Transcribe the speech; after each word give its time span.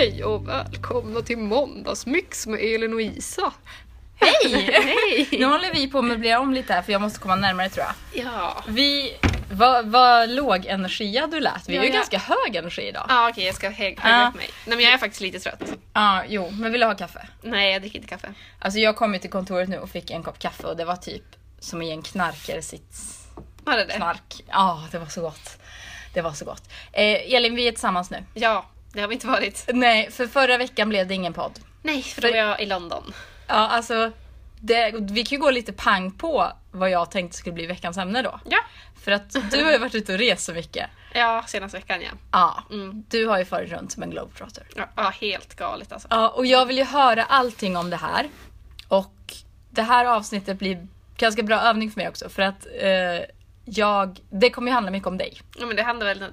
Hej 0.00 0.24
och 0.24 0.48
välkomna 0.48 1.20
till 1.22 1.38
Måndagsmyx 1.38 2.46
med 2.46 2.60
Elin 2.60 2.94
och 2.94 3.00
Isa. 3.02 3.52
Hej! 4.16 4.52
Hej! 4.84 5.28
Nu 5.32 5.44
håller 5.44 5.74
vi 5.74 5.86
på 5.90 5.98
att 5.98 6.04
möblera 6.04 6.40
om 6.40 6.54
lite 6.54 6.72
här 6.72 6.82
för 6.82 6.92
jag 6.92 7.00
måste 7.00 7.18
komma 7.20 7.36
närmare 7.36 7.68
tror 7.68 7.86
jag. 7.86 8.24
Ja. 8.24 8.64
Vi, 8.68 9.16
vad, 9.52 9.86
vad 9.86 10.30
låg 10.30 10.66
energia 10.66 11.26
du 11.26 11.40
lät. 11.40 11.68
Vi 11.68 11.74
Ja, 11.74 11.80
har 11.80 11.84
ju 11.84 11.90
ja. 11.90 11.96
ganska 11.96 12.18
hög 12.18 12.56
energi 12.56 12.82
idag. 12.82 13.06
Ja, 13.08 13.14
Ah, 13.26 13.28
Okej, 13.30 13.44
jag 13.44 13.54
ska 13.54 13.70
höja 13.70 13.94
Ja. 14.04 14.28
upp 14.28 14.34
mig. 14.34 14.50
Nej 14.66 14.76
men 14.76 14.84
jag 14.84 14.94
är 14.94 14.98
faktiskt 14.98 15.20
lite 15.20 15.38
trött. 15.38 15.62
jo, 16.28 16.50
men 16.50 16.72
vill 16.72 16.80
du 16.80 16.86
ha 16.86 16.94
kaffe? 16.94 17.28
Nej, 17.42 17.72
jag 17.72 17.82
dricker 17.82 17.96
inte 17.98 18.08
kaffe. 18.08 18.34
Alltså 18.58 18.78
jag 18.80 18.96
kom 18.96 19.14
ju 19.14 19.20
till 19.20 19.30
kontoret 19.30 19.68
nu 19.68 19.78
och 19.78 19.90
fick 19.90 20.10
en 20.10 20.22
kopp 20.22 20.38
kaffe 20.38 20.66
och 20.66 20.76
det 20.76 20.84
var 20.84 20.96
typ 20.96 21.24
som 21.58 21.82
i 21.82 21.90
en 21.90 22.02
knarkare 22.02 22.62
sitt 22.62 22.94
Var 23.64 23.76
det 23.76 23.84
det? 23.84 23.92
knark. 23.94 24.44
Ja, 24.48 24.88
det 24.90 24.98
var 24.98 25.06
så 25.06 25.20
gott. 25.20 25.58
Det 26.14 26.20
var 26.22 26.32
så 26.32 26.44
gott. 26.44 26.62
Eh, 26.92 27.34
Elin, 27.34 27.54
vi 27.54 27.68
är 27.68 27.72
tillsammans 27.72 28.10
nu. 28.10 28.24
Ja, 28.34 28.66
det 28.92 29.00
har 29.00 29.08
vi 29.08 29.14
inte 29.14 29.26
varit. 29.26 29.64
Nej, 29.72 30.10
för 30.10 30.26
förra 30.26 30.58
veckan 30.58 30.88
blev 30.88 31.06
det 31.08 31.14
ingen 31.14 31.32
podd. 31.32 31.58
Nej, 31.82 32.02
för 32.02 32.22
då 32.22 32.28
var 32.28 32.36
jag 32.36 32.60
i 32.60 32.66
London. 32.66 33.12
Ja, 33.46 33.54
alltså 33.54 34.12
det, 34.60 34.94
vi 35.00 35.24
kan 35.24 35.36
ju 35.38 35.42
gå 35.42 35.50
lite 35.50 35.72
pang 35.72 36.10
på 36.10 36.52
vad 36.72 36.90
jag 36.90 37.10
tänkte 37.10 37.36
skulle 37.38 37.54
bli 37.54 37.66
veckans 37.66 37.98
ämne 37.98 38.22
då. 38.22 38.40
Ja. 38.50 38.58
För 39.04 39.12
att 39.12 39.36
du 39.50 39.64
har 39.64 39.72
ju 39.72 39.78
varit 39.78 39.94
ute 39.94 40.12
och 40.12 40.18
rest 40.18 40.44
så 40.44 40.52
mycket. 40.52 40.86
Ja, 41.14 41.44
senaste 41.46 41.76
veckan 41.76 42.00
ja. 42.02 42.10
Ja, 42.32 42.62
Mm. 42.70 43.04
du 43.08 43.26
har 43.26 43.38
ju 43.38 43.44
farit 43.44 43.70
runt 43.70 43.92
som 43.92 44.02
en 44.02 44.10
globetrotter. 44.10 44.66
Ja, 44.76 44.88
ja, 44.96 45.12
helt 45.20 45.54
galet 45.54 45.92
alltså. 45.92 46.08
Ja, 46.10 46.28
och 46.28 46.46
jag 46.46 46.66
vill 46.66 46.78
ju 46.78 46.84
höra 46.84 47.24
allting 47.24 47.76
om 47.76 47.90
det 47.90 47.96
här. 47.96 48.28
Och 48.88 49.14
det 49.70 49.82
här 49.82 50.04
avsnittet 50.04 50.58
blir 50.58 50.86
ganska 51.16 51.42
bra 51.42 51.60
övning 51.60 51.90
för 51.90 52.00
mig 52.00 52.08
också 52.08 52.28
för 52.28 52.42
att 52.42 52.66
eh, 52.80 52.90
jag, 53.64 54.18
det 54.30 54.50
kommer 54.50 54.68
ju 54.70 54.74
handla 54.74 54.90
mycket 54.90 55.06
om 55.06 55.18
dig. 55.18 55.40
Ja, 55.58 55.66
men 55.66 55.76
det 55.76 55.82
handlar 55.82 56.06
väl... 56.06 56.24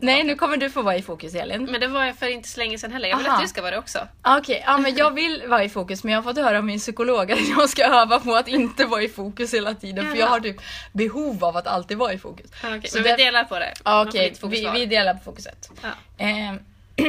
Nej, 0.00 0.24
nu 0.24 0.34
kommer 0.34 0.56
du 0.56 0.70
få 0.70 0.82
vara 0.82 0.96
i 0.96 1.02
fokus 1.02 1.34
Elin. 1.34 1.64
Men 1.64 1.80
det 1.80 1.88
var 1.88 2.04
jag 2.04 2.16
för 2.18 2.26
inte 2.28 2.48
så 2.48 2.60
länge 2.60 2.78
sedan 2.78 2.92
heller. 2.92 3.08
Jag 3.08 3.16
vill 3.16 3.26
Aha. 3.26 3.36
att 3.36 3.42
du 3.42 3.48
ska 3.48 3.60
vara 3.62 3.70
det 3.70 3.78
också. 3.78 4.08
Ah, 4.22 4.38
Okej, 4.38 4.62
ja 4.66 4.78
men 4.78 4.96
jag 4.96 5.14
vill 5.14 5.42
vara 5.46 5.64
i 5.64 5.68
fokus 5.68 6.04
men 6.04 6.12
jag 6.12 6.18
har 6.22 6.32
fått 6.32 6.44
höra 6.44 6.58
av 6.58 6.64
min 6.64 6.78
psykolog 6.78 7.32
att 7.32 7.48
jag 7.48 7.70
ska 7.70 7.84
öva 7.84 8.20
på 8.20 8.34
att 8.34 8.48
inte 8.48 8.84
vara 8.84 9.02
i 9.02 9.08
fokus 9.08 9.54
hela 9.54 9.74
tiden 9.74 10.10
för 10.10 10.16
jag 10.16 10.26
har 10.26 10.40
typ 10.40 10.56
behov 10.92 11.44
av 11.44 11.56
att 11.56 11.66
alltid 11.66 11.96
vara 11.98 12.12
i 12.12 12.18
fokus. 12.18 12.50
Ja, 12.62 12.76
okej. 12.76 12.90
Så 12.90 12.96
Men 12.96 13.04
det- 13.04 13.16
vi 13.16 13.24
delar 13.24 13.44
på 13.44 13.58
det. 13.58 13.72
Ja, 13.84 14.02
får 14.04 14.10
Okej, 14.10 14.34
fokus 14.40 14.58
vi, 14.58 14.70
vi 14.70 14.86
delar 14.86 15.14
på 15.14 15.20
fokuset. 15.24 15.70
Ja. 15.82 15.88
Eh, 16.26 16.54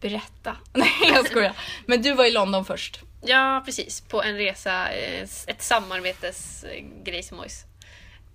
berätta. 0.00 0.56
Nej 0.72 0.90
jag 1.14 1.26
skojar. 1.26 1.52
Men 1.86 2.02
du 2.02 2.14
var 2.14 2.24
i 2.24 2.30
London 2.30 2.64
först. 2.64 3.00
ja, 3.22 3.62
precis. 3.64 4.00
På 4.00 4.22
en 4.22 4.36
resa, 4.36 4.88
eh, 4.92 5.22
ett 5.46 5.62
samarbetesgrejsimojs. 5.62 7.64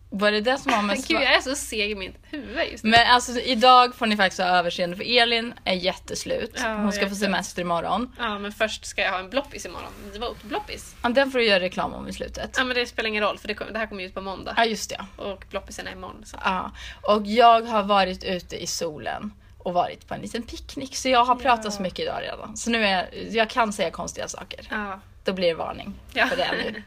Var 0.09 0.31
det 0.31 0.41
det 0.41 0.57
som 0.57 0.71
var 0.71 0.81
med 0.81 1.07
Gud, 1.07 1.21
jag 1.21 1.35
är 1.35 1.41
så 1.41 1.55
seg 1.55 1.91
i 1.91 1.95
mitt 1.95 2.16
huvud 2.23 2.71
just 2.71 2.83
nu. 2.83 2.89
Men 2.89 3.07
alltså 3.07 3.39
idag 3.39 3.95
får 3.95 4.05
ni 4.05 4.17
faktiskt 4.17 4.41
ha 4.41 4.47
överseende 4.47 4.95
för 4.95 5.17
Elin 5.17 5.53
är 5.63 5.73
jätteslut. 5.73 6.55
Ja, 6.63 6.73
Hon 6.73 6.91
ska 6.91 7.09
få 7.09 7.16
semester 7.16 7.61
imorgon. 7.61 8.16
Ja, 8.19 8.39
men 8.39 8.51
först 8.51 8.85
ska 8.85 9.01
jag 9.01 9.11
ha 9.11 9.19
en 9.19 9.29
bloppis 9.29 9.66
imorgon. 9.66 9.91
Det 10.13 10.19
var 10.19 10.33
bloppis. 10.43 10.95
Ja, 11.03 11.09
Den 11.09 11.31
får 11.31 11.39
du 11.39 11.45
göra 11.45 11.59
reklam 11.59 11.93
om 11.93 12.07
i 12.07 12.13
slutet. 12.13 12.55
Ja, 12.57 12.63
men 12.63 12.75
det 12.75 12.85
spelar 12.85 13.07
ingen 13.09 13.23
roll 13.23 13.38
för 13.38 13.47
det, 13.47 13.53
kom, 13.53 13.67
det 13.73 13.79
här 13.79 13.88
kommer 13.88 14.01
ju 14.01 14.07
ut 14.07 14.13
på 14.13 14.21
måndag. 14.21 14.53
Ja 14.57 14.66
just 14.66 14.89
det. 14.89 15.05
Och 15.23 15.45
bloppisen 15.49 15.88
är 15.88 15.91
imorgon. 15.91 16.23
Så. 16.25 16.37
Ja. 16.43 16.72
Och 17.01 17.25
jag 17.25 17.61
har 17.61 17.83
varit 17.83 18.23
ute 18.23 18.63
i 18.63 18.67
solen 18.67 19.33
och 19.57 19.73
varit 19.73 20.07
på 20.07 20.13
en 20.13 20.22
liten 20.22 20.43
picknick 20.43 20.95
så 20.95 21.09
jag 21.09 21.25
har 21.25 21.35
pratat 21.35 21.73
så 21.73 21.81
mycket 21.81 21.99
idag 21.99 22.22
redan. 22.22 22.57
Så 22.57 22.69
nu 22.69 22.85
är 22.85 22.91
jag, 22.91 23.27
jag 23.31 23.49
kan 23.49 23.73
säga 23.73 23.91
konstiga 23.91 24.27
saker. 24.27 24.67
Ja. 24.69 24.99
Då 25.25 25.33
blir 25.33 25.47
det 25.47 25.53
varning 25.53 25.93
Ja. 26.13 26.27
för 26.27 26.35
det 26.35 26.51
nu. 26.51 26.83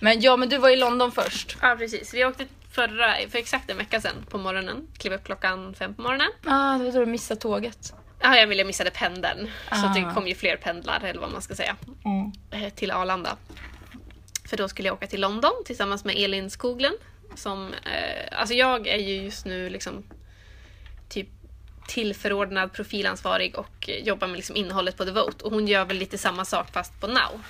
Men 0.00 0.20
ja, 0.20 0.36
men 0.36 0.48
du 0.48 0.58
var 0.58 0.68
i 0.68 0.76
London 0.76 1.12
först. 1.12 1.56
ja, 1.62 1.76
precis. 1.78 2.14
Vi 2.14 2.24
åkte 2.24 2.46
förra, 2.72 3.14
för 3.30 3.38
exakt 3.38 3.70
en 3.70 3.76
vecka 3.76 4.00
sedan 4.00 4.26
på 4.30 4.38
morgonen. 4.38 4.88
Klev 4.98 5.12
upp 5.12 5.24
klockan 5.24 5.74
fem 5.74 5.94
på 5.94 6.02
morgonen. 6.02 6.30
Ja, 6.44 6.50
ah, 6.74 6.78
det 6.78 6.84
var 6.84 6.92
då 6.92 7.00
du 7.00 7.06
missade 7.06 7.40
tåget. 7.40 7.92
Ja, 8.20 8.36
jag 8.36 8.46
ville 8.46 8.64
missade 8.64 8.90
pendeln. 8.90 9.50
Så 9.70 9.86
att 9.86 9.94
det 9.94 10.06
Ah. 10.06 10.14
kom 10.14 10.26
ju 10.28 10.34
fler 10.34 10.56
pendlar, 10.56 11.00
eller 11.04 11.20
vad 11.20 11.32
man 11.32 11.42
ska 11.42 11.54
säga, 11.54 11.76
eh, 12.52 12.68
till 12.74 12.90
Arlanda. 12.90 13.36
För 14.48 14.56
då 14.56 14.68
skulle 14.68 14.88
jag 14.88 14.94
åka 14.94 15.06
till 15.06 15.20
London 15.20 15.52
tillsammans 15.64 16.04
med 16.04 16.16
Elin 16.18 16.50
Skoglund. 16.50 16.96
Som, 17.34 17.72
eh, 17.72 18.38
alltså 18.38 18.54
jag 18.54 18.86
är 18.86 18.98
ju 18.98 19.22
just 19.22 19.46
nu 19.46 19.70
liksom 19.70 20.04
typ 21.08 21.28
tillförordnad 21.88 22.72
profilansvarig 22.72 23.56
och 23.58 23.88
jobbar 24.02 24.26
med 24.26 24.36
liksom 24.36 24.56
innehållet 24.56 24.96
på 24.96 25.04
The 25.04 25.10
Vote. 25.10 25.44
Och 25.44 25.52
hon 25.52 25.68
gör 25.68 25.84
väl 25.84 25.96
lite 25.98 26.18
samma 26.18 26.44
sak 26.44 26.72
fast 26.72 27.00
på 27.00 27.06
Now. 27.06 27.40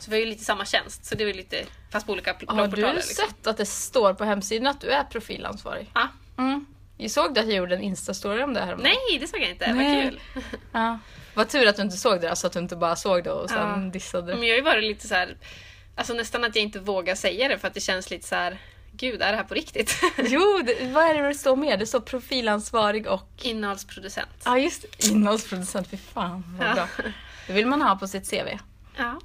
Så 0.00 0.10
vi 0.10 0.16
har 0.16 0.20
ju 0.20 0.26
lite 0.30 0.44
samma 0.44 0.64
tjänst, 0.64 1.04
så 1.04 1.14
det 1.14 1.24
är 1.24 1.34
lite, 1.34 1.64
fast 1.90 2.06
på 2.06 2.12
olika 2.12 2.32
pl- 2.32 2.50
Har 2.56 2.66
du 2.68 2.76
liksom. 2.94 3.14
sett 3.26 3.46
att 3.46 3.56
det 3.56 3.66
står 3.66 4.14
på 4.14 4.24
hemsidan 4.24 4.66
att 4.66 4.80
du 4.80 4.90
är 4.90 5.04
profilansvarig? 5.04 5.90
Ja. 5.94 6.08
Mm. 6.38 6.66
Jag 6.96 7.10
såg 7.10 7.38
att 7.38 7.46
jag 7.46 7.56
gjorde 7.56 7.74
en 7.74 7.82
instastory 7.82 8.42
om 8.42 8.54
det 8.54 8.60
här. 8.60 8.76
Nej, 8.76 9.18
det 9.20 9.26
såg 9.26 9.40
jag 9.40 9.50
inte. 9.50 9.72
Vad 9.72 10.02
kul. 10.02 10.20
Ja. 10.72 10.98
Vad 11.34 11.48
tur 11.48 11.66
att 11.68 11.76
du 11.76 11.82
inte 11.82 11.96
såg 11.96 12.20
det, 12.20 12.36
så 12.36 12.46
att 12.46 12.52
du 12.52 12.58
inte 12.58 12.76
bara 12.76 12.96
såg 12.96 13.24
det 13.24 13.30
och 13.32 13.50
sen 13.50 13.84
Ja. 13.84 13.90
dissade. 13.92 14.34
Men 14.36 14.46
jag 14.46 14.52
har 14.54 14.56
ju 14.56 14.62
varit 14.64 14.84
lite 14.84 15.08
så 15.08 15.14
här, 15.14 15.36
alltså 15.94 16.14
nästan 16.14 16.44
att 16.44 16.56
jag 16.56 16.62
inte 16.62 16.78
vågar 16.78 17.14
säga 17.14 17.48
det 17.48 17.58
för 17.58 17.68
att 17.68 17.74
det 17.74 17.80
känns 17.80 18.10
lite 18.10 18.26
så 18.28 18.34
här. 18.34 18.58
Gud, 18.92 19.22
är 19.22 19.30
det 19.30 19.36
här 19.36 19.44
på 19.44 19.54
riktigt? 19.54 20.00
Jo, 20.18 20.60
det, 20.64 20.92
vad 20.92 21.04
är 21.04 21.14
det 21.14 21.28
det 21.28 21.34
står 21.34 21.56
med? 21.56 21.78
Det 21.78 21.86
står 21.86 22.00
profilansvarig 22.00 23.06
och... 23.06 23.28
Innehållsproducent. 23.42 24.28
Ja 24.44 24.58
just 24.58 24.82
det, 24.82 25.06
innehållsproducent. 25.08 25.88
Fy 25.90 25.96
fan 25.96 26.56
vad 26.58 26.68
Ja. 26.68 26.74
bra. 26.74 26.86
Det 27.46 27.52
vill 27.52 27.66
man 27.66 27.82
ha 27.82 27.96
på 27.96 28.08
sitt 28.08 28.30
CV. 28.30 28.58
Ja, 28.96 29.20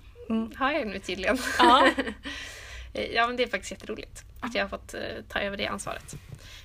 har 0.57 0.71
jag 0.71 0.87
nu 0.87 0.99
tydligen. 0.99 1.37
Ja. 1.59 1.87
ja, 3.13 3.27
men 3.27 3.35
det 3.35 3.43
är 3.43 3.47
faktiskt 3.47 3.71
jätteroligt 3.71 4.23
att 4.39 4.55
jag 4.55 4.63
har 4.63 4.69
fått 4.69 4.93
eh, 4.93 5.01
ta 5.29 5.39
över 5.39 5.57
det 5.57 5.67
ansvaret. 5.67 6.15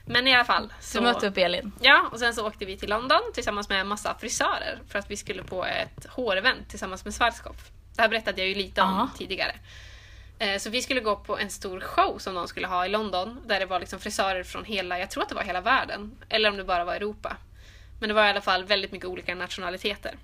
Men 0.06 0.26
i 0.28 0.34
alla 0.34 0.44
fall. 0.44 0.72
Så, 0.80 0.98
Du 0.98 1.04
mötte 1.04 1.28
upp 1.28 1.36
Elin. 1.38 1.72
Ja, 1.80 2.08
och 2.12 2.18
sen 2.18 2.34
så 2.34 2.46
åkte 2.46 2.64
vi 2.64 2.76
till 2.78 2.90
London 2.90 3.20
tillsammans 3.34 3.68
med 3.68 3.80
en 3.80 3.88
massa 3.88 4.14
frisörer 4.18 4.78
för 4.88 4.98
att 4.98 5.10
vi 5.10 5.16
skulle 5.16 5.42
på 5.42 5.64
ett 5.64 6.06
hårevent 6.06 6.68
tillsammans 6.68 7.04
med 7.04 7.14
Schwarzkopf. 7.14 7.70
Det 7.96 8.02
här 8.02 8.08
berättade 8.08 8.40
jag 8.40 8.48
ju 8.48 8.54
lite 8.54 8.82
om 8.82 8.88
Ja. 8.88 9.08
tidigare. 9.18 9.54
Eh, 10.38 10.58
Så 10.58 10.70
vi 10.70 10.82
skulle 10.82 11.00
gå 11.00 11.16
på 11.16 11.38
en 11.38 11.50
stor 11.50 11.80
show 11.80 12.18
som 12.18 12.34
de 12.34 12.48
skulle 12.48 12.66
ha 12.66 12.86
i 12.86 12.88
London 12.88 13.40
där 13.46 13.60
det 13.60 13.66
var 13.66 13.80
liksom 13.80 13.98
frisörer 14.00 14.42
från 14.42 14.64
hela, 14.64 14.98
jag 14.98 15.10
tror 15.10 15.22
att 15.22 15.28
det 15.28 15.34
var 15.34 15.42
hela 15.42 15.60
världen. 15.60 16.16
Eller 16.28 16.50
om 16.50 16.56
det 16.56 16.64
bara 16.64 16.84
var 16.84 16.94
Europa. 16.94 17.36
Men 18.00 18.08
det 18.08 18.14
var 18.14 18.26
i 18.26 18.28
alla 18.30 18.40
fall 18.40 18.64
väldigt 18.64 18.92
mycket 18.92 19.08
olika 19.08 19.34
nationaliteter. 19.34 20.14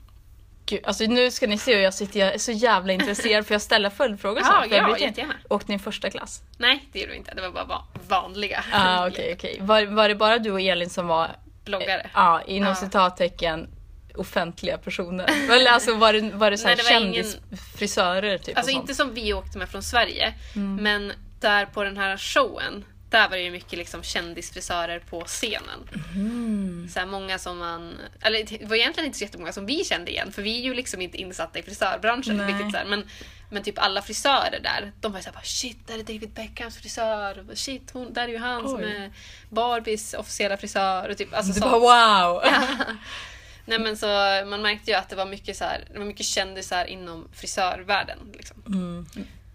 Gud, 0.69 0.81
alltså 0.85 1.05
nu 1.05 1.31
ska 1.31 1.47
ni 1.47 1.59
se 1.59 1.75
hur 1.75 1.83
jag 1.83 1.95
sitter, 1.95 2.21
jag 2.21 2.35
är 2.35 2.39
så 2.39 2.53
jävla 2.53 2.93
intresserad 2.93 3.47
för 3.47 3.55
jag 3.55 3.63
ställer 3.63 3.91
följdfrågor 3.91 4.43
jag 4.43 4.69
ja, 4.71 4.99
jättegärna. 4.99 5.35
Åkte 5.51 5.73
ni 5.73 5.79
första 5.79 6.11
klass? 6.11 6.43
Nej, 6.59 6.89
det 6.93 6.99
gjorde 7.01 7.13
vi 7.13 7.19
inte. 7.19 7.35
Det 7.35 7.43
var 7.43 7.51
bara 7.51 7.65
va- 7.65 7.85
vanliga 8.09 8.65
Ah, 8.73 9.09
okej, 9.09 9.33
okej. 9.39 9.59
Var, 9.61 9.83
var 9.87 10.09
det 10.09 10.15
bara 10.15 10.39
du 10.39 10.51
och 10.51 10.61
Elin 10.61 10.91
som 10.91 11.07
var, 11.07 11.31
bloggare. 11.65 12.11
ja, 12.15 12.43
inom 12.47 12.69
Ja. 12.69 12.75
citattecken, 12.75 13.69
offentliga 14.17 14.79
personer? 14.79 15.31
Eller 15.51 15.71
alltså 15.71 15.95
var 15.95 16.13
det, 16.13 16.21
var 16.21 16.51
det 16.51 16.59
så 16.59 16.69
här 16.69 16.77
Nej, 16.77 16.85
det 16.89 16.95
var 16.95 17.01
ingen- 17.01 17.25
kändisfrisörer 17.25 18.39
typ? 18.39 18.57
Alltså 18.57 18.73
inte 18.73 18.95
som 18.95 19.15
vi 19.15 19.33
åkte 19.35 19.59
med 19.59 19.69
från 19.69 19.83
Sverige, 19.83 20.35
Mm. 20.57 20.77
men 20.83 21.12
där 21.41 21.67
på 21.67 21.83
den 21.85 21.97
här 21.97 22.17
showen 22.17 22.85
där 23.11 23.29
var 23.29 23.37
det 23.37 23.43
ju 23.43 23.50
mycket 23.50 23.79
liksom 23.79 24.03
kändisfrisörer 24.03 24.99
på 24.99 25.25
scenen. 25.25 25.88
Mm. 26.14 26.88
Så 26.94 27.06
många 27.06 27.38
som 27.38 27.58
man, 27.58 27.94
eller 28.20 28.44
det 28.44 28.67
var 28.67 28.76
egentligen 28.76 29.06
inte 29.06 29.19
så 29.19 29.25
jättemånga 29.25 29.53
som 29.53 29.67
vi 29.67 29.85
kände 29.85 30.11
igen 30.11 30.32
för 30.32 30.43
vi 30.43 30.58
är 30.58 30.62
ju 30.62 30.75
liksom 30.75 31.00
inte 31.00 31.17
insatta 31.17 31.58
i 31.58 31.62
frisörbranschen. 31.62 32.37
Nej. 32.37 32.47
Vilket 32.47 32.73
så 32.73 32.79
här, 32.79 32.85
men, 32.85 33.05
men 33.50 33.62
typ 33.62 33.79
alla 33.79 34.03
frisörer 34.03 34.61
där, 34.62 34.93
de 35.00 35.12
var 35.12 35.19
ju 35.19 35.23
såhär 35.23 35.41
shit, 35.43 35.87
där 35.87 35.99
är 35.99 36.03
David 36.03 36.31
Beckhams 36.31 36.76
frisör. 36.76 37.47
Och 37.50 37.58
Shit, 37.58 37.91
hon, 37.93 38.12
där 38.12 38.23
är 38.23 38.29
ju 38.29 38.38
han 38.38 38.69
som 38.69 38.81
är 38.81 39.12
Barbies 39.49 40.14
officiella 40.14 40.56
frisör. 40.56 41.09
Och 41.09 41.17
typ, 41.19 41.35
alltså 41.35 41.52
Du 41.52 41.61
så. 41.61 41.69
bara 41.69 41.79
wow! 41.79 42.43
Nej 43.69 43.79
men 43.79 43.97
så 43.97 44.06
man 44.47 44.62
märkte 44.62 44.91
ju 44.91 44.97
att 44.97 45.09
det 45.09 45.17
var 45.17 45.26
mycket, 45.26 45.56
så 45.56 45.64
här, 45.64 45.85
det 45.93 45.99
var 45.99 46.06
mycket 46.06 46.26
kändisar 46.26 46.85
inom 46.85 47.29
frisörvärlden. 47.32 48.19
Liksom. 48.32 49.06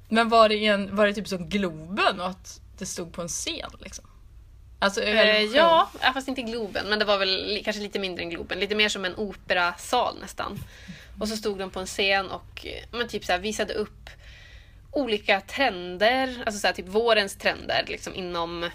Men 0.10 0.30
var 0.30 0.50
det, 0.50 0.66
en, 0.66 0.96
var 0.96 1.08
det 1.08 1.14
typ 1.14 1.28
som 1.28 1.50
Globen 1.50 2.22
att 2.22 2.62
det 2.80 2.86
stod 2.86 3.14
på 3.14 3.22
en 3.22 3.28
scen 3.28 3.72
liksom? 3.80 4.06
Alltså, 4.80 5.02
Eh, 5.04 5.42
ja, 5.44 5.90
fast 6.14 6.28
inte 6.28 6.42
Globen. 6.42 6.86
Men 6.90 7.00
det 7.00 7.06
var 7.06 7.18
väl 7.18 7.62
kanske 7.64 7.82
lite 7.82 8.00
mindre 8.00 8.24
än 8.24 8.30
Globen. 8.30 8.60
Lite 8.60 8.76
mer 8.76 8.90
som 8.90 9.06
en 9.06 9.16
operasal 9.16 10.18
nästan. 10.22 10.60
Och 11.20 11.28
så 11.28 11.38
stod 11.38 11.58
de 11.60 11.70
på 11.70 11.80
en 11.80 11.86
scen 11.86 12.30
och 12.30 12.66
eh, 12.66 12.84
men 12.92 13.08
typ 13.08 13.26
så 13.26 13.32
här, 13.32 13.40
visade 13.40 13.74
upp 13.74 14.10
olika 14.92 15.42
trender. 15.42 16.44
Alltså 16.46 16.60
så 16.60 16.68
här, 16.68 16.74
typ 16.74 16.88
vårens 16.88 17.38
trender 17.38 17.86
liksom 17.88 18.16
inom, 18.16 18.70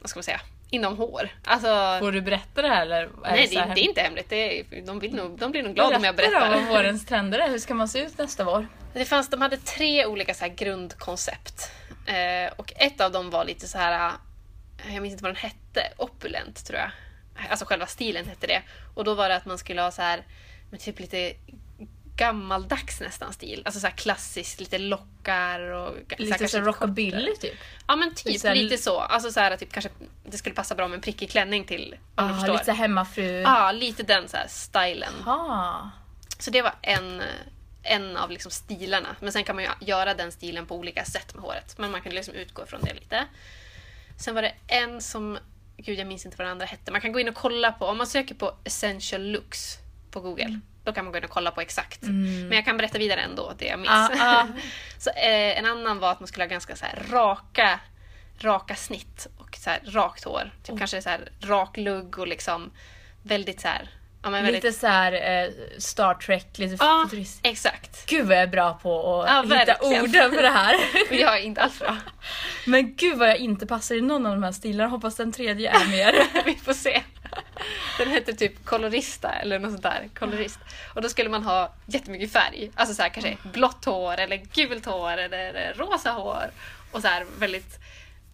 vad 0.00 0.10
ska 0.10 0.18
man 0.18 0.24
säga, 0.24 0.40
inom 0.70 0.96
hår. 0.96 1.28
Alltså, 1.44 1.96
Får 2.00 2.12
du 2.12 2.20
berätta 2.20 2.62
det 2.62 2.68
här 2.68 2.82
eller? 2.82 3.02
Är 3.02 3.10
nej, 3.22 3.46
det, 3.50 3.56
är- 3.56 3.74
det 3.74 3.80
är 3.80 3.88
inte 3.88 4.00
hemligt. 4.00 4.28
Det 4.28 4.60
är, 4.60 4.82
de, 4.86 4.98
vill 4.98 5.14
nog, 5.14 5.38
de 5.38 5.50
blir 5.50 5.62
nog 5.62 5.74
glada 5.74 5.96
om 5.96 6.04
jag 6.04 6.16
Berätta 6.16 6.30
berättar. 6.32 6.54
då 6.54 6.60
vad 6.60 6.68
vårens 6.68 7.06
trender 7.06 7.38
är. 7.38 7.48
Hur 7.50 7.58
ska 7.58 7.74
man 7.74 7.88
se 7.88 7.98
ut 7.98 8.18
nästa 8.18 8.44
vår? 8.44 8.68
Det 8.94 9.04
fanns, 9.04 9.30
de 9.30 9.40
hade 9.40 9.56
tre 9.56 10.06
olika 10.06 10.34
så 10.34 10.44
här 10.44 10.52
grundkoncept. 10.54 11.70
Eh, 12.06 12.52
och 12.56 12.72
ett 12.76 13.00
av 13.00 13.12
dem 13.12 13.30
var 13.30 13.44
lite 13.44 13.68
så 13.68 13.78
här, 13.78 14.12
eh, 14.86 14.94
jag 14.94 15.02
minns 15.02 15.12
inte 15.12 15.24
vad 15.24 15.34
den 15.34 15.42
hette, 15.42 15.92
opulent 15.96 16.66
tror 16.66 16.78
jag. 16.78 16.90
Alltså 17.50 17.64
själva 17.64 17.86
stilen 17.86 18.26
hette 18.26 18.46
det. 18.46 18.62
Och 18.94 19.04
då 19.04 19.14
var 19.14 19.28
det 19.28 19.36
att 19.36 19.46
man 19.46 19.58
skulle 19.58 19.82
ha 19.82 19.90
så 19.90 20.02
här, 20.02 20.24
men 20.70 20.80
typ 20.80 21.00
lite 21.00 21.34
gammaldags 22.16 23.00
nästan 23.00 23.32
stil. 23.32 23.62
Alltså 23.64 23.80
så 23.80 23.86
här 23.86 23.94
klassiskt, 23.94 24.60
lite 24.60 24.78
lockar 24.78 25.60
och... 25.60 25.88
så 25.88 26.22
Lite 26.22 26.38
kanske 26.38 26.48
så 26.48 26.60
rockabilly 26.60 27.36
typ. 27.36 27.54
Ja 27.88 27.96
men 27.96 28.14
typ 28.14 28.40
så 28.40 28.48
här- 28.48 28.54
lite 28.54 28.78
så. 28.78 29.00
Alltså 29.00 29.32
så 29.32 29.40
här 29.40 29.56
typ 29.56 29.72
kanske 29.72 29.90
det 30.24 30.38
skulle 30.38 30.54
passa 30.54 30.74
bra 30.74 30.88
med 30.88 30.94
en 30.94 31.00
prickig 31.00 31.30
klänning 31.30 31.64
till, 31.64 31.96
om 32.14 32.24
Ah, 32.44 32.46
lite 32.46 32.64
så 32.64 32.72
hemmafru. 32.72 33.40
Ja, 33.40 33.72
lite 33.72 34.02
den 34.02 34.28
så 34.28 34.36
här 34.36 34.46
stilen. 34.48 35.12
Ah. 35.26 35.80
Så 36.38 36.50
det 36.50 36.62
var 36.62 36.74
en, 36.82 37.22
en 37.86 38.16
av 38.16 38.30
liksom 38.30 38.50
stilarna. 38.50 39.16
Men 39.20 39.32
sen 39.32 39.44
kan 39.44 39.56
man 39.56 39.64
ju 39.64 39.70
göra 39.80 40.14
den 40.14 40.32
stilen 40.32 40.66
på 40.66 40.76
olika 40.76 41.04
sätt 41.04 41.34
med 41.34 41.42
håret. 41.42 41.78
Men 41.78 41.90
man 41.90 42.02
kan 42.02 42.14
liksom 42.14 42.34
utgå 42.34 42.66
från 42.66 42.80
det 42.80 42.94
lite. 42.94 43.26
Sen 44.18 44.34
var 44.34 44.42
det 44.42 44.52
en 44.66 45.00
som, 45.00 45.38
gud 45.76 45.98
jag 45.98 46.06
minns 46.06 46.24
inte 46.24 46.36
vad 46.36 46.46
den 46.46 46.52
andra 46.52 46.66
hette. 46.66 46.92
Man 46.92 47.00
kan 47.00 47.12
gå 47.12 47.20
in 47.20 47.28
och 47.28 47.34
kolla 47.34 47.72
på, 47.72 47.86
om 47.86 47.98
man 47.98 48.06
söker 48.06 48.34
på 48.34 48.54
essential 48.64 49.22
looks 49.22 49.78
på 50.10 50.20
google. 50.20 50.60
Då 50.84 50.92
kan 50.92 51.04
man 51.04 51.12
gå 51.12 51.18
in 51.18 51.24
och 51.24 51.30
kolla 51.30 51.50
på 51.50 51.60
exakt. 51.60 52.02
Men 52.48 52.52
jag 52.52 52.64
kan 52.64 52.76
berätta 52.76 52.98
vidare 52.98 53.20
ändå, 53.20 53.52
det 53.58 53.66
jag 53.66 53.78
minns. 53.78 53.90
Ah, 53.90 54.10
ah. 54.20 54.46
så, 54.98 55.10
eh, 55.10 55.58
en 55.58 55.66
annan 55.66 55.98
var 55.98 56.12
att 56.12 56.20
man 56.20 56.26
skulle 56.26 56.44
ha 56.44 56.48
ganska 56.48 56.76
så 56.76 56.86
raka, 57.10 57.80
raka 58.38 58.74
snitt 58.74 59.26
och 59.38 59.56
så 59.56 59.70
här 59.70 59.80
rakt 59.84 60.24
hår. 60.24 60.50
Typ 60.62 60.78
kanske 60.78 61.02
så 61.02 61.10
rak 61.40 61.76
lugg 61.76 62.18
och 62.18 62.26
liksom 62.26 62.70
väldigt 63.22 63.60
så 63.60 63.68
här, 63.68 63.90
ja, 64.26 64.30
men 64.30 64.44
väldigt, 64.44 64.64
Lite 64.64 64.78
så 64.78 64.86
här 64.86 65.12
eh, 65.44 65.50
Star 65.78 66.14
Trek, 66.14 66.46
lite 66.58 66.76
Ja, 66.84 67.06
futurist. 67.10 67.40
exakt. 67.42 68.06
Gud 68.06 68.26
vad 68.26 68.36
jag 68.36 68.42
är 68.42 68.46
bra 68.46 68.78
på 68.82 69.22
att 69.22 69.28
Ja, 69.30 69.42
hitta 69.42 69.54
verkligen. 69.74 70.02
orden 70.02 70.32
för 70.32 70.42
det 70.42 70.48
här. 70.48 70.74
Jag 71.10 71.36
är 71.36 71.42
inte 71.42 71.62
alls 71.62 71.78
bra. 71.78 71.96
Men 72.66 72.94
gud 72.96 73.18
vad 73.18 73.28
jag 73.28 73.36
inte 73.36 73.66
passar 73.66 73.94
i 73.94 74.00
någon 74.00 74.26
av 74.26 74.32
de 74.32 74.42
här 74.42 74.52
stilarna. 74.52 74.90
Hoppas 74.90 75.16
den 75.16 75.32
tredje 75.32 75.70
är 75.70 75.86
mer. 75.90 76.14
Vi 76.44 76.54
får 76.54 76.72
se. 76.72 77.02
Den 77.98 78.08
hette 78.10 78.32
typ 78.32 78.64
kolorista 78.64 79.32
eller 79.32 79.58
något 79.58 79.70
sånt 79.70 79.82
där. 79.82 80.08
Kolorist. 80.18 80.58
Och 80.94 81.02
då 81.02 81.08
skulle 81.08 81.30
man 81.30 81.42
ha 81.42 81.72
jättemycket 81.86 82.32
färg. 82.32 82.70
Alltså 82.74 82.94
så 82.94 83.02
här, 83.02 83.08
kanske 83.08 83.36
blått 83.42 83.84
hår 83.84 84.20
eller 84.20 84.36
gult 84.54 84.86
hår 84.86 85.16
eller 85.16 85.74
rosa 85.76 86.10
hår. 86.10 86.50
Och 86.92 87.00
så 87.02 87.08
här 87.08 87.26
väldigt 87.38 87.78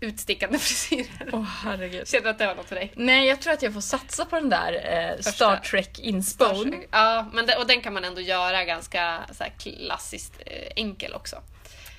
utstickande 0.02 0.58
frisyrer. 0.58 1.30
Åh 1.32 1.42
herregud. 1.42 2.08
Känner 2.08 2.24
du 2.24 2.30
att 2.30 2.38
det 2.38 2.46
var 2.46 2.54
något 2.54 2.68
för 2.68 2.74
dig? 2.74 2.92
Nej 2.96 3.28
jag 3.28 3.40
tror 3.40 3.52
att 3.52 3.62
jag 3.62 3.74
får 3.74 3.80
satsa 3.80 4.24
på 4.24 4.36
den 4.36 4.48
där 4.48 4.72
eh. 5.16 5.20
Star 5.22 5.56
Trek 5.56 5.98
inspo. 5.98 6.44
Ja, 6.90 7.26
men 7.32 7.46
det, 7.46 7.56
och 7.56 7.66
den 7.66 7.80
kan 7.80 7.94
man 7.94 8.04
ändå 8.04 8.20
göra 8.20 8.64
ganska 8.64 9.20
så 9.32 9.44
här, 9.44 9.52
klassiskt 9.58 10.42
eh, 10.46 10.72
enkel 10.76 11.14
också. 11.14 11.36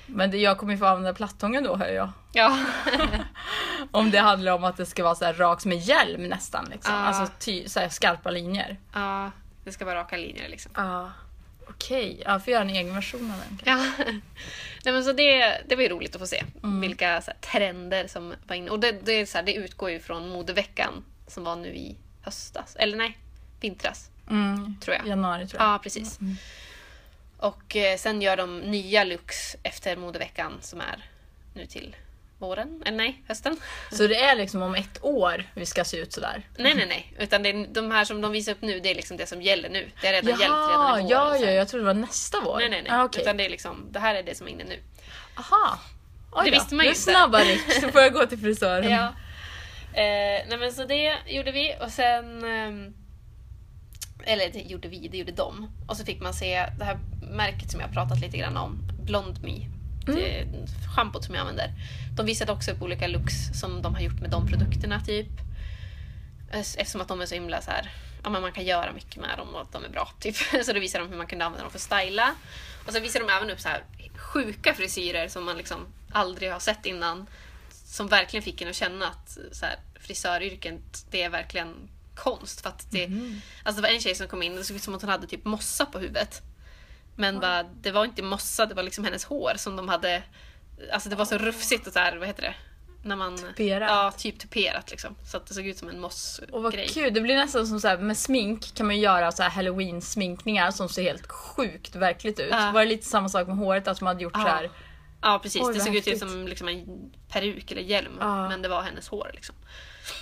Men 0.06 0.30
det, 0.30 0.38
jag 0.38 0.58
kommer 0.58 0.72
ju 0.72 0.78
få 0.78 0.86
använda 0.86 1.14
plattången 1.14 1.64
då 1.64 1.76
hör 1.76 1.88
jag. 1.88 2.12
Ja, 2.32 2.58
Om 3.90 4.10
det 4.10 4.18
handlar 4.18 4.52
om 4.52 4.64
att 4.64 4.76
det 4.76 4.86
ska 4.86 5.04
vara 5.04 5.14
så 5.14 5.32
rakt 5.32 5.64
med 5.64 5.78
hjälm 5.78 6.22
nästan. 6.22 6.64
Liksom. 6.70 6.94
Ah. 6.94 7.06
Alltså 7.06 7.32
ty, 7.38 7.68
så 7.68 7.80
här 7.80 7.88
skarpa 7.88 8.30
linjer. 8.30 8.76
ja 8.94 9.30
det 9.64 9.72
ska 9.72 9.84
vara 9.84 9.98
raka 9.98 10.16
linjer 10.16 10.48
liksom. 10.48 10.72
Ja. 10.74 11.10
Okej, 11.68 12.22
ja, 12.24 12.40
får 12.40 12.52
göra 12.52 12.62
en 12.62 12.70
egen 12.70 12.94
version 12.94 13.30
av 13.30 13.38
den. 13.38 13.58
Ja. 13.64 14.04
Nej, 14.84 14.94
men 14.94 15.04
så 15.04 15.12
det, 15.12 15.62
det 15.68 15.76
var 15.76 15.82
ju 15.82 15.88
roligt 15.88 16.14
att 16.14 16.20
få 16.20 16.26
se 16.26 16.44
vilka 16.80 17.20
så 17.20 17.30
här, 17.30 17.38
trender 17.40 18.06
som 18.06 18.34
var 18.46 18.56
inne. 18.56 18.70
Och 18.70 18.80
det, 18.80 18.92
det, 18.92 19.12
är 19.12 19.26
så 19.26 19.38
här, 19.38 19.44
det 19.44 19.54
utgår 19.54 19.90
ju 19.90 20.00
från 20.00 20.28
modeveckan 20.28 21.04
som 21.26 21.44
var 21.44 21.56
nu 21.56 21.68
i 21.68 21.96
höstas. 22.22 22.76
Eller 22.76 22.96
nej, 22.96 23.18
vintras. 23.60 24.10
Mm. 24.30 24.76
Tror 24.80 24.96
jag. 24.96 25.06
Januari 25.06 25.46
tror 25.46 25.62
jag. 25.62 25.74
Ja, 25.74 25.78
precis. 25.82 26.18
Och 27.36 27.76
eh, 27.76 27.96
sen 27.96 28.22
gör 28.22 28.36
de 28.36 28.58
nya 28.58 29.04
looks 29.04 29.56
efter 29.62 29.96
modeveckan 29.96 30.52
som 30.60 30.80
är 30.80 31.10
nu 31.54 31.66
till 31.66 31.96
våren. 32.46 32.82
Eller 32.86 32.96
nej, 32.96 33.22
hösten. 33.28 33.56
Så 33.92 34.06
det 34.06 34.16
är 34.16 34.36
liksom 34.36 34.62
om 34.62 34.74
ett 34.74 34.98
år 35.04 35.44
vi 35.54 35.66
ska 35.66 35.84
se 35.84 35.96
ut 35.96 36.12
sådär? 36.12 36.42
Nej, 36.58 36.74
nej, 36.74 36.86
nej. 36.86 37.14
Utan 37.18 37.42
det 37.42 37.48
är, 37.48 37.66
de 37.74 37.90
här 37.90 38.04
som 38.04 38.20
de 38.20 38.32
visar 38.32 38.52
upp 38.52 38.62
nu, 38.62 38.80
det 38.80 38.90
är 38.90 38.94
liksom 38.94 39.16
det 39.16 39.26
som 39.26 39.42
gäller 39.42 39.68
nu. 39.68 39.90
Det 40.00 40.06
har 40.06 40.14
redan 40.14 40.28
gällt 40.30 40.40
redan 40.42 40.56
Jaha, 40.70 40.98
i 40.98 41.02
vår. 41.02 41.10
ja, 41.10 41.36
ja, 41.36 41.50
jag 41.50 41.68
trodde 41.68 41.82
det 41.84 41.86
var 41.86 42.00
nästa 42.00 42.40
vår. 42.44 42.58
Nej, 42.58 42.68
nej, 42.70 42.82
nej. 42.82 42.92
Ah, 42.92 43.04
okej. 43.04 43.22
Utan 43.22 43.36
det 43.36 43.44
är 43.44 43.50
liksom, 43.50 43.88
det 43.92 43.98
här 43.98 44.14
är 44.14 44.22
det 44.22 44.34
som 44.34 44.46
är 44.48 44.50
inne 44.52 44.64
nu. 44.64 44.78
Aha. 45.38 45.78
Oj 46.32 46.44
Det 46.44 46.50
då. 46.50 46.54
visste 46.56 46.74
man 46.74 46.84
ju 46.84 46.90
Nu 46.90 46.96
inte. 46.96 47.00
snabba 47.00 47.38
Rick, 47.38 47.72
så 47.72 47.88
får 47.92 48.00
jag 48.00 48.12
gå 48.12 48.26
till 48.26 48.38
frisören. 48.38 48.90
Ja. 48.90 49.06
Eh, 50.00 50.46
nej 50.48 50.58
men 50.58 50.72
så 50.72 50.84
det 50.84 51.14
gjorde 51.26 51.52
vi 51.52 51.74
och 51.80 51.90
sen... 51.90 52.44
ehm, 52.44 52.94
eller 54.26 54.48
det 54.50 54.58
gjorde 54.60 54.88
vi, 54.88 55.08
det 55.08 55.16
gjorde 55.18 55.32
de. 55.32 55.70
Och 55.88 55.96
så 55.96 56.04
fick 56.04 56.20
man 56.20 56.34
se 56.34 56.66
det 56.78 56.84
här 56.84 56.98
märket 57.30 57.70
som 57.70 57.80
jag 57.80 57.92
pratat 57.92 58.20
lite 58.20 58.36
grann 58.38 58.56
om, 58.56 58.78
Blond 59.02 59.42
Me. 59.42 59.66
Det 60.06 60.38
är 60.40 60.46
schampot 60.96 61.24
som 61.24 61.34
jag 61.34 61.40
använder. 61.40 61.70
De 62.16 62.26
visade 62.26 62.52
också 62.52 62.70
upp 62.70 62.82
olika 62.82 63.06
looks 63.06 63.34
som 63.60 63.82
de 63.82 63.94
har 63.94 64.00
gjort 64.00 64.20
med 64.20 64.30
de 64.30 64.46
produkterna 64.46 65.00
typ. 65.00 65.28
Eh, 66.52 66.58
Eftersom 66.60 67.00
att 67.00 67.08
de 67.08 67.20
är 67.20 67.26
så 67.26 67.34
himla 67.34 67.62
så 67.62 67.70
här, 67.70 67.92
ja 68.22 68.30
men 68.30 68.42
man 68.42 68.52
kan 68.52 68.64
göra 68.64 68.92
mycket 68.92 69.16
med 69.16 69.38
dem 69.38 69.54
och 69.54 69.60
att 69.60 69.72
de 69.72 69.84
är 69.84 69.88
bra 69.88 70.12
typ. 70.20 70.36
Så 70.64 70.72
då 70.72 70.80
visar 70.80 70.98
de 70.98 71.08
hur 71.08 71.16
man 71.16 71.26
kunde 71.26 71.44
använda 71.44 71.62
dem 71.62 71.70
för 71.70 71.78
att 71.78 71.82
styla. 72.02 72.34
Och 72.86 72.92
så 72.92 73.00
visar 73.00 73.20
de 73.20 73.28
även 73.32 73.50
upp 73.50 73.60
så 73.60 73.68
här 73.68 73.82
sjuka 74.16 74.74
frisyrer 74.74 75.28
som 75.28 75.44
man 75.44 75.56
liksom 75.56 75.86
aldrig 76.12 76.52
har 76.52 76.60
sett 76.60 76.86
innan. 76.86 77.26
Som 77.86 78.08
verkligen 78.08 78.42
fick 78.42 78.62
en 78.62 78.68
att 78.68 78.76
känna 78.76 79.06
att 79.08 79.38
så 79.52 79.66
här, 79.66 79.76
frisöryrket, 80.00 81.06
det 81.10 81.22
är 81.22 81.28
verkligen 81.30 81.74
konst. 82.14 82.60
För 82.60 82.68
att 82.68 82.90
det, 82.90 83.04
alltså 83.62 83.82
det 83.82 83.88
var 83.88 83.94
en 83.94 84.00
tjej 84.00 84.14
som 84.14 84.28
kom 84.28 84.42
in 84.42 84.52
och 84.52 84.58
det 84.58 84.64
såg 84.64 84.76
ut 84.76 84.82
som 84.82 84.94
att 84.94 85.00
hon 85.02 85.10
hade 85.10 85.26
typ 85.26 85.44
mossa 85.44 85.86
på 85.86 85.98
huvudet. 85.98 86.42
Men 87.16 87.40
bara, 87.40 87.62
det 87.62 87.90
var 87.90 88.04
inte 88.04 88.22
mossa, 88.22 88.66
det 88.66 88.74
var 88.74 88.82
liksom 88.82 89.04
hennes 89.04 89.24
hår 89.24 89.52
som 89.56 89.76
de 89.76 89.88
hade... 89.88 90.22
Alltså 90.92 91.08
det 91.08 91.16
var 91.16 91.24
så 91.24 91.38
rufsigt 91.38 91.86
och 91.86 91.92
så 91.92 91.98
här, 91.98 92.16
vad 92.16 92.26
heter 92.28 92.42
det? 92.42 92.54
När 93.08 93.16
man, 93.16 93.36
Tuperat. 93.38 93.90
Ja, 93.90 94.12
typ 94.16 94.38
tuperat 94.38 94.90
liksom. 94.90 95.14
Så 95.30 95.36
att 95.36 95.46
det 95.46 95.54
såg 95.54 95.66
ut 95.66 95.78
som 95.78 95.88
en 95.88 96.04
Och 96.04 96.10
vad 96.50 96.62
mossgrej. 96.62 96.88
kul, 96.88 97.14
det 97.14 97.20
blir 97.20 97.36
nästan 97.36 97.66
som 97.66 97.80
så 97.80 97.88
här, 97.88 97.98
med 97.98 98.16
smink 98.18 98.74
kan 98.74 98.86
man 98.86 98.96
ju 98.96 99.02
göra 99.02 99.32
så 99.32 99.42
här 99.42 99.50
halloween-sminkningar 99.50 100.70
som 100.70 100.88
ser 100.88 101.02
helt 101.02 101.26
sjukt 101.32 101.96
verkligt 101.96 102.40
ut. 102.40 102.48
Ja. 102.50 102.70
Var 102.74 102.80
det 102.80 102.86
lite 102.86 103.06
samma 103.06 103.28
sak 103.28 103.46
med 103.46 103.56
håret, 103.56 103.88
att 103.88 103.98
de 103.98 104.06
hade 104.06 104.22
gjort 104.22 104.32
Ja. 104.36 104.42
så 104.42 104.48
här. 104.48 104.70
Ja 105.22 105.38
precis, 105.42 105.62
Oj, 105.62 105.74
det 105.74 105.80
såg 105.80 105.96
ut 105.96 106.18
som 106.18 106.48
liksom 106.48 106.68
en 106.68 107.12
peruk 107.28 107.70
eller 107.70 107.82
hjälm. 107.82 108.12
Ja. 108.20 108.48
Men 108.48 108.62
det 108.62 108.68
var 108.68 108.82
hennes 108.82 109.08
hår 109.08 109.30
liksom. 109.34 109.54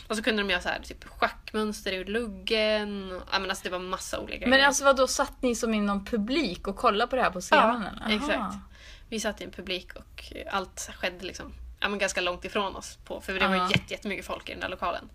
Och 0.08 0.16
så 0.16 0.22
kunde 0.22 0.42
de 0.42 0.50
göra 0.50 0.60
så 0.60 0.68
här, 0.68 0.80
typ 0.82 1.04
schackmönster 1.04 1.92
ur 1.92 2.04
luggen. 2.04 3.12
och- 3.12 3.22
Ja, 3.32 3.38
men 3.38 3.50
alltså, 3.50 3.64
det 3.64 3.70
var 3.70 3.78
massa 3.78 4.18
olika 4.20 4.40
Men 4.46 4.50
grejer. 4.50 4.66
alltså 4.66 4.84
vad 4.84 4.96
då 4.96 5.06
satt 5.06 5.42
ni 5.42 5.54
som 5.54 5.74
inom 5.74 6.04
publik 6.04 6.66
och 6.68 6.76
kollade 6.76 7.10
på 7.10 7.16
det 7.16 7.22
här 7.22 7.30
på 7.30 7.40
scenen? 7.40 7.98
Ja, 8.08 8.14
exakt. 8.14 8.54
Vi 9.08 9.20
satt 9.20 9.40
i 9.40 9.44
en 9.44 9.50
publik 9.50 9.88
och 9.94 10.32
allt 10.50 10.90
skedde 10.96 11.26
liksom 11.26 11.54
ja, 11.80 11.88
men 11.88 11.98
ganska 11.98 12.20
långt 12.20 12.44
ifrån 12.44 12.76
oss. 12.76 12.98
På, 13.04 13.20
för 13.20 13.32
det 13.38 13.48
var 13.48 13.54
Ja. 13.56 13.70
jätte, 13.70 13.94
jättemycket 13.94 14.26
folk 14.26 14.48
i 14.48 14.52
den 14.52 14.60
där 14.60 14.68
lokalen. 14.68 15.08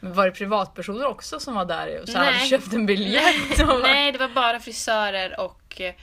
Men 0.00 0.14
var 0.14 0.26
det 0.26 0.32
privatpersoner 0.32 1.06
också 1.06 1.40
som 1.40 1.54
var 1.54 1.64
där 1.64 2.00
och 2.02 2.08
så 2.08 2.18
Nej. 2.18 2.32
hade 2.34 2.46
köpt 2.46 2.72
en 2.72 2.86
biljett? 2.86 3.58
bara- 3.66 3.78
Nej, 3.78 4.12
det 4.12 4.18
var 4.18 4.28
bara 4.28 4.60
frisörer 4.60 5.40
och 5.40 5.80
eh, 5.80 5.94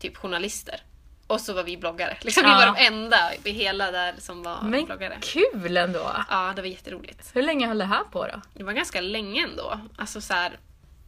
typ 0.00 0.16
journalister. 0.16 0.80
Och 1.28 1.40
så 1.40 1.52
var 1.52 1.62
vi 1.62 1.76
bloggare. 1.76 2.16
Liksom, 2.20 2.42
Vi 2.44 2.50
var 2.50 2.66
de 2.66 2.76
enda 2.76 3.34
i 3.44 3.50
hela 3.52 3.90
där 3.90 4.14
som 4.18 4.42
var 4.42 4.62
Men 4.62 4.84
bloggare. 4.84 5.18
kul 5.20 5.76
ändå! 5.76 6.12
Ja, 6.30 6.52
det 6.56 6.62
var 6.62 6.68
jätteroligt. 6.68 7.30
Hur 7.36 7.42
länge 7.42 7.66
höll 7.66 7.78
det 7.78 7.84
här 7.84 8.04
på 8.04 8.26
då? 8.26 8.40
Det 8.54 8.64
var 8.64 8.72
ganska 8.72 9.00
länge 9.00 9.44
ändå. 9.44 9.80
Alltså 9.96 10.20
så 10.20 10.34
här, 10.34 10.58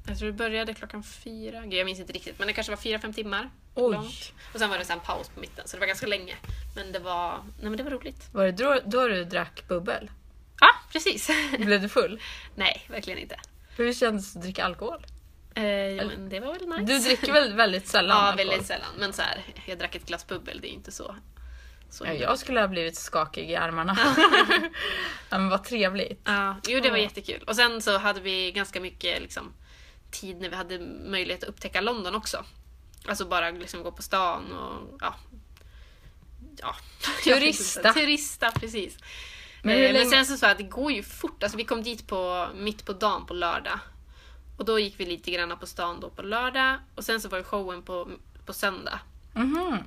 Jag 0.08 0.18
tror 0.18 0.26
det 0.26 0.32
började 0.32 0.74
klockan 0.74 1.02
fyra. 1.02 1.60
Gud, 1.60 1.74
jag 1.74 1.84
minns 1.84 2.00
inte 2.00 2.12
riktigt, 2.12 2.38
men 2.38 2.46
det 2.46 2.52
kanske 2.52 2.70
var 2.72 2.76
fyra, 2.76 2.98
fem 2.98 3.12
timmar. 3.12 3.50
Oj. 3.74 3.94
Långt. 3.94 4.32
Och 4.54 4.58
sen 4.58 4.70
var 4.70 4.78
det 4.78 4.90
en 4.90 5.00
paus 5.00 5.28
på 5.28 5.40
mitten, 5.40 5.68
så 5.68 5.76
det 5.76 5.80
var 5.80 5.86
ganska 5.86 6.06
länge. 6.06 6.34
Men 6.76 6.92
det 6.92 6.98
var, 6.98 7.30
nej, 7.60 7.70
men 7.70 7.76
det 7.76 7.82
var 7.82 7.90
roligt. 7.90 8.28
Var 8.32 8.44
det 8.44 8.52
då, 8.52 8.78
då 8.84 9.08
du 9.08 9.24
drack 9.24 9.68
bubbel? 9.68 10.10
Ja, 10.60 10.68
precis. 10.92 11.30
Blev 11.58 11.80
du 11.82 11.88
full? 11.88 12.20
nej, 12.54 12.86
verkligen 12.88 13.18
inte. 13.18 13.36
Hur 13.76 13.92
kändes 13.92 14.32
det 14.32 14.38
att 14.38 14.42
dricka 14.42 14.64
alkohol? 14.64 15.06
Eh, 15.54 15.64
ja, 15.64 16.04
men 16.04 16.28
det 16.28 16.40
var 16.40 16.52
väl 16.52 16.68
nice. 16.68 16.92
Du 16.92 16.98
dricker 16.98 17.32
väl 17.32 17.54
väldigt 17.54 17.88
sällan 17.88 18.16
Ja, 18.16 18.22
alkohol? 18.22 18.48
väldigt 18.48 18.66
sällan. 18.66 18.88
Men 18.98 19.12
så 19.12 19.22
här, 19.22 19.44
jag 19.66 19.78
drack 19.78 19.94
ett 19.94 20.06
glas 20.06 20.26
bubbel, 20.26 20.60
det 20.60 20.68
är 20.68 20.72
inte 20.72 20.92
så... 20.92 21.16
så 21.90 22.06
Ja, 22.06 22.12
jag 22.12 22.38
skulle 22.38 22.60
ha 22.60 22.68
blivit 22.68 22.96
skakig 22.96 23.50
i 23.50 23.56
armarna. 23.56 23.98
ja, 25.30 25.38
men 25.38 25.48
vad 25.48 25.64
trevligt. 25.64 26.20
Ja, 26.24 26.56
jo 26.68 26.80
det 26.80 26.90
var 26.90 26.96
jättekul. 26.96 27.42
Och 27.46 27.56
sen 27.56 27.82
så 27.82 27.98
hade 27.98 28.20
vi 28.20 28.52
ganska 28.52 28.80
mycket 28.80 29.22
liksom, 29.22 29.52
tid 30.10 30.40
när 30.40 30.48
vi 30.48 30.56
hade 30.56 30.78
möjlighet 31.04 31.42
att 31.42 31.48
upptäcka 31.48 31.80
London 31.80 32.14
också. 32.14 32.44
Alltså 33.06 33.24
bara 33.24 33.50
liksom 33.50 33.82
gå 33.82 33.92
på 33.92 34.02
stan 34.02 34.52
och 34.52 34.98
ja. 35.00 35.14
ja. 36.56 36.76
Turista. 37.24 37.92
Turista, 37.92 38.50
precis. 38.50 38.98
Men 39.62 39.74
Men, 39.74 39.86
hur 39.86 39.92
men 39.92 40.10
sen 40.10 40.26
så 40.26 40.36
sa 40.36 40.46
jag 40.46 40.52
att 40.52 40.58
det 40.58 40.64
går 40.64 40.92
ju 40.92 41.02
fort. 41.02 41.42
Alltså 41.42 41.58
vi 41.58 41.64
kom 41.64 41.82
dit 41.82 42.06
på, 42.06 42.48
mitt 42.54 42.86
på 42.86 42.92
dagen 42.92 43.26
på 43.26 43.34
lördag. 43.34 43.78
Och 44.60 44.66
då 44.66 44.78
gick 44.78 45.00
vi 45.00 45.06
lite 45.06 45.30
grann 45.30 45.58
på 45.58 45.66
stan 45.66 46.00
då 46.00 46.10
på 46.10 46.22
lördag. 46.22 46.78
Och 46.94 47.04
sen 47.04 47.20
så 47.20 47.28
var 47.28 47.38
det 47.38 47.44
showen 47.44 47.82
på, 47.82 48.08
på 48.46 48.52
söndag. 48.52 49.00
Mhm. 49.34 49.78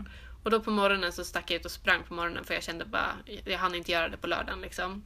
Och 0.44 0.52
då 0.52 0.60
på 0.60 0.72
morgonen 0.72 1.14
så 1.14 1.24
stack 1.24 1.52
jag 1.52 1.60
ut 1.60 1.66
och 1.66 1.72
sprang 1.72 2.04
på 2.04 2.14
morgonen 2.14 2.44
för 2.44 2.54
jag 2.54 2.64
kände 2.64 2.86
bara, 2.86 3.16
jag 3.46 3.60
hann 3.60 3.76
inte 3.76 3.92
göra 3.92 4.10
det 4.10 4.18
på 4.18 4.28
lördagen 4.28 4.62
liksom. 4.62 5.06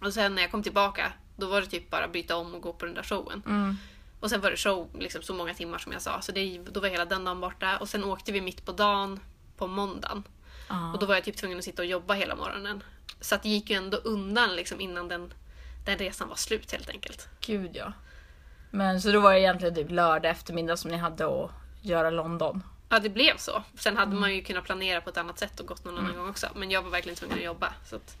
Och 0.00 0.14
sen 0.14 0.34
när 0.34 0.42
jag 0.42 0.50
kom 0.50 0.62
tillbaka, 0.62 1.12
då 1.36 1.46
var 1.46 1.60
det 1.60 1.66
typ 1.66 1.90
bara 1.90 2.08
byta 2.08 2.36
om 2.36 2.54
och 2.54 2.62
gå 2.62 2.72
på 2.72 2.84
den 2.84 2.94
där 2.94 3.02
showen. 3.02 3.42
Mm. 3.46 3.76
Och 4.20 4.30
sen 4.30 4.40
var 4.40 4.50
det 4.50 4.56
show 4.56 4.90
liksom 4.98 5.22
så 5.22 5.34
många 5.34 5.54
timmar 5.54 5.78
som 5.78 5.92
jag 5.92 6.02
sa, 6.02 6.22
så 6.22 6.32
det, 6.32 6.58
då 6.58 6.80
var 6.80 6.88
hela 6.88 7.04
den 7.04 7.24
dagen 7.24 7.40
borta. 7.40 7.78
Och 7.78 7.88
sen 7.88 8.04
åkte 8.04 8.32
vi 8.32 8.40
mitt 8.40 8.64
på 8.64 8.72
dagen 8.72 9.20
på 9.56 9.66
måndagen. 9.66 10.22
Ja. 10.68 10.92
Och 10.92 10.98
då 10.98 11.06
var 11.06 11.14
jag 11.14 11.24
typ 11.24 11.36
tvungen 11.36 11.58
att 11.58 11.64
sitta 11.64 11.82
och 11.82 11.88
jobba 11.88 12.14
hela 12.14 12.36
morgonen. 12.36 12.82
Så 13.20 13.34
att 13.34 13.42
det 13.42 13.48
gick 13.48 13.70
ju 13.70 13.76
ändå 13.76 13.96
undan 13.96 14.56
liksom 14.56 14.80
innan 14.80 15.08
den, 15.08 15.34
den 15.86 15.98
resan 15.98 16.28
var 16.28 16.36
slut 16.36 16.72
helt 16.72 16.88
enkelt. 16.90 17.28
Gud 17.40 17.70
ja. 17.74 17.92
Men 18.74 19.00
så 19.02 19.12
då 19.12 19.20
var 19.20 19.32
det 19.32 19.40
egentligen 19.40 19.74
typ 19.74 19.90
lördag 19.90 20.30
eftermiddag 20.30 20.76
som 20.76 20.90
ni 20.90 20.96
hade 20.96 21.44
att 21.44 21.50
göra 21.82 22.10
London? 22.10 22.62
Ja, 22.88 22.98
det 22.98 23.08
blev 23.08 23.36
så. 23.36 23.62
Sen 23.78 23.96
hade 23.96 24.14
man 24.16 24.34
ju 24.34 24.42
kunnat 24.42 24.64
planera 24.64 25.00
på 25.00 25.10
ett 25.10 25.16
annat 25.16 25.38
sätt 25.38 25.60
och 25.60 25.66
gått 25.66 25.84
någon 25.84 25.98
annan 25.98 26.16
gång 26.16 26.28
också. 26.28 26.46
Men 26.54 26.70
jag 26.70 26.82
var 26.82 26.90
verkligen 26.90 27.16
tvungen 27.16 27.38
att 27.38 27.44
jobba. 27.44 27.74
Så 27.86 27.96
att, 27.96 28.16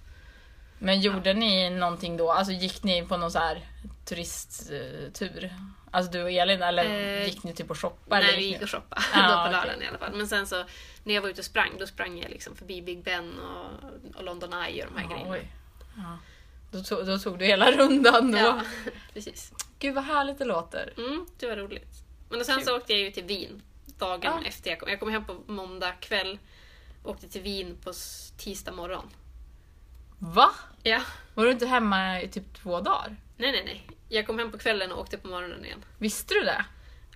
Men 0.78 1.00
gjorde 1.00 1.34
ni 1.34 1.70
någonting 1.70 2.16
då? 2.16 2.32
Alltså 2.32 2.52
gick 2.52 2.82
ni 2.82 3.02
på 3.06 3.16
någon 3.16 3.30
så 3.30 3.38
här 3.38 3.66
turisttur? 4.04 5.52
Alltså 5.90 6.12
du 6.12 6.22
och 6.22 6.30
Elin 6.30 6.62
eller 6.62 6.84
Eh, 6.84 7.24
gick 7.26 7.42
ni 7.44 7.54
typ 7.54 7.70
och 7.70 7.78
shoppade? 7.78 8.22
Nej, 8.22 8.36
vi 8.36 8.44
gick 8.46 8.62
och 8.62 8.70
shoppade 8.70 9.02
Ah, 9.14 9.28
då 9.28 9.46
på 9.46 9.52
lördagen 9.52 9.82
i 9.82 9.86
alla 9.88 9.98
fall. 9.98 10.12
Men 10.14 10.28
sen 10.28 10.46
så 10.46 10.64
när 11.04 11.14
jag 11.14 11.22
var 11.22 11.28
ute 11.28 11.40
och 11.40 11.44
sprang, 11.44 11.70
då 11.78 11.86
sprang 11.86 12.18
jag 12.18 12.30
liksom 12.30 12.56
förbi 12.56 12.82
Big 12.82 13.04
Ben 13.04 13.32
och, 13.38 14.16
och 14.16 14.24
London 14.24 14.52
Eye 14.52 14.84
och 14.86 14.92
de 14.92 14.98
här 15.00 15.08
Ja, 15.10 15.16
grejerna. 15.16 15.36
Ja. 15.96 16.18
Då, 16.70 16.82
tog, 16.82 17.06
då 17.06 17.18
tog 17.18 17.38
du 17.38 17.44
hela 17.44 17.70
rundan 17.70 18.32
då? 18.32 18.38
Ja, 18.38 18.60
precis. 19.14 19.52
Gud 19.82 19.94
vad 19.94 20.04
härligt 20.04 20.38
det 20.38 20.44
låter. 20.44 20.92
Mm, 20.96 21.26
det 21.38 21.46
var 21.46 21.56
roligt. 21.56 22.04
Men 22.30 22.40
och 22.40 22.46
sen 22.46 22.56
Kul. 22.56 22.64
så 22.66 22.76
åkte 22.76 22.92
jag 22.92 23.00
ju 23.00 23.10
till 23.10 23.24
Wien 23.24 23.62
dagen 23.98 24.20
Ja. 24.42 24.48
efter 24.48 24.70
jag 24.70 24.80
kom. 24.80 24.88
Jag 24.88 25.00
kom 25.00 25.10
hem 25.10 25.24
på 25.24 25.42
måndag 25.46 25.92
kväll 25.92 26.38
åkte 27.04 27.28
till 27.28 27.42
Wien 27.42 27.78
på 27.84 27.92
tisdag 28.36 28.72
morgon. 28.72 29.10
Va? 30.18 30.50
Ja. 30.82 31.02
Var 31.34 31.44
du 31.44 31.50
inte 31.52 31.66
hemma 31.66 32.20
i 32.20 32.28
typ 32.28 32.54
två 32.54 32.80
dagar? 32.80 33.16
Nej, 33.36 33.52
nej, 33.52 33.62
nej. 33.64 33.86
Jag 34.08 34.26
kom 34.26 34.38
hem 34.38 34.50
på 34.52 34.58
kvällen 34.58 34.92
och 34.92 35.00
åkte 35.00 35.18
på 35.18 35.28
morgonen 35.28 35.64
igen. 35.64 35.84
Visste 35.98 36.34
du 36.34 36.40
det? 36.40 36.64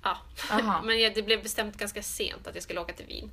Ja. 0.03 0.19
Aha. 0.51 0.83
Men 0.85 1.13
det 1.15 1.23
blev 1.23 1.43
bestämt 1.43 1.77
ganska 1.77 2.03
sent 2.03 2.47
att 2.47 2.55
jag 2.55 2.63
skulle 2.65 2.81
åka 2.81 2.93
till 2.93 3.07
Wien. 3.07 3.31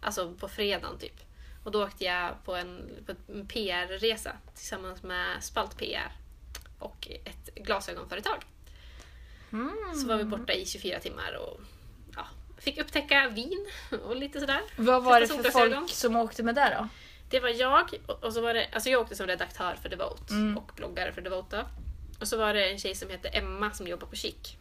Alltså 0.00 0.34
på 0.34 0.48
fredagen 0.48 0.98
typ. 0.98 1.20
Och 1.64 1.70
då 1.70 1.84
åkte 1.84 2.04
jag 2.04 2.44
på 2.44 2.56
en, 2.56 2.90
på 3.06 3.12
en 3.32 3.48
PR-resa 3.48 4.32
tillsammans 4.54 5.02
med 5.02 5.44
Spalt 5.44 5.76
PR 5.78 6.12
och 6.78 7.08
ett 7.24 7.54
glasögonföretag. 7.54 8.44
Så 10.02 10.08
var 10.08 10.16
vi 10.16 10.24
borta 10.24 10.52
i 10.52 10.66
24 10.66 11.00
timmar 11.00 11.32
och 11.32 11.60
ja, 12.16 12.26
fick 12.58 12.78
upptäcka 12.78 13.28
Wien 13.28 13.66
och 14.04 14.16
lite 14.16 14.40
sådär. 14.40 14.60
Vad 14.76 15.02
var 15.04 15.20
det 15.20 15.26
Testa 15.26 15.42
för 15.42 15.50
solglasögon. 15.50 15.80
folk 15.80 15.92
som 15.92 16.16
åkte 16.16 16.42
med 16.42 16.54
där 16.54 16.76
då? 16.78 16.88
Det 17.30 17.40
var 17.40 17.48
jag 17.48 17.90
och 18.22 18.32
så 18.32 18.40
var 18.40 18.54
det, 18.54 18.66
alltså 18.72 18.88
jag 18.90 19.00
åkte 19.00 19.14
som 19.16 19.26
redaktör 19.26 19.76
för 19.82 19.88
Devote 19.88 20.34
Mm. 20.34 20.58
och 20.58 20.72
bloggare 20.76 21.12
för 21.12 21.20
Devote. 21.22 21.64
Och 22.20 22.28
så 22.28 22.36
var 22.38 22.54
det 22.54 22.70
en 22.70 22.78
tjej 22.78 22.94
som 22.94 23.10
hette 23.10 23.28
Emma 23.28 23.70
som 23.70 23.86
jobbar 23.86 24.06
på 24.06 24.16
Chic. 24.16 24.56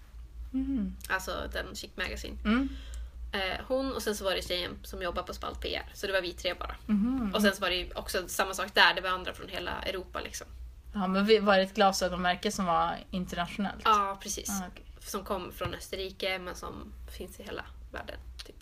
Mm. 0.53 0.95
Alltså 1.09 1.31
den 1.53 1.75
Chic 1.75 1.91
Magazine. 1.95 2.37
Mm. 2.45 2.69
Eh, 3.33 3.59
hon 3.67 3.93
och 3.93 4.01
sen 4.01 4.15
så 4.15 4.23
var 4.23 4.35
det 4.35 4.47
tjejen 4.47 4.71
som 4.83 5.01
jobbar 5.01 5.23
på 5.23 5.33
Spalt 5.33 5.61
PR. 5.61 5.85
Så 5.93 6.07
det 6.07 6.13
var 6.13 6.21
vi 6.21 6.33
tre 6.33 6.53
bara. 6.53 6.75
Mhm. 6.85 7.31
Och 7.35 7.41
sen 7.41 7.55
så 7.55 7.61
var 7.61 7.69
det 7.69 7.93
också 7.95 8.27
samma 8.27 8.53
sak 8.53 8.73
där, 8.73 8.93
det 8.93 9.01
var 9.01 9.09
andra 9.09 9.33
från 9.33 9.47
hela 9.49 9.71
Europa 9.81 10.19
liksom. 10.19 10.47
Ja, 10.93 11.07
men 11.07 11.45
var 11.45 11.57
det 11.57 11.63
ett 11.63 11.73
glasögonmärke 11.73 12.51
som 12.51 12.65
var 12.65 12.97
internationellt? 13.11 13.81
Ja, 13.85 14.19
precis. 14.23 14.49
Ah, 14.49 14.63
okej. 14.71 14.85
Som 15.05 15.23
kom 15.23 15.51
från 15.51 15.73
Österrike 15.73 16.39
men 16.39 16.55
som 16.55 16.93
finns 17.17 17.39
i 17.39 17.43
hela 17.43 17.65
världen. 17.91 18.15
Typ. 18.45 18.55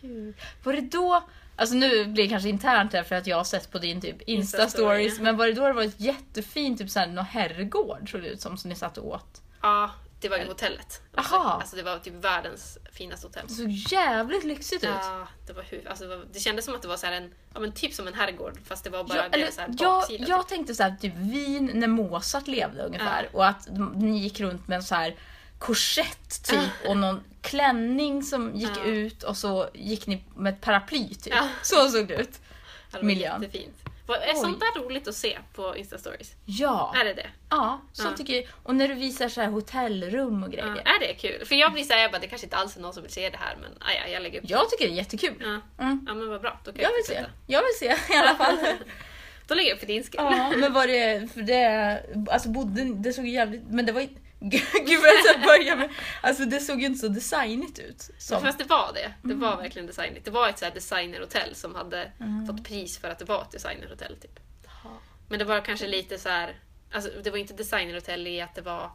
Kul. 0.00 0.34
Var 0.62 0.72
det 0.72 0.80
då, 0.80 1.24
alltså 1.56 1.74
nu 1.74 2.04
blir 2.06 2.24
det 2.24 2.30
kanske 2.30 2.48
internt 2.48 2.92
här 2.92 3.02
för 3.02 3.14
att 3.16 3.26
jag 3.26 3.36
har 3.36 3.44
sett 3.44 3.70
på 3.70 3.78
din 3.78 4.00
typ. 4.00 4.22
Insta-stories, 4.22 5.20
men 5.20 5.36
var 5.36 5.46
det 5.46 5.52
då 5.52 5.66
det 5.66 5.72
var 5.72 5.82
ett 5.82 6.00
jättefint 6.00 6.78
typ 6.78 6.90
såhär, 6.90 7.06
någon 7.06 7.24
herrgård 7.24 8.10
såg 8.10 8.22
det 8.22 8.28
ut 8.28 8.40
som, 8.40 8.56
som 8.56 8.68
ni 8.70 8.76
satt 8.76 8.98
och 8.98 9.06
åt? 9.06 9.42
Ja, 9.62 9.90
det 10.20 10.28
var 10.28 10.36
ju 10.38 10.46
hotellet. 10.46 11.02
Aha. 11.16 11.58
alltså 11.60 11.76
det 11.76 11.82
var 11.82 11.98
typ 11.98 12.14
världens 12.24 12.78
finaste 12.92 13.26
hotell. 13.26 13.44
Det 13.48 13.54
såg 13.54 13.70
jävligt 13.70 14.44
lyxigt 14.44 14.84
ut. 14.84 14.90
Ja, 15.02 15.28
det 15.46 15.52
var 15.52 15.62
hur, 15.62 15.88
alltså 15.88 16.04
det, 16.04 16.16
var, 16.16 16.24
det 16.32 16.40
kändes 16.40 16.64
som 16.64 16.74
att 16.74 16.82
det 16.82 16.88
var 16.88 16.96
så 16.96 17.06
en, 17.06 17.34
ja 17.54 17.60
men 17.60 17.72
typ 17.72 17.94
som 17.94 18.06
en 18.06 18.14
herrgård 18.14 18.58
fast 18.64 18.84
det 18.84 18.90
var 18.90 19.04
bara 19.04 19.38
Ja, 19.38 19.50
så 19.52 19.60
här 19.60 19.68
jag, 19.78 20.00
baksida. 20.00 20.24
jag 20.28 20.40
typ. 20.40 20.48
tänkte 20.48 20.74
såhär, 20.74 20.96
typ 21.00 21.14
Wien 21.16 21.70
när 21.74 21.86
Mozart 21.88 22.46
levde 22.46 22.82
ungefär 22.82 23.28
och 23.32 23.46
att 23.46 23.68
ni 23.94 24.18
gick 24.18 24.40
runt 24.40 24.68
med 24.68 24.76
en 24.76 24.82
så 24.82 24.94
här 24.94 25.16
korsett 25.58 26.42
typ 26.44 26.70
och 26.88 26.96
någon 26.96 27.24
klänning 27.42 28.22
som 28.22 28.54
gick 28.56 28.76
Ja. 28.76 28.84
ut 28.84 29.22
och 29.22 29.36
så 29.36 29.68
gick 29.74 30.06
ni 30.06 30.24
med 30.36 30.54
ett 30.54 30.60
paraply 30.60 31.08
typ. 31.14 31.34
Ja. 31.36 31.48
Så 31.62 31.88
såg 31.88 32.08
det 32.08 32.14
ut. 32.14 32.40
Ja, 32.92 32.98
det 32.98 33.04
miljön. 33.04 33.42
Jättefint. 33.42 33.74
Är 34.08 34.34
Oj. 34.34 34.40
sånt 34.40 34.60
där 34.60 34.80
roligt 34.82 35.08
att 35.08 35.14
se 35.14 35.38
på 35.54 35.74
Insta-stories? 35.76 36.32
Ja. 36.44 36.94
Är 37.00 37.04
det 37.04 37.14
det? 37.14 37.26
Ja, 37.50 37.80
så 37.92 38.04
Ja. 38.06 38.12
tycker 38.16 38.34
jag. 38.34 38.44
Och 38.62 38.74
när 38.74 38.88
du 38.88 38.94
visar 38.94 39.28
så 39.28 39.40
här 39.40 39.48
hotellrum 39.48 40.42
och 40.42 40.48
Ja, 40.54 40.62
grejer. 40.62 40.82
är 40.88 41.00
det 41.00 41.14
kul? 41.14 41.46
För 41.46 41.54
jag 41.54 41.72
blir 41.72 41.84
såhär, 41.84 42.00
jag 42.02 42.10
bara, 42.12 42.18
det 42.18 42.26
kanske 42.26 42.46
inte 42.46 42.56
alls 42.56 42.76
är 42.76 42.80
någon 42.80 42.92
som 42.94 43.02
vill 43.02 43.12
se 43.12 43.30
det 43.30 43.36
här 43.36 43.56
men 43.62 43.70
aj, 43.80 44.02
aj, 44.04 44.12
jag 44.12 44.22
lägger 44.22 44.38
upp 44.38 44.50
Jag 44.50 44.70
tycker 44.70 44.84
det 44.88 44.92
är 44.92 44.96
jättekul. 44.96 45.34
Ja. 45.40 45.84
Mm. 45.84 46.04
ja 46.08 46.14
men 46.14 46.28
vad 46.28 46.40
bra, 46.40 46.60
då 46.64 46.72
kan 46.72 46.80
Jag 46.82 46.90
jag 46.90 46.96
vill 46.96 47.04
se. 47.06 47.24
Jag 47.46 47.60
vill 47.62 47.78
se 47.78 48.14
i 48.14 48.16
alla 48.16 48.34
fall. 48.34 48.56
Då 49.46 49.54
lägger 49.54 49.68
jag 49.68 49.74
upp 49.74 49.80
för 49.80 49.86
din 49.86 50.04
skull. 50.04 50.20
ja, 50.24 50.52
men 50.56 50.72
var 50.72 50.86
det, 50.86 51.32
för 51.34 51.42
det, 51.42 52.02
alltså 52.32 52.48
bodde, 52.48 52.84
det 52.84 53.12
såg 53.12 53.26
ju 53.26 53.32
jävligt, 53.32 53.62
men 53.68 53.86
det 53.86 53.92
var 53.92 54.00
ju, 54.00 54.08
gud 54.40 55.00
vad 55.00 55.34
jag 55.34 55.42
börja 55.42 55.76
med, 55.76 55.88
alltså 56.20 56.44
det 56.44 56.60
såg 56.60 56.80
ju 56.80 56.86
inte 56.86 56.98
så 56.98 57.08
designigt 57.08 57.78
ut. 57.78 58.10
Som, 58.18 58.42
Fast 58.42 58.58
det 58.58 58.64
var 58.64 58.90
det. 58.94 59.12
Det 59.28 59.34
var 59.34 59.48
Mm. 59.48 59.62
verkligen 59.62 59.86
designigt. 59.86 60.24
Det 60.24 60.30
var 60.30 60.48
ett 60.48 60.58
så 60.58 60.64
här 60.64 60.72
designerhotell 60.74 61.54
som 61.54 61.74
hade 61.74 62.12
fått 62.48 62.64
pris 62.64 62.98
för 62.98 63.08
att 63.10 63.18
det 63.18 63.24
var 63.24 63.42
ett 63.42 63.50
designerhotell. 63.50 64.16
Typ. 64.16 64.40
Men 65.28 65.38
det 65.38 65.44
var 65.44 65.60
kanske 65.60 65.86
lite 65.86 66.18
så 66.18 66.28
här. 66.28 66.56
Alltså, 66.92 67.10
det 67.24 67.30
var 67.30 67.38
inte 67.38 67.54
designerhotell 67.54 68.26
i 68.26 68.40
att 68.40 68.54
det 68.54 68.62
var 68.62 68.90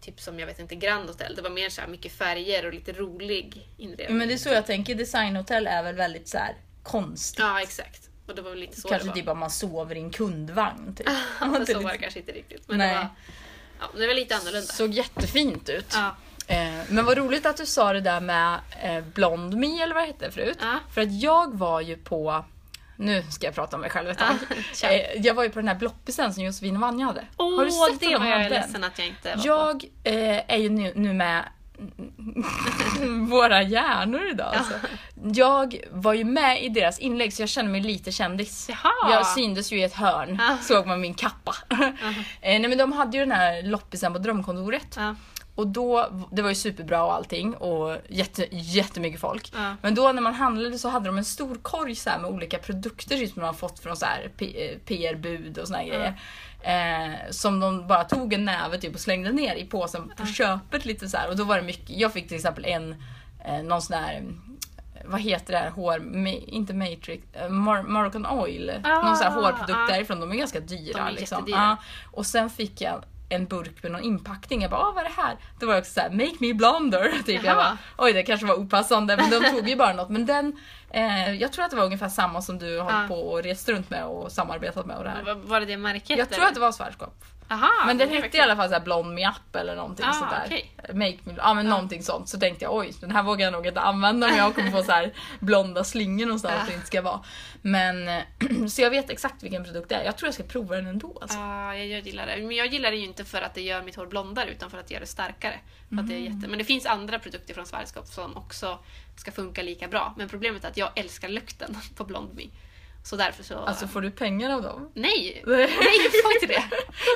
typ 0.00 0.20
som 0.20 0.38
jag 0.38 0.46
vet 0.46 0.58
inte 0.58 0.74
Grand 0.74 1.08
Hotel. 1.08 1.34
Det 1.34 1.42
var 1.42 1.50
mer 1.50 1.68
så 1.68 1.80
här 1.80 1.88
mycket 1.88 2.12
färger 2.12 2.66
och 2.66 2.74
lite 2.74 2.92
rolig 2.92 3.68
inredning. 3.76 4.18
men 4.18 4.28
det 4.28 4.34
är 4.34 4.38
så 4.38 4.48
jag 4.48 4.66
tänker, 4.66 4.94
designhotell 4.94 5.66
är 5.66 5.82
väl 5.82 5.94
väldigt 5.94 6.28
så 6.28 6.38
här 6.38 6.54
konstigt. 6.82 7.38
Ja 7.38 7.60
exakt. 7.60 8.08
Och 8.26 8.34
det 8.34 8.42
var 8.42 8.54
lite 8.54 8.80
så 8.80 8.88
Kanske 8.88 9.04
det 9.06 9.10
var. 9.10 9.16
typ 9.16 9.28
att 9.28 9.38
man 9.38 9.50
sover 9.50 9.96
i 9.96 10.00
en 10.00 10.10
kundvagn. 10.10 10.94
Typ. 10.96 11.08
Så 11.38 11.46
var 11.48 11.58
det 11.60 11.74
lite- 11.74 11.98
kanske 11.98 12.18
inte 12.20 12.32
riktigt. 12.32 12.68
Men 12.68 12.78
Nej. 12.78 12.88
det 12.88 12.94
var, 12.94 13.08
ja, 13.92 13.98
det 13.98 14.06
var 14.06 14.14
lite 14.14 14.36
annorlunda. 14.36 14.72
Såg 14.72 14.90
jättefint 14.90 15.68
ut. 15.68 15.86
Ja. 15.94 16.16
Eh, 16.46 16.72
men 16.88 17.04
vad 17.04 17.18
roligt 17.18 17.46
att 17.46 17.56
du 17.56 17.66
sa 17.66 17.92
det 17.92 18.00
där 18.00 18.20
med 18.20 18.58
eh, 18.82 19.00
Blond 19.04 19.54
Me 19.56 19.82
eller 19.82 19.94
vad 19.94 20.02
det 20.02 20.06
hette 20.06 20.30
förut. 20.30 20.58
Ja. 20.60 20.78
För 20.94 21.00
att 21.00 21.12
jag 21.20 21.54
var 21.58 21.80
ju 21.80 21.96
på, 21.96 22.44
nu 22.96 23.22
ska 23.30 23.46
jag 23.46 23.54
prata 23.54 23.76
om 23.76 23.80
mig 23.80 23.90
själv 23.90 24.08
ett 24.10 24.18
tag. 24.18 24.36
Eh, 24.90 25.20
jag 25.26 25.34
var 25.34 25.42
ju 25.42 25.50
på 25.50 25.58
den 25.58 25.68
här 25.68 25.74
bloppisen 25.74 26.34
som 26.34 26.44
Josefin 26.44 26.74
och 26.76 26.80
Vanja 26.82 27.06
hade. 27.06 27.24
Åh, 27.36 27.56
Har 27.58 27.64
du 27.64 27.70
sett 27.70 28.00
det 28.00 28.16
var 28.18 28.26
jag 28.26 28.40
den? 28.40 28.50
ledsen 28.50 28.84
att 28.84 28.98
jag 28.98 29.06
inte 29.08 29.28
var 29.28 29.42
på. 29.42 29.48
Jag 29.48 29.84
eh, 30.04 30.40
är 30.48 30.56
ju 30.56 30.68
nu, 30.68 30.92
nu 30.96 31.12
med 31.12 31.44
våra 33.30 33.62
hjärnor 33.62 34.26
idag. 34.30 34.54
Alltså. 34.54 34.74
Jag 35.34 35.76
var 35.90 36.12
ju 36.14 36.24
med 36.24 36.62
i 36.64 36.68
deras 36.68 36.98
inlägg 36.98 37.32
så 37.32 37.42
jag 37.42 37.48
kände 37.48 37.72
mig 37.72 37.80
lite 37.80 38.12
kändis. 38.12 38.66
Jaha. 38.68 39.10
Jag 39.10 39.26
syndes 39.26 39.72
ju 39.72 39.78
i 39.78 39.82
ett 39.82 39.94
hörn, 39.94 40.38
Ja. 40.40 40.56
såg 40.62 40.86
man 40.86 41.00
min 41.00 41.14
kappa. 41.14 41.54
eh, 41.70 41.90
nej 42.40 42.68
men 42.68 42.78
de 42.78 42.92
hade 42.92 43.16
ju 43.16 43.22
den 43.24 43.32
här 43.32 43.62
loppisen 43.62 44.12
på 44.12 44.18
Drömkontoret. 44.18 44.94
Ja. 44.96 45.14
Och 45.54 45.66
då, 45.66 46.08
det 46.32 46.42
var 46.42 46.48
ju 46.48 46.54
superbra 46.54 47.04
och 47.04 47.14
allting 47.14 47.54
och 47.54 47.96
jätte, 48.08 48.46
jättemycket 48.50 49.20
folk. 49.20 49.50
Ja. 49.54 49.76
Men 49.82 49.94
då 49.94 50.12
när 50.12 50.22
man 50.22 50.34
handlade 50.34 50.78
så 50.78 50.88
hade 50.88 51.06
de 51.06 51.18
en 51.18 51.24
stor 51.24 51.54
korg 51.54 51.94
så 51.94 52.10
med 52.20 52.30
olika 52.30 52.58
produkter 52.58 53.16
typ, 53.16 53.32
som 53.32 53.40
de 53.40 53.46
har 53.46 53.52
fått 53.54 53.78
från 53.80 53.96
så 53.96 54.06
här 54.06 54.30
P- 54.36 54.70
eh, 54.72 54.78
PR-bud 54.78 55.58
och 55.58 55.66
såna 55.66 55.78
här 55.78 55.86
grejer. 55.86 56.20
Eh, 56.62 57.30
som 57.30 57.60
de 57.60 57.86
bara 57.86 58.04
tog 58.04 58.32
en 58.32 58.44
näve 58.44 58.78
typ 58.78 58.94
och 58.94 59.00
slängde 59.00 59.32
ner 59.32 59.54
i 59.54 59.64
påsen 59.64 60.12
på 60.16 60.26
köpet 60.26 60.84
lite 60.84 61.08
så 61.08 61.16
här. 61.16 61.28
Och 61.28 61.36
då 61.36 61.44
var 61.44 61.56
det 61.56 61.62
mycket, 61.62 61.90
jag 61.90 62.12
fick 62.12 62.28
till 62.28 62.36
exempel 62.36 62.64
en, 62.64 63.02
eh, 63.44 63.62
någon 63.62 63.82
sån 63.82 63.96
här 63.96 64.22
vad 65.04 65.20
heter 65.20 65.52
det 65.52 65.58
här 65.58 65.70
hår, 65.70 66.26
inte 66.46 66.74
Matrix, 66.74 67.24
eh, 67.32 67.48
Mar- 67.48 67.88
Moroccan 67.88 68.26
Oil. 68.26 68.72
Ah, 68.84 69.02
någon 69.02 69.16
sån 69.16 69.26
här 69.26 69.34
hårprodukt 69.34 69.78
ah. 69.78 69.86
därifrån, 69.86 70.20
de 70.20 70.32
är 70.32 70.36
ganska 70.36 70.60
dyra. 70.60 70.98
De 70.98 71.06
är 71.06 71.12
liksom. 71.12 71.44
Ja. 71.46 71.76
Och 72.10 72.26
sen 72.26 72.50
fick 72.50 72.80
jag 72.80 73.04
en 73.34 73.46
burk 73.46 73.82
med 73.82 73.92
någon 73.92 74.02
inpackning. 74.02 74.62
Jag 74.62 74.70
bara, 74.70 74.80
ah, 74.80 74.92
vad 74.94 75.04
är 75.04 75.08
det 75.08 75.22
här? 75.22 75.36
Det 75.60 75.66
var 75.66 75.78
också 75.78 75.92
såhär, 75.92 76.10
make 76.10 76.36
me 76.40 76.54
blonder. 76.54 77.12
Typ. 77.26 77.44
Jag 77.44 77.56
bara, 77.56 77.78
oj 77.98 78.12
det 78.12 78.22
kanske 78.22 78.46
var 78.46 78.54
opassande 78.54 79.16
men 79.16 79.30
de 79.30 79.50
tog 79.50 79.68
ju 79.68 79.76
bara 79.76 79.92
något. 79.92 80.08
Men 80.10 80.26
den, 80.26 80.52
eh, 80.90 81.34
jag 81.34 81.52
tror 81.52 81.64
att 81.64 81.70
det 81.70 81.76
var 81.76 81.84
ungefär 81.84 82.08
samma 82.08 82.42
som 82.42 82.58
du 82.58 82.78
har 82.78 82.90
Ja. 83.02 83.04
på 83.08 83.14
och 83.14 83.42
rest 83.42 83.68
runt 83.68 83.90
med 83.90 84.04
och 84.04 84.32
samarbetat 84.32 84.86
med 84.86 84.96
och 84.96 85.04
det 85.04 85.10
här. 85.10 85.34
Var, 85.34 85.60
det 85.60 85.66
det 85.66 85.76
märket? 85.76 86.18
Jag 86.18 86.30
tror 86.30 86.44
att 86.44 86.54
det 86.54 86.60
var 86.60 86.72
Schwarzkopf. 86.72 87.31
Aha, 87.52 87.70
Men 87.86 87.98
den 87.98 88.08
hette 88.08 88.36
i 88.36 88.40
alla 88.40 88.56
fall 88.56 88.68
så 88.68 88.74
här 88.74 88.80
blond 88.80 89.14
me 89.14 89.28
up 89.28 89.56
eller 89.56 89.76
någonting 89.76 90.06
Ah, 90.08 90.12
sådär. 90.12 90.42
okej. 90.46 90.72
Make 90.94 91.16
me, 91.24 91.34
ja 91.36 91.54
men 91.54 91.66
någonting 91.66 92.02
sånt. 92.02 92.28
Så 92.28 92.38
tänkte 92.38 92.64
jag 92.64 92.74
oj, 92.74 92.92
den 93.00 93.10
här 93.10 93.22
vågar 93.22 93.44
jag 93.46 93.52
nog 93.52 93.66
inte 93.66 93.80
använda 93.80 94.26
om 94.28 94.36
jag 94.36 94.54
kommer 94.54 94.70
få 94.70 94.82
så 94.82 94.92
här 94.92 95.12
blonda 95.40 95.84
slingor 95.84 96.26
någonstans 96.26 96.54
Ah. 96.62 96.66
det 96.68 96.74
inte 96.74 96.86
ska 96.86 97.02
vara. 97.02 97.20
Men 97.62 98.22
så 98.70 98.82
jag 98.82 98.90
vet 98.90 99.10
exakt 99.10 99.42
vilken 99.42 99.64
produkt 99.64 99.88
det 99.88 99.94
är. 99.94 100.04
Jag 100.04 100.16
tror 100.16 100.26
jag 100.26 100.34
ska 100.34 100.42
prova 100.42 100.76
den 100.76 100.86
ändå 100.86 101.18
alltså. 101.22 101.38
Ja, 101.38 101.74
jag, 101.76 102.00
gillar 102.00 102.26
det. 102.26 102.36
Men 102.36 102.56
jag 102.56 102.66
gillar 102.66 102.90
det 102.90 102.96
ju 102.96 103.04
inte 103.04 103.24
för 103.24 103.42
att 103.42 103.54
det 103.54 103.62
gör 103.62 103.82
mitt 103.82 103.96
hår 103.96 104.06
blondare 104.06 104.50
utan 104.50 104.70
för 104.70 104.78
att 104.78 104.86
det 104.88 104.94
gör 104.94 105.00
det 105.00 105.06
starkare. 105.06 105.58
För 105.88 105.96
att 105.96 106.08
det 106.08 106.14
är 106.14 106.18
Mm. 106.20 106.34
jätte... 106.34 106.48
Men 106.48 106.58
det 106.58 106.64
finns 106.64 106.86
andra 106.86 107.18
produkter 107.18 107.54
från 107.54 107.64
Schwarzkopf 107.66 108.08
som 108.08 108.36
också 108.36 108.78
ska 109.16 109.32
funka 109.32 109.62
lika 109.62 109.88
bra. 109.88 110.14
Men 110.16 110.28
problemet 110.28 110.64
är 110.64 110.68
att 110.68 110.76
jag 110.76 110.90
älskar 110.96 111.28
lukten 111.28 111.76
på 111.96 112.04
Blond 112.04 112.34
Me. 112.34 112.42
Så 113.04 113.16
därför 113.16 113.42
så... 113.44 113.58
Alltså 113.58 113.86
får 113.86 114.00
du 114.00 114.10
pengar 114.10 114.50
av 114.50 114.62
dem? 114.62 114.90
Nej! 114.94 115.42
Nej, 115.46 115.60
jag 115.60 116.22
får 116.22 116.32
inte 116.42 116.46
det! 116.46 116.62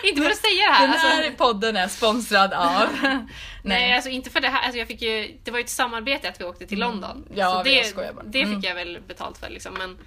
Inte 0.08 0.22
för 0.22 0.30
att 0.30 0.36
säga 0.36 0.66
det 0.66 0.72
här. 0.72 0.88
Den 0.88 0.96
här 0.96 1.22
Alltså, 1.24 1.44
podden 1.44 1.76
är 1.76 1.88
sponsrad 1.88 2.52
av... 2.52 2.88
nej, 3.62 3.92
alltså 3.92 4.10
inte 4.10 4.30
för 4.30 4.40
det 4.40 4.48
här. 4.48 4.62
Alltså, 4.62 4.78
jag 4.78 4.88
fick 4.88 5.02
ju, 5.02 5.38
det 5.44 5.50
var 5.50 5.58
ju 5.58 5.62
ett 5.64 5.70
samarbete 5.70 6.28
att 6.28 6.40
vi 6.40 6.44
åkte 6.44 6.66
till 6.66 6.78
London. 6.78 7.10
Mm. 7.10 7.38
Ja, 7.38 7.50
så 7.50 7.62
det, 7.62 7.70
jag 7.70 7.86
skojar 7.86 8.12
bara. 8.12 8.22
det 8.24 8.32
fick 8.38 8.46
Mm. 8.46 8.60
jag 8.60 8.74
väl 8.74 8.98
betalt 9.08 9.38
för. 9.38 9.48
Liksom. 9.50 9.74
Men, 9.74 9.98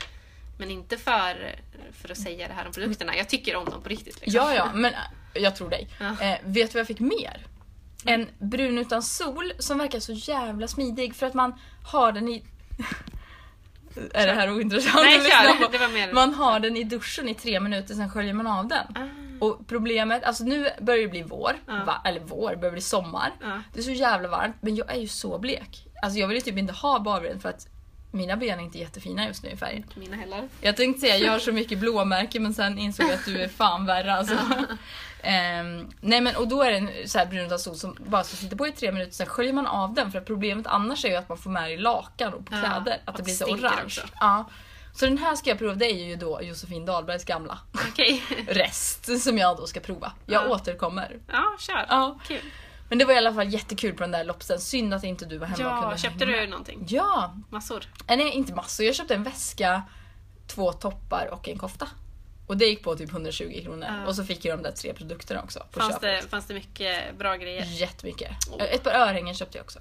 men 0.58 0.72
inte 0.72 0.98
för, 0.98 1.56
för 2.02 2.12
att 2.12 2.18
säga 2.18 2.48
det 2.48 2.54
här 2.54 2.66
om 2.66 2.72
produkterna. 2.74 3.16
Jag 3.18 3.30
tycker 3.30 3.56
om 3.56 3.66
dem 3.66 3.82
på 3.84 3.90
riktigt. 3.90 4.22
Liksom. 4.22 4.34
Ja, 4.44 4.56
ja, 4.56 4.70
men 4.74 4.94
äh, 4.94 5.00
jag 5.34 5.56
tror 5.56 5.70
dig. 5.70 5.88
Ja. 6.00 6.06
Eh, 6.26 6.38
vet 6.44 6.72
du 6.72 6.74
vad 6.74 6.80
jag 6.80 6.88
fick 6.88 7.00
mer? 7.00 7.46
En 8.06 8.28
brun 8.40 8.78
utan 8.78 9.04
sol 9.04 9.54
som 9.60 9.78
verkar 9.78 10.00
så 10.00 10.12
jävla 10.14 10.68
smidig 10.68 11.16
för 11.16 11.26
att 11.28 11.34
man 11.34 11.54
har 11.86 12.12
den 12.12 12.28
i... 12.30 12.44
är 14.14 14.28
det 14.28 14.34
här 14.34 14.52
ointressant 14.52 14.96
Nej, 15.06 15.20
kör. 15.20 15.72
Det 15.72 15.78
var 15.78 15.88
mer... 15.88 16.14
Man 16.14 16.34
har 16.34 16.60
den 16.60 16.78
i 16.78 16.84
duschen 16.84 17.30
i 17.30 17.36
tre 17.36 17.60
minuter, 17.60 17.96
sen 17.96 18.10
sköljer 18.10 18.34
man 18.34 18.48
av 18.48 18.68
den. 18.68 18.86
Ah. 18.96 19.46
Och 19.46 19.68
problemet, 19.68 20.24
alltså 20.24 20.44
nu 20.44 20.70
börjar 20.82 21.02
det 21.02 21.08
bli 21.08 21.24
vår, 21.24 21.52
Ja. 21.68 21.84
va, 21.86 22.02
eller 22.06 22.20
vår, 22.20 22.56
börjar 22.56 22.72
bli 22.72 22.82
sommar. 22.82 23.32
Ja. 23.42 23.62
Det 23.74 23.80
är 23.80 23.84
så 23.84 23.92
jävla 23.92 24.28
varmt, 24.30 24.56
men 24.62 24.76
jag 24.76 24.92
är 24.92 25.00
ju 25.00 25.08
så 25.08 25.38
blek. 25.40 25.88
Alltså 26.04 26.20
jag 26.20 26.28
vill 26.28 26.38
ju 26.38 26.42
typ 26.42 26.58
inte 26.58 26.74
ha 26.74 27.00
barben 27.00 27.40
för 27.40 27.50
att 27.50 27.68
mina 28.12 28.36
ben 28.38 28.60
är 28.60 28.64
inte 28.64 28.78
jättefina 28.78 29.28
just 29.28 29.44
nu 29.44 29.50
i 29.50 29.56
färgen. 29.58 29.84
Mina 29.96 30.16
heller. 30.16 30.50
Jag 30.62 30.78
tänkte 30.78 31.02
säga 31.02 31.18
jag 31.18 31.32
har 31.32 31.40
så 31.40 31.52
mycket 31.52 31.80
blåmärken 31.80 32.44
men 32.44 32.54
sen 32.54 32.78
insåg 32.78 33.06
jag 33.06 33.14
att 33.14 33.26
du 33.26 33.42
är 33.42 33.48
fan 33.48 33.86
värre 33.86 34.14
alltså. 34.14 34.36
Ehm, 35.24 35.90
nej 36.02 36.22
men 36.22 36.36
och 36.36 36.48
då 36.48 36.62
är 36.64 36.72
det 36.72 36.78
en 36.78 37.08
så 37.10 37.18
här 37.20 37.58
sol 37.58 37.76
som 37.76 37.96
bara 38.00 38.24
ska 38.24 38.36
sitta 38.36 38.56
på 38.56 38.68
i 38.68 38.72
tre 38.72 38.92
minuter, 38.92 39.12
sen 39.14 39.28
sköljer 39.28 39.54
man 39.54 39.68
av 39.68 39.94
den 39.94 40.12
för 40.12 40.20
att 40.20 40.26
problemet 40.26 40.68
annars 40.68 41.06
är 41.06 41.10
ju 41.10 41.16
att 41.16 41.30
man 41.30 41.38
får 41.38 41.50
med 41.50 41.72
i 41.74 41.78
lakan 41.78 42.34
och 42.34 42.46
på 42.46 42.56
Ja, 42.56 42.60
kläder. 42.62 42.98
Att 43.06 43.10
och 43.12 43.18
det 43.18 43.24
blir 43.24 43.34
så 43.34 43.46
orange. 43.46 43.96
Ja. 44.20 44.50
Så 44.94 45.06
den 45.06 45.18
här 45.18 45.36
ska 45.36 45.50
jag 45.50 45.60
prova, 45.60 45.74
det 45.76 45.86
är 45.86 46.06
ju 46.08 46.16
då 46.16 46.42
Josefin 46.42 46.86
Dahlbergs 46.86 47.26
gamla 47.26 47.60
Okej. 47.92 48.24
rest 48.48 49.22
som 49.22 49.38
jag 49.38 49.58
då 49.58 49.68
ska 49.68 49.80
prova. 49.80 50.12
Jag 50.26 50.44
Ja. 50.46 50.50
återkommer. 50.56 51.18
Ja, 51.32 51.44
kör. 51.60 51.86
Ja. 51.90 52.20
Kul. 52.28 52.40
Men 52.90 52.98
det 52.98 53.06
var 53.06 53.14
i 53.14 53.18
alla 53.18 53.34
fall 53.34 53.54
jättekul 53.54 53.94
på 53.94 54.04
den 54.04 54.12
där 54.12 54.24
loppsen. 54.24 54.60
Synd 54.60 54.94
att 54.94 55.04
inte 55.04 55.26
du 55.26 55.38
var 55.38 55.48
hemma 55.48 55.70
och 55.70 55.78
Ja, 55.78 55.82
kunde 55.82 55.98
köpte 55.98 56.26
hänga 56.26 56.38
du 56.42 56.48
någonting? 56.48 56.86
Ja, 56.90 57.34
Massor? 57.50 57.86
Eh, 58.08 58.18
Nej, 58.18 58.30
inte 58.30 58.54
massor. 58.54 58.86
Jag 58.86 58.96
köpte 58.96 59.16
en 59.16 59.24
väska, 59.24 59.82
två 60.48 60.72
toppar 60.74 61.30
och 61.32 61.50
en 61.50 61.58
kofta. 61.58 61.88
Och 62.50 62.58
det 62.58 62.66
gick 62.66 62.84
på 62.84 62.96
typ 62.96 63.10
120 63.12 63.62
kronor. 63.64 63.88
Ja. 63.90 64.08
Och 64.08 64.16
så 64.16 64.24
fick 64.24 64.46
jag 64.46 64.58
de 64.60 64.64
där 64.64 64.72
tre 64.72 64.94
produkterna 64.94 65.42
också 65.42 65.66
på 65.72 65.80
Fanns 65.80 65.94
köpet. 65.94 66.22
det, 66.24 66.28
fanns 66.30 66.46
det 66.46 66.54
mycket 66.54 67.18
bra 67.18 67.36
grejer? 67.36 67.64
Jättemycket. 67.66 68.32
Eh, 68.60 68.66
Ett 68.74 68.84
par 68.84 68.92
örhängen 68.92 69.36
köpte 69.36 69.58
jag 69.58 69.64
också. 69.64 69.80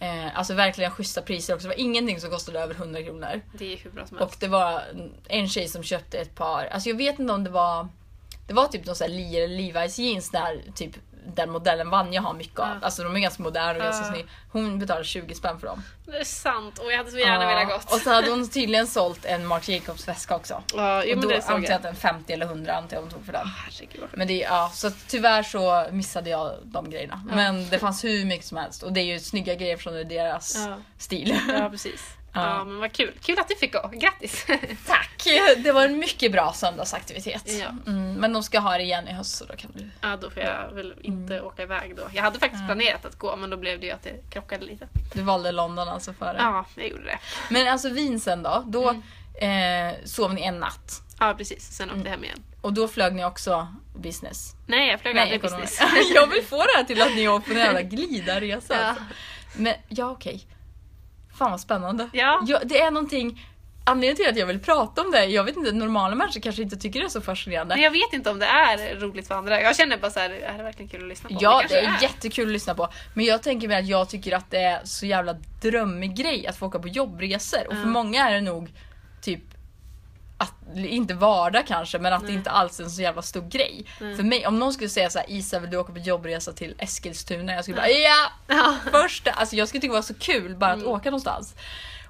Eh, 0.00 0.38
alltså 0.38 0.54
verkligen 0.54 0.90
schyssta 0.90 1.22
priser 1.22 1.54
också. 1.54 1.68
Det 1.68 1.74
var 1.74 1.80
ingenting 1.80 2.20
som 2.20 2.30
kostade 2.30 2.60
över 2.60 2.74
100 2.74 3.02
kronor. 3.02 3.40
Det 3.58 3.72
är 3.72 3.76
hur 3.76 3.90
bra 3.90 4.06
som 4.06 4.16
Och 4.18 4.24
helst. 4.24 4.40
det 4.40 4.48
var 4.48 4.82
en 5.28 5.48
tjej 5.48 5.68
som 5.68 5.82
köpte 5.82 6.18
ett 6.18 6.34
par, 6.34 6.64
alltså 6.66 6.88
jag 6.88 6.96
vet 6.96 7.18
inte 7.18 7.32
om 7.32 7.44
det 7.44 7.50
var 7.50 7.88
Det 8.46 8.54
var 8.54 8.68
typ 8.68 8.86
någon 8.86 8.96
sån 8.96 9.04
här 9.10 9.14
Lee 9.14 9.44
eller 9.44 9.56
Levi's 9.58 10.00
jeans 10.00 10.30
där 10.30 10.62
typ 10.74 10.92
den 11.26 11.50
modellen 11.50 11.90
Vanja 11.90 12.20
har 12.20 12.34
mycket 12.34 12.58
av. 12.58 12.68
Ja. 12.68 12.74
Alltså 12.86 13.02
de 13.04 13.16
är 13.16 13.20
ganska 13.20 13.42
moderna 13.42 13.70
och 13.70 13.78
ganska 13.84 14.04
Ja. 14.06 14.12
snygga. 14.12 14.26
Hon 14.52 14.78
betalade 14.78 15.04
20 15.04 15.34
spänn 15.34 15.60
för 15.60 15.66
dem. 15.66 15.82
Det 16.06 16.16
är 16.18 16.24
sant 16.24 16.78
och 16.78 16.92
jag 16.92 16.96
hade 16.98 17.10
så 17.10 17.18
gärna 17.18 17.42
Ja, 17.42 17.48
velat 17.48 17.68
gått. 17.68 17.92
Och 17.92 18.00
så 18.00 18.10
hade 18.10 18.30
hon 18.30 18.48
tydligen 18.48 18.86
sålt 18.86 19.24
en 19.24 19.46
Marc 19.46 19.68
Jacobs 19.68 20.08
väska 20.08 20.36
också. 20.36 20.62
Ja, 20.74 21.04
jo, 21.04 21.16
och 21.16 21.22
då 21.22 21.28
det 21.28 21.36
antar 21.36 21.62
jag 21.70 21.72
att 21.72 21.84
en 21.84 21.96
50 21.96 22.32
eller 22.32 22.46
100 22.46 22.74
antar 22.76 22.96
jag 22.96 23.00
hon 23.02 23.10
tog 23.10 23.24
för 23.26 23.32
den. 23.32 23.46
Herregud 23.46 24.00
sjukt. 24.00 24.16
Men 24.16 24.26
det, 24.28 24.34
ja, 24.38 24.70
så 24.74 24.90
tyvärr 25.08 25.42
så 25.42 25.86
missade 25.92 26.30
jag 26.30 26.52
de 26.64 26.90
grejerna. 26.90 27.22
Men 27.32 27.68
det 27.70 27.78
fanns 27.78 28.04
hur 28.04 28.24
mycket 28.24 28.46
som 28.46 28.56
helst 28.58 28.82
och 28.82 28.92
det 28.92 29.00
är 29.00 29.04
ju 29.04 29.20
snygga 29.20 29.54
grejer 29.54 29.76
från 29.76 29.94
deras 30.08 30.56
Ja. 30.66 30.76
stil. 30.98 31.38
Ja, 31.48 31.68
precis. 31.70 32.02
Ja. 32.34 32.40
Ja. 32.58 32.64
men 32.64 32.78
vad 32.78 32.92
kul. 32.92 33.12
Kul 33.22 33.38
att 33.38 33.48
du 33.48 33.56
fick 33.56 33.72
gå. 33.72 33.90
Grattis! 33.92 34.46
Tack! 34.86 35.10
Det 35.56 35.72
var 35.72 35.84
en 35.84 35.98
mycket 35.98 36.32
bra 36.32 36.52
söndagsaktivitet. 36.52 37.42
Ja. 37.46 37.66
Mm, 37.86 38.12
men 38.14 38.32
de 38.32 38.42
ska 38.42 38.58
ha 38.58 38.76
det 38.78 38.82
igen 38.82 39.08
i 39.08 39.12
höst 39.12 39.36
så 39.36 39.44
då 39.44 39.56
kan 39.56 39.70
du... 39.74 39.88
ja, 40.00 40.16
då 40.16 40.30
får 40.30 40.42
jag 40.42 40.72
väl 40.72 40.94
inte 41.02 41.34
Mm. 41.34 41.46
åka 41.46 41.62
iväg 41.62 41.96
då. 41.96 42.02
Jag 42.12 42.22
hade 42.22 42.38
faktiskt 42.38 42.66
planerat 42.66 43.04
att 43.04 43.18
gå 43.18 43.36
men 43.36 43.50
då 43.50 43.56
blev 43.56 43.80
det 43.80 43.86
ju 43.86 43.92
att 43.92 44.02
det 44.02 44.30
krockade 44.30 44.64
lite. 44.64 44.88
Du 45.14 45.22
valde 45.22 45.52
London 45.52 45.88
alltså 45.88 46.12
före. 46.12 46.36
Ja, 46.38 46.64
jag 46.74 46.88
gjorde 46.88 47.04
det. 47.04 47.18
Men 47.50 47.68
alltså 47.68 47.88
vin 47.88 48.20
sen 48.20 48.42
då, 48.42 48.62
då 48.66 48.94
Mm. 49.40 49.94
eh, 49.94 49.94
sov 50.04 50.34
ni 50.34 50.42
en 50.42 50.60
natt. 50.60 51.02
Ja, 51.18 51.34
precis. 51.38 51.72
Sen 51.76 51.88
Mm. 51.88 51.98
åkte 52.00 52.08
jag 52.10 52.16
hem 52.16 52.24
igen. 52.24 52.42
Och 52.60 52.72
då 52.72 52.88
flög 52.88 53.14
ni 53.14 53.24
också 53.24 53.68
business. 53.96 54.54
Nej, 54.66 54.90
jag 54.90 55.00
flög 55.00 55.14
Nej, 55.14 55.22
aldrig 55.22 55.40
business. 55.42 55.80
jag 56.14 56.26
vill 56.26 56.44
få 56.44 56.56
det 56.62 56.72
här 56.76 56.84
till 56.84 57.02
att 57.02 57.14
ni 57.14 57.28
åker 57.28 57.46
på 57.46 57.52
en 57.52 57.58
jävla 57.58 57.82
glidarresa. 57.82 58.74
Ja. 58.74 58.84
Alltså. 58.86 59.04
Men 59.56 59.74
ja, 59.88 60.10
okej. 60.10 60.46
Fan 61.34 61.50
vad 61.50 61.60
spännande. 61.60 62.08
Ja. 62.12 62.42
det 62.64 62.80
är 62.80 62.90
någonting, 62.90 63.46
anledningen 63.84 64.16
till 64.16 64.28
att 64.28 64.36
jag 64.36 64.46
vill 64.46 64.60
prata 64.60 65.02
om 65.02 65.10
det, 65.10 65.24
jag 65.24 65.44
vet 65.44 65.56
inte, 65.56 65.72
normala 65.72 66.14
människor 66.14 66.40
kanske 66.40 66.62
inte 66.62 66.76
tycker 66.76 67.00
det 67.00 67.06
är 67.06 67.08
så 67.08 67.20
fascinerande. 67.20 67.74
Men 67.74 67.84
jag 67.84 67.90
vet 67.90 68.12
inte 68.12 68.30
om 68.30 68.38
det 68.38 68.46
är 68.46 69.00
roligt 69.00 69.28
för 69.28 69.34
andra. 69.34 69.60
Jag 69.60 69.76
känner 69.76 69.96
bara 69.96 70.10
så 70.10 70.20
här, 70.20 70.30
är 70.30 70.58
det 70.58 70.64
verkligen 70.64 70.88
kul 70.88 71.02
att 71.02 71.08
lyssna 71.08 71.28
på? 71.28 71.36
Ja, 71.40 71.58
kanske 71.60 71.80
det 71.80 71.86
är 71.86 72.02
jättekul 72.02 72.46
att 72.46 72.52
lyssna 72.52 72.74
på. 72.74 72.88
Men 73.14 73.24
jag 73.24 73.42
tänker 73.42 73.68
mig 73.68 73.76
att 73.76 73.86
jag 73.86 74.08
tycker 74.08 74.36
att 74.36 74.50
det 74.50 74.58
är 74.58 74.80
så 74.84 75.06
jävla 75.06 75.32
drömmig 75.62 76.16
grej 76.16 76.46
att 76.46 76.56
få 76.56 76.66
åka 76.66 76.78
på 76.78 76.88
jobbresor. 76.88 77.66
Och 77.68 77.74
för 77.74 77.88
många 77.88 78.28
är 78.28 78.34
det 78.34 78.40
nog 78.40 78.72
typ 79.22 79.53
att, 80.44 80.76
inte 80.76 81.14
vardag 81.14 81.66
kanske, 81.66 81.98
men 81.98 82.12
att 82.12 82.20
det 82.20 82.26
Nej. 82.26 82.36
inte 82.36 82.50
alls 82.50 82.80
är 82.80 82.84
en 82.84 82.90
så 82.90 83.02
jävla 83.02 83.22
stor 83.22 83.48
grej. 83.48 83.86
Nej. 84.00 84.16
För 84.16 84.22
mig, 84.22 84.46
om 84.46 84.58
någon 84.58 84.72
skulle 84.72 84.90
säga 84.90 85.10
så 85.10 85.18
här, 85.18 85.30
Isa 85.30 85.58
vill 85.58 85.70
du 85.70 85.76
åka 85.76 85.92
på 85.92 85.98
jobbresa 85.98 86.52
till 86.52 86.74
Eskilstuna? 86.78 87.52
Jag 87.52 87.64
skulle 87.64 87.76
bara 87.76 87.88
ja! 87.88 88.30
Ja. 88.46 88.76
Första, 88.90 89.30
alltså 89.30 89.56
jag 89.56 89.68
skulle 89.68 89.80
tycka 89.80 89.92
det 89.92 89.98
var 89.98 90.02
så 90.02 90.14
kul 90.14 90.56
bara 90.56 90.70
att 90.72 90.78
Mm. 90.78 90.88
åka 90.88 91.10
någonstans. 91.10 91.54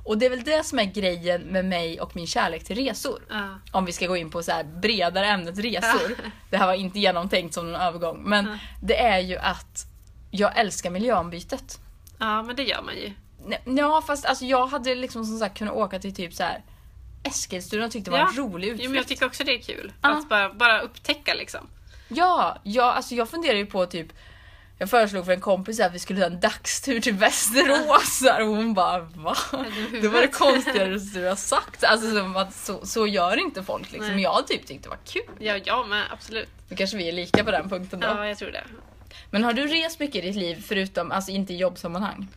Och 0.07 0.19
det 0.19 0.27
är 0.27 0.31
väl 0.31 0.45
det 0.45 0.65
som 0.67 0.79
är 0.79 0.85
grejen 0.85 1.41
med 1.43 1.65
mig 1.65 2.01
och 2.01 2.17
min 2.17 2.27
kärlek 2.27 2.65
till 2.65 2.77
resor. 2.77 3.23
Ja. 3.31 3.59
Om 3.73 3.85
vi 3.85 3.93
ska 3.93 4.07
gå 4.07 4.17
in 4.17 4.31
på 4.31 4.43
så 4.43 4.53
bredare 4.83 5.27
ämnet 5.27 5.59
resor. 5.59 6.15
Det 6.51 6.57
här 6.57 6.67
var 6.67 6.75
inte 6.75 6.99
genomtänkt 7.01 7.55
som 7.55 7.69
en 7.69 7.75
övergång. 7.81 8.23
Men 8.25 8.47
Ja. 8.47 8.59
det 8.83 8.99
är 9.01 9.19
ju 9.19 9.37
att 9.39 9.87
jag 10.31 10.59
älskar 10.59 10.91
miljöombytet. 10.91 11.79
ja, 12.19 12.43
men 12.43 12.57
det 12.57 12.63
gör 12.63 12.83
man 12.83 12.95
ju. 12.97 13.13
Nej, 13.47 13.63
Ja 13.65 14.03
fast 14.07 14.25
alltså 14.25 14.45
jag 14.45 14.67
hade 14.67 14.95
liksom 14.95 15.25
som 15.25 15.39
sagt 15.39 15.59
kunnat 15.59 15.75
åka 15.75 15.99
till 15.99 16.15
typ 16.15 16.35
så 16.35 16.43
här 16.43 16.63
Eskilstuna 17.25 17.91
tyckte 17.91 18.11
var 18.11 18.19
en 18.19 18.27
Ja. 18.37 18.43
rolig 18.43 18.69
Jo, 18.69 18.75
men 18.75 18.83
jag 18.83 18.91
utflykt. 18.91 19.09
tycker 19.09 19.27
också 19.27 19.45
det 19.45 19.55
är 19.55 19.63
kul. 19.63 19.93
Ja. 20.03 20.19
Att 20.19 20.29
bara, 20.29 20.53
bara 20.55 20.81
upptäcka 20.81 21.35
liksom. 21.35 21.67
Ja, 22.09 22.59
ja, 22.63 22.93
alltså 22.93 23.15
jag 23.15 23.29
funderar 23.29 23.57
ju 23.57 23.67
på 23.67 23.87
typ 23.87 24.07
jag 24.79 24.91
föreslog 24.91 25.25
för 25.25 25.33
en 25.33 25.41
kompis 25.41 25.81
att 25.81 25.95
vi 25.95 25.99
skulle 25.99 26.21
ta 26.21 26.27
en 26.27 26.41
dagstur 26.41 27.01
till 27.01 27.15
Västerås 27.15 28.23
och 28.41 28.47
hon 28.47 28.75
bara 28.75 29.01
va? 29.01 29.37
Det 30.01 30.09
var 30.09 30.21
det 30.21 30.29
konstigaste 30.29 31.19
du 31.21 31.27
har 31.27 31.37
sagt. 31.37 31.85
Alltså 31.85 32.07
så, 32.53 32.87
så 32.87 33.07
gör 33.07 33.37
inte 33.37 33.63
folk 33.63 33.93
liksom. 33.93 34.13
Nej. 34.15 34.23
Jag 34.23 34.47
typ 34.47 34.67
tyckte 34.67 34.83
det 34.83 34.89
var 34.89 34.99
kul. 35.07 35.47
Ja, 35.47 35.57
ja 35.65 35.85
men 35.89 36.05
absolut. 36.11 36.49
Då 36.69 36.77
kanske 36.77 36.97
vi 36.97 37.09
är 37.09 37.13
lika 37.13 37.45
på 37.45 37.51
den 37.51 37.69
punkten 37.69 38.01
då. 38.01 38.07
Ja, 38.07 38.27
jag 38.29 38.39
tror 38.39 38.51
det. 38.51 38.65
Men 39.31 39.45
har 39.45 39.53
du 39.53 39.67
rest 39.67 40.01
mycket 40.01 40.17
i 40.17 40.21
ditt 40.21 40.37
liv 40.37 40.65
förutom, 40.69 41.13
alltså 41.13 41.31
inte 41.31 41.53
i 41.53 41.57
jobbsammanhang? 41.57 42.29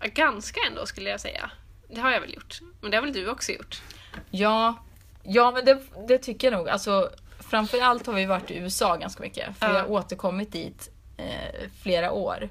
Ja, 0.00 0.06
Ganska 0.14 0.60
ändå 0.66 0.86
skulle 0.86 1.10
jag 1.10 1.20
säga. 1.20 1.50
Det 1.94 2.00
har 2.00 2.10
jag 2.10 2.20
väl 2.20 2.34
gjort. 2.34 2.58
Men 2.80 2.90
det 2.90 2.96
har 2.96 3.02
väl 3.02 3.12
du 3.12 3.28
också 3.28 3.52
gjort? 3.52 3.82
Ja, 4.30 4.74
ja 5.22 5.50
men 5.50 5.64
det, 5.64 5.78
det 6.08 6.18
tycker 6.18 6.50
jag 6.50 6.58
nog. 6.58 6.68
Alltså, 6.68 7.10
framförallt 7.50 8.06
har 8.06 8.14
vi 8.14 8.24
varit 8.26 8.50
i 8.50 8.56
USA 8.56 8.96
ganska 8.96 9.22
mycket. 9.22 9.56
För 9.58 9.66
Ja. 9.66 9.72
jag 9.74 9.80
har 9.80 9.90
återkommit 9.90 10.52
dit 10.52 10.90
eh, 11.16 11.68
flera 11.82 12.12
år. 12.12 12.48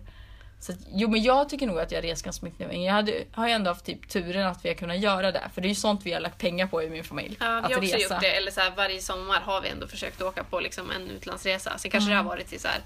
Så 0.61 0.71
att, 0.71 0.77
jo 0.93 1.09
men 1.09 1.23
jag 1.23 1.49
tycker 1.49 1.67
nog 1.67 1.79
att 1.79 1.91
jag 1.91 2.03
reser 2.03 2.25
ganska 2.25 2.45
mycket 2.45 2.59
nu. 2.59 2.67
Men 2.67 2.83
jag 2.83 2.93
hade, 2.93 3.23
har 3.31 3.47
ju 3.47 3.53
ändå 3.53 3.71
haft 3.71 3.85
typ 3.85 4.09
turen 4.09 4.47
att 4.47 4.65
vi 4.65 4.69
har 4.69 4.75
kunnat 4.75 4.99
göra 4.99 5.31
det. 5.31 5.49
För 5.53 5.61
det 5.61 5.67
är 5.67 5.69
ju 5.69 5.75
sånt 5.75 6.01
vi 6.05 6.13
har 6.13 6.19
lagt 6.19 6.37
pengar 6.37 6.67
på 6.67 6.83
i 6.83 6.89
min 6.89 7.03
familj. 7.03 7.37
Ja, 7.39 7.57
att 7.57 7.69
vi 7.69 7.73
har 7.73 7.81
också 7.81 7.95
resa. 7.95 8.13
gjort 8.13 8.21
det. 8.21 8.31
Eller 8.37 8.51
så 8.51 8.61
här, 8.61 8.71
varje 8.77 9.01
sommar 9.01 9.39
har 9.39 9.61
vi 9.61 9.69
ändå 9.69 9.87
försökt 9.87 10.21
åka 10.21 10.43
på 10.43 10.59
liksom 10.59 10.91
en 10.91 11.09
utlandsresa. 11.09 11.77
Sen 11.77 11.91
kanske 11.91 12.09
det 12.11 12.15
har 12.15 12.23
varit 12.23 12.47
till 12.47 12.59
så 12.59 12.67
här, 12.67 12.79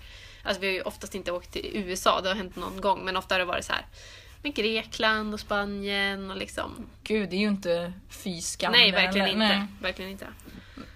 alltså 0.43 0.61
vi 0.61 0.67
har 0.67 0.73
ju 0.73 0.81
oftast 0.81 1.15
inte 1.15 1.31
åkt 1.31 1.51
till 1.51 1.71
USA, 1.73 2.21
det 2.21 2.29
har 2.29 2.35
hänt 2.35 2.55
någon 2.55 2.81
gång. 2.81 3.05
Men 3.05 3.17
ofta 3.17 3.35
har 3.35 3.39
det 3.39 3.45
varit 3.45 3.65
så 3.65 3.73
här 3.73 3.85
med 4.43 4.55
Grekland 4.55 5.33
och 5.33 5.39
Spanien 5.39 6.31
och 6.31 6.37
liksom... 6.37 6.87
Gud, 7.03 7.29
det 7.29 7.35
är 7.35 7.39
ju 7.39 7.47
inte 7.47 7.93
fy 8.09 8.41
skam. 8.41 8.71
Nej, 8.71 8.91
verkligen 8.91 9.27
eller- 9.27 9.45
inte. 9.45 9.57
nej. 9.57 9.67
Verkligen 9.81 10.11
inte. 10.11 10.27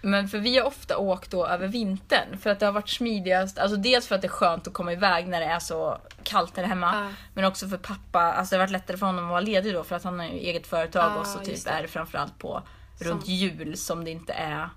Men 0.01 0.27
för 0.29 0.37
vi 0.37 0.57
har 0.57 0.65
ofta 0.65 0.97
åkt 0.97 1.31
då 1.31 1.47
över 1.47 1.67
vintern 1.67 2.37
för 2.37 2.49
att 2.49 2.59
det 2.59 2.65
har 2.65 2.73
varit 2.73 2.89
smidigast. 2.89 3.57
Alltså 3.59 3.77
dels 3.77 4.07
för 4.07 4.15
att 4.15 4.21
det 4.21 4.27
är 4.27 4.29
skönt 4.29 4.67
att 4.67 4.73
komma 4.73 4.93
iväg 4.93 5.27
när 5.27 5.39
det 5.39 5.45
är 5.45 5.59
så 5.59 5.97
kallt 6.23 6.57
här 6.57 6.63
hemma. 6.63 6.91
Ja. 7.05 7.09
Men 7.33 7.45
också 7.45 7.67
för 7.67 7.77
pappa, 7.77 8.19
alltså 8.19 8.55
det 8.55 8.59
har 8.59 8.63
varit 8.67 8.71
lättare 8.71 8.97
för 8.97 9.05
honom 9.05 9.25
att 9.25 9.29
vara 9.29 9.39
ledig 9.41 9.73
då 9.73 9.83
för 9.83 9.95
att 9.95 10.03
han 10.03 10.19
har 10.19 10.25
ju 10.25 10.31
eget 10.31 10.67
företag 10.67 11.11
Ja, 11.15 11.19
och 11.19 11.27
så 11.27 11.39
typ 11.39 11.63
det. 11.65 11.69
är 11.69 11.81
det 11.81 11.87
framförallt 11.87 12.39
på 12.39 12.63
runt 12.99 13.25
Som- 13.25 13.33
jul 13.33 13.77
som 13.77 14.05
det 14.05 14.11
inte 14.11 14.33
är. 14.33 14.69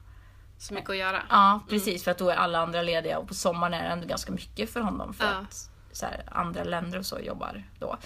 Så 0.58 0.74
mycket 0.74 0.90
att 0.90 0.96
göra. 0.96 1.22
Ja 1.30 1.60
precis 1.68 2.04
för 2.04 2.10
att 2.10 2.18
då 2.18 2.30
är 2.30 2.36
alla 2.36 2.58
andra 2.58 2.82
lediga 2.82 3.18
och 3.18 3.28
på 3.28 3.34
sommaren 3.34 3.74
är 3.74 3.82
det 3.82 3.88
ändå 3.88 4.06
ganska 4.06 4.32
mycket 4.32 4.70
för 4.72 4.80
honom 4.80 5.14
för 5.14 5.24
Ja. 5.24 5.30
att 5.30 5.69
så 5.92 6.06
här, 6.06 6.22
andra 6.26 6.64
länder 6.64 6.98
och 6.98 7.06
så 7.06 7.18
jobbar 7.18 7.64
då. 7.78 7.96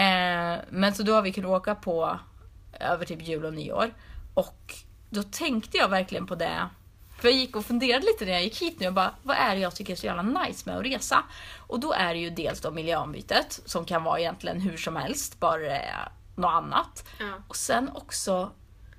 Eh, 0.00 0.58
men 0.70 0.94
så 0.94 1.02
då 1.02 1.14
har 1.14 1.22
vi 1.22 1.32
kunnat 1.32 1.50
åka 1.50 1.74
på 1.74 2.18
över 2.80 3.04
typ 3.04 3.22
jul 3.22 3.44
och 3.44 3.54
nyår. 3.54 3.94
Och 4.34 4.74
då 5.10 5.22
tänkte 5.22 5.76
jag 5.76 5.88
verkligen 5.88 6.26
på 6.26 6.34
det. 6.34 6.68
För 7.18 7.28
jag 7.28 7.38
gick 7.38 7.56
och 7.56 7.66
funderade 7.66 8.06
lite 8.06 8.24
när 8.24 8.32
jag 8.32 8.42
gick 8.42 8.62
hit 8.62 8.80
nu 8.80 8.86
och 8.86 8.92
bara, 8.92 9.14
vad 9.22 9.36
är 9.36 9.54
det 9.54 9.60
jag 9.60 9.74
tycker 9.74 9.92
är 9.92 9.96
så 9.96 10.06
jävla 10.06 10.22
nice 10.22 10.70
med 10.70 10.78
att 10.78 10.84
resa? 10.84 11.24
Och 11.58 11.80
då 11.80 11.92
är 11.92 12.14
det 12.14 12.20
ju 12.20 12.30
dels 12.30 12.60
då 12.60 12.70
miljöombytet 12.70 13.60
som 13.64 13.84
kan 13.84 14.04
vara 14.04 14.20
egentligen 14.20 14.60
hur 14.60 14.76
som 14.76 14.96
helst, 14.96 15.40
bara 15.40 16.10
något 16.36 16.50
annat. 16.50 17.08
Ja. 17.18 17.32
Och 17.48 17.56
sen 17.56 17.90
också 17.94 18.50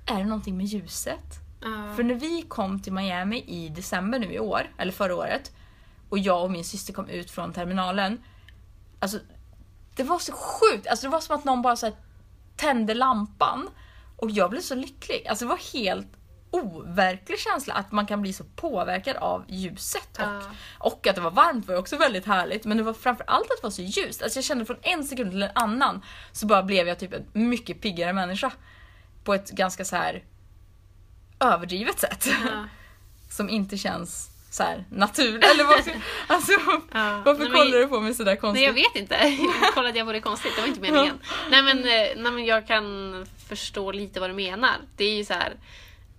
är 0.06 0.18
det 0.18 0.24
någonting 0.24 0.56
med 0.56 0.66
ljuset. 0.66 1.40
Ja. 1.60 1.94
För 1.96 2.02
när 2.02 2.14
vi 2.14 2.42
kom 2.42 2.80
till 2.80 2.92
Miami 2.92 3.44
i 3.46 3.68
december 3.68 4.18
nu 4.18 4.32
i 4.32 4.38
år, 4.38 4.70
eller 4.78 4.92
förra 4.92 5.16
året, 5.16 5.52
och 6.08 6.18
jag 6.18 6.42
och 6.42 6.50
min 6.50 6.64
syster 6.64 6.92
kom 6.92 7.08
ut 7.08 7.30
från 7.30 7.52
terminalen. 7.52 8.18
Alltså, 9.04 9.18
det 9.96 10.02
var 10.02 10.18
så 10.18 10.32
sjukt. 10.32 10.86
Alltså, 10.86 11.06
det 11.06 11.10
var 11.10 11.20
som 11.20 11.36
att 11.36 11.44
någon 11.44 11.62
bara 11.62 11.76
så 11.76 11.86
här, 11.86 11.94
tände 12.56 12.94
lampan. 12.94 13.70
Och 14.16 14.30
jag 14.30 14.50
blev 14.50 14.60
så 14.60 14.74
lycklig. 14.74 15.26
Alltså, 15.28 15.44
det 15.44 15.48
var 15.48 15.72
helt 15.72 16.16
overklig 16.50 17.38
känsla 17.38 17.74
att 17.74 17.92
man 17.92 18.06
kan 18.06 18.22
bli 18.22 18.32
så 18.32 18.44
påverkad 18.44 19.16
av 19.16 19.44
ljuset. 19.48 20.18
Och, 20.18 20.86
och 20.86 21.06
att 21.06 21.14
det 21.14 21.20
var 21.20 21.30
varmt 21.30 21.68
var 21.68 21.76
också 21.76 21.96
väldigt 21.96 22.26
härligt. 22.26 22.64
Men 22.64 22.76
det 22.76 22.82
var 22.82 22.92
framför 22.92 23.24
allt 23.28 23.50
att 23.50 23.56
det 23.60 23.62
var 23.62 23.70
så 23.70 23.82
ljust. 23.82 24.22
Alltså, 24.22 24.38
jag 24.38 24.44
kände 24.44 24.64
från 24.64 24.78
en 24.82 25.04
sekund 25.04 25.30
till 25.30 25.42
en 25.42 25.50
annan 25.54 26.02
så 26.32 26.46
bara 26.46 26.62
blev 26.62 26.88
jag 26.88 26.98
typ 26.98 27.12
en 27.12 27.48
mycket 27.48 27.80
piggare 27.80 28.12
människa. 28.12 28.52
På 29.24 29.34
ett 29.34 29.50
ganska 29.50 29.84
så 29.84 29.96
här 29.96 30.24
överdrivet 31.40 32.00
sätt. 32.00 32.26
Ja. 32.26 32.68
Som 33.30 33.50
inte 33.50 33.78
känns 33.78 34.33
så 34.54 34.62
här 34.62 34.84
naturligt. 34.90 35.44
Eller 35.44 35.64
vad, 35.64 35.78
alltså, 36.26 36.52
Ja. 36.92 37.22
varför 37.24 37.42
men- 37.42 37.52
kollar 37.52 37.78
du 37.78 37.86
på 37.86 38.00
mig 38.00 38.14
sådär 38.14 38.36
konstigt? 38.36 38.60
Nej 38.60 38.64
jag 38.66 38.72
vet 38.72 38.96
inte. 38.96 39.14
Jag 39.62 39.74
kollade 39.74 39.98
jag 39.98 40.04
vore 40.06 40.20
konstigt, 40.20 40.52
det 40.56 40.60
var 40.60 40.68
inte 40.68 40.80
meningen. 40.80 41.18
Nej 41.50 41.62
men, 41.62 41.78
eh, 41.78 42.22
nej 42.22 42.32
men 42.32 42.44
jag 42.44 42.66
kan 42.66 43.26
förstå 43.48 43.92
lite 43.92 44.20
vad 44.20 44.30
du 44.30 44.34
menar. 44.34 44.76
Det 44.96 45.04
är 45.04 45.14
ju 45.16 45.24
så 45.24 45.34
här. 45.34 45.52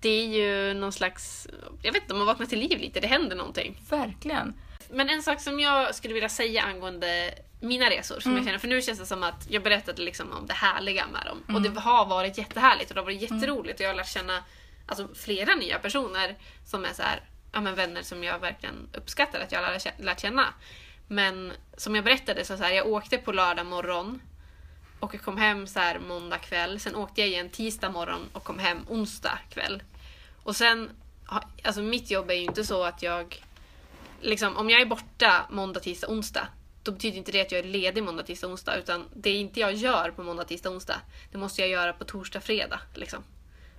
Det 0.01 0.09
är 0.09 0.25
ju 0.25 0.73
någon 0.73 0.91
slags, 0.91 1.47
jag 1.81 1.93
vet 1.93 2.01
inte, 2.01 2.13
man 2.13 2.25
vaknar 2.27 2.45
till 2.45 2.59
liv 2.59 2.79
lite, 2.79 2.99
det 2.99 3.07
händer 3.07 3.35
någonting. 3.35 3.81
Verkligen. 3.89 4.53
Men 4.89 5.09
en 5.09 5.23
sak 5.23 5.41
som 5.41 5.59
jag 5.59 5.95
skulle 5.95 6.13
vilja 6.13 6.29
säga 6.29 6.61
angående 6.63 7.33
mina 7.61 7.89
resor, 7.89 8.19
som 8.19 8.35
jag 8.35 8.45
känner, 8.45 8.57
för 8.59 8.67
nu 8.67 8.81
känns 8.81 8.99
det 8.99 9.05
som 9.05 9.23
att 9.23 9.45
jag 9.49 9.63
berättade 9.63 10.01
liksom 10.01 10.31
om 10.31 10.47
det 10.47 10.53
härliga 10.53 11.05
med 11.07 11.25
dem. 11.25 11.55
Och 11.55 11.61
det 11.61 11.79
har 11.79 12.05
varit 12.05 12.37
jättehärligt 12.37 12.89
och 12.89 12.95
det 12.95 13.01
har 13.01 13.05
varit 13.05 13.21
jätteroligt 13.21 13.79
och 13.79 13.83
jag 13.85 13.89
har 13.89 13.95
lärt 13.95 14.13
känna 14.13 14.43
alltså, 14.85 15.07
flera 15.15 15.55
nya 15.55 15.79
personer 15.79 16.35
som 16.65 16.85
är 16.85 16.93
så 16.93 17.01
här, 17.01 17.19
ja, 17.55 17.61
men 17.61 17.75
vänner 17.75 18.01
som 18.01 18.23
jag 18.23 18.39
verkligen 18.39 18.89
uppskattar 18.93 19.39
att 19.39 19.51
jag 19.51 19.63
har 19.63 20.01
lärt- 20.03 20.19
känna. 20.19 20.53
Men 21.07 21.53
som 21.77 21.95
jag 21.95 22.03
berättade 22.03 22.45
så, 22.45 22.57
så 22.57 22.63
här, 22.63 22.71
jag 22.71 22.87
åkte 22.87 23.17
på 23.17 23.31
lördag 23.31 23.65
morgon 23.65 24.21
och 24.99 25.13
jag 25.13 25.21
kom 25.21 25.37
hem 25.37 25.67
så 25.67 25.79
här 25.79 25.99
måndag 25.99 26.37
kväll. 26.37 26.79
Sen 26.79 26.95
åkte 26.95 27.21
jag 27.21 27.27
igen 27.29 27.49
tisdag 27.49 27.89
morgon 27.89 28.29
och 28.33 28.43
kom 28.43 28.59
hem 28.59 28.85
onsdag 28.89 29.39
kväll. 29.49 29.83
Och 30.43 30.55
sen, 30.55 30.89
alltså 31.63 31.81
mitt 31.81 32.11
jobb 32.11 32.29
är 32.29 32.35
ju 32.35 32.43
inte 32.43 32.65
så 32.65 32.83
att 32.83 33.03
jag 33.03 33.41
liksom, 34.21 34.57
om 34.57 34.69
jag 34.69 34.81
är 34.81 34.85
borta 34.85 35.45
måndag, 35.49 35.79
tisdag, 35.79 36.07
onsdag, 36.07 36.47
då 36.83 36.91
betyder 36.91 37.17
inte 37.17 37.31
det 37.31 37.41
att 37.41 37.51
jag 37.51 37.59
är 37.59 37.63
ledig 37.63 38.03
måndag, 38.03 38.23
tisdag, 38.23 38.47
onsdag. 38.47 38.75
Utan 38.75 39.05
det 39.15 39.29
är 39.29 39.39
inte 39.39 39.59
jag 39.59 39.73
gör 39.73 40.11
på 40.11 40.23
måndag, 40.23 40.43
tisdag, 40.43 40.69
onsdag. 40.69 41.01
Det 41.31 41.37
måste 41.37 41.61
jag 41.61 41.69
göra 41.69 41.93
på 41.93 42.03
torsdag, 42.03 42.41
fredag. 42.41 42.79
Liksom. 42.93 43.23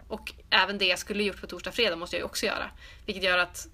Och 0.08 0.32
även 0.50 0.78
det 0.78 0.86
jag 0.86 0.98
skulle 0.98 1.22
gjort 1.22 1.40
på 1.40 1.46
torsdag, 1.46 1.72
fredag 1.72 1.96
måste 1.96 2.16
jag 2.16 2.20
ju 2.20 2.24
också 2.24 2.46
göra. 2.46 2.70
Vilket 3.06 3.24
gör 3.24 3.38
att 3.38 3.66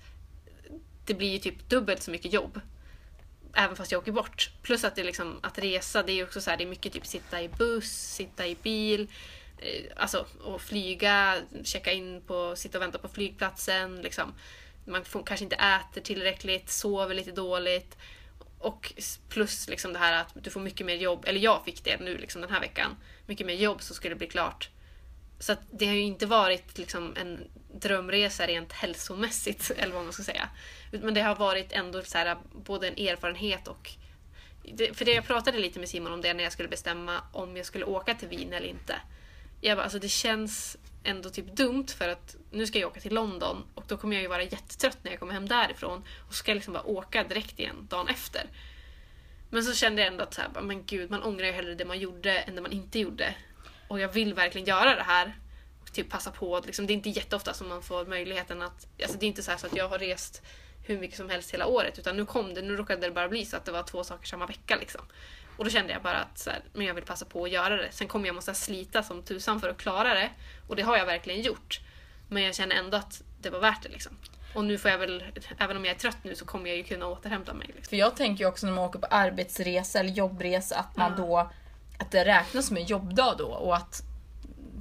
det 1.06 1.14
blir 1.14 1.32
ju 1.32 1.38
typ 1.38 1.68
dubbelt 1.68 2.02
så 2.02 2.10
mycket 2.10 2.32
jobb. 2.32 2.60
Även 3.54 3.76
fast 3.76 3.92
jag 3.92 3.98
åker 3.98 4.12
bort. 4.12 4.50
Plus 4.62 4.84
att 4.84 4.96
det 4.96 5.04
liksom, 5.04 5.40
att 5.42 5.58
resa, 5.58 6.02
det 6.02 6.12
är 6.12 6.14
ju 6.14 6.24
också 6.24 6.40
så 6.40 6.50
här, 6.50 6.56
det 6.56 6.64
är 6.64 6.68
mycket 6.68 6.92
typ 6.92 7.06
sitta 7.06 7.42
i 7.42 7.48
buss, 7.48 7.92
sitta 7.92 8.46
i 8.46 8.56
bil. 8.62 9.08
Eh, 9.58 9.84
alltså, 9.96 10.26
och 10.42 10.60
flyga, 10.60 11.36
checka 11.64 11.92
in 11.92 12.22
på, 12.26 12.56
sitta 12.56 12.78
och 12.78 12.82
vänta 12.82 12.98
på 12.98 13.08
flygplatsen. 13.08 14.02
Liksom. 14.02 14.34
Man 14.84 15.04
får, 15.04 15.22
kanske 15.22 15.44
inte 15.44 15.56
äter 15.56 16.00
tillräckligt, 16.00 16.70
sover 16.70 17.14
lite 17.14 17.32
dåligt. 17.32 17.96
Och 18.58 18.92
plus 19.28 19.68
liksom 19.68 19.92
det 19.92 19.98
här 19.98 20.20
att 20.20 20.28
du 20.34 20.50
får 20.50 20.60
mycket 20.60 20.86
mer 20.86 20.94
jobb, 20.94 21.24
eller 21.28 21.40
jag 21.40 21.64
fick 21.64 21.84
det 21.84 22.00
nu 22.00 22.16
liksom 22.18 22.40
den 22.40 22.50
här 22.50 22.60
veckan. 22.60 22.96
Mycket 23.26 23.46
mer 23.46 23.54
jobb 23.54 23.82
så 23.82 23.94
skulle 23.94 24.14
det 24.14 24.18
bli 24.18 24.26
klart. 24.26 24.70
Så 25.42 25.52
att 25.52 25.60
det 25.70 25.86
har 25.86 25.94
ju 25.94 26.00
inte 26.00 26.26
varit 26.26 26.78
liksom 26.78 27.16
en 27.16 27.50
drömresa 27.74 28.46
rent 28.46 28.72
hälsomässigt, 28.72 29.70
eller 29.76 29.94
vad 29.94 30.04
man 30.04 30.12
ska 30.12 30.22
säga. 30.22 30.48
Men 30.90 31.14
det 31.14 31.20
har 31.20 31.34
varit 31.34 31.72
ändå 31.72 32.02
så 32.02 32.18
här, 32.18 32.36
både 32.52 32.88
en 32.88 33.08
erfarenhet 33.08 33.68
och... 33.68 33.90
Det, 34.74 34.96
för 34.96 35.04
det 35.04 35.12
jag 35.12 35.26
pratade 35.26 35.58
lite 35.58 35.78
med 35.78 35.88
Simon 35.88 36.12
om 36.12 36.20
det 36.20 36.34
när 36.34 36.44
jag 36.44 36.52
skulle 36.52 36.68
bestämma 36.68 37.20
om 37.32 37.56
jag 37.56 37.66
skulle 37.66 37.84
åka 37.84 38.14
till 38.14 38.28
Wien 38.28 38.52
eller 38.52 38.66
inte. 38.66 39.00
Jag 39.60 39.78
bara, 39.78 39.82
alltså 39.82 39.98
det 39.98 40.08
känns 40.08 40.76
ändå 41.04 41.30
typ 41.30 41.56
dumt 41.56 41.86
för 41.88 42.08
att 42.08 42.36
nu 42.50 42.66
ska 42.66 42.78
jag 42.78 42.90
åka 42.90 43.00
till 43.00 43.14
London 43.14 43.64
och 43.74 43.84
då 43.88 43.96
kommer 43.96 44.16
jag 44.16 44.22
ju 44.22 44.28
vara 44.28 44.42
jättetrött 44.42 44.98
när 45.02 45.10
jag 45.10 45.20
kommer 45.20 45.32
hem 45.32 45.48
därifrån 45.48 46.04
och 46.26 46.34
så 46.34 46.38
ska 46.38 46.50
jag 46.50 46.56
liksom 46.56 46.74
bara 46.74 46.86
åka 46.86 47.24
direkt 47.24 47.58
igen 47.58 47.86
dagen 47.90 48.08
efter. 48.08 48.46
Men 49.50 49.64
så 49.64 49.74
kände 49.74 50.02
jag 50.02 50.12
ändå 50.12 50.24
att 50.24 50.34
så 50.34 50.40
här, 50.40 50.60
men 50.60 50.86
gud, 50.86 51.10
man 51.10 51.22
ångrar 51.22 51.46
ju 51.46 51.52
hellre 51.52 51.74
det 51.74 51.84
man 51.84 51.98
gjorde 51.98 52.38
än 52.38 52.54
det 52.54 52.60
man 52.60 52.72
inte 52.72 52.98
gjorde. 52.98 53.34
Och 53.92 54.00
jag 54.00 54.08
vill 54.08 54.34
verkligen 54.34 54.66
göra 54.66 54.94
det 54.94 55.02
här. 55.02 55.36
Och 55.82 55.92
typ 55.92 56.10
passa 56.10 56.30
på. 56.30 56.60
Liksom, 56.66 56.86
det 56.86 56.92
är 56.92 56.94
inte 56.94 57.10
jätteofta 57.10 57.54
som 57.54 57.68
man 57.68 57.82
får 57.82 58.06
möjligheten 58.06 58.62
att... 58.62 58.86
Alltså 59.02 59.18
det 59.18 59.26
är 59.26 59.28
inte 59.28 59.42
så, 59.42 59.50
här 59.50 59.58
så 59.58 59.66
att 59.66 59.76
jag 59.76 59.88
har 59.88 59.98
rest 59.98 60.42
hur 60.86 60.98
mycket 60.98 61.16
som 61.16 61.30
helst 61.30 61.54
hela 61.54 61.66
året. 61.66 61.98
Utan 61.98 62.16
nu 62.16 62.26
kom 62.26 62.54
det, 62.54 62.62
nu 62.62 62.76
råkade 62.76 63.06
det 63.06 63.10
bara 63.10 63.28
bli 63.28 63.44
så 63.44 63.56
att 63.56 63.64
det 63.64 63.72
var 63.72 63.82
två 63.82 64.04
saker 64.04 64.26
samma 64.26 64.46
vecka. 64.46 64.76
Liksom. 64.76 65.00
Och 65.56 65.64
då 65.64 65.70
kände 65.70 65.92
jag 65.92 66.02
bara 66.02 66.18
att 66.18 66.38
så 66.38 66.50
här, 66.50 66.60
men 66.72 66.86
jag 66.86 66.94
vill 66.94 67.04
passa 67.04 67.24
på 67.24 67.44
att 67.44 67.50
göra 67.50 67.76
det. 67.76 67.88
Sen 67.90 68.08
kommer 68.08 68.26
jag 68.26 68.34
måste 68.34 68.54
slita 68.54 69.02
som 69.02 69.22
tusan 69.22 69.60
för 69.60 69.68
att 69.68 69.78
klara 69.78 70.14
det. 70.14 70.30
Och 70.68 70.76
det 70.76 70.82
har 70.82 70.96
jag 70.96 71.06
verkligen 71.06 71.40
gjort. 71.40 71.80
Men 72.28 72.42
jag 72.42 72.54
känner 72.54 72.76
ändå 72.76 72.96
att 72.96 73.22
det 73.40 73.50
var 73.50 73.60
värt 73.60 73.82
det. 73.82 73.88
Liksom. 73.88 74.18
Och 74.54 74.64
nu 74.64 74.78
får 74.78 74.90
jag 74.90 74.98
väl, 74.98 75.24
även 75.58 75.76
om 75.76 75.84
jag 75.84 75.94
är 75.94 75.98
trött 75.98 76.24
nu 76.24 76.34
så 76.34 76.44
kommer 76.44 76.68
jag 76.68 76.76
ju 76.76 76.82
kunna 76.82 77.06
återhämta 77.06 77.54
mig. 77.54 77.66
Liksom. 77.66 77.84
För 77.90 77.96
jag 77.96 78.16
tänker 78.16 78.44
ju 78.44 78.48
också 78.48 78.66
när 78.66 78.74
man 78.74 78.84
åker 78.84 78.98
på 78.98 79.06
arbetsresa 79.06 80.00
eller 80.00 80.10
jobbresa 80.10 80.76
att 80.76 80.96
man 80.96 81.16
då 81.16 81.50
att 82.02 82.10
det 82.10 82.24
räknas 82.24 82.66
som 82.66 82.76
en 82.76 82.84
jobbdag 82.84 83.34
då 83.38 83.46
och 83.46 83.76
att 83.76 84.02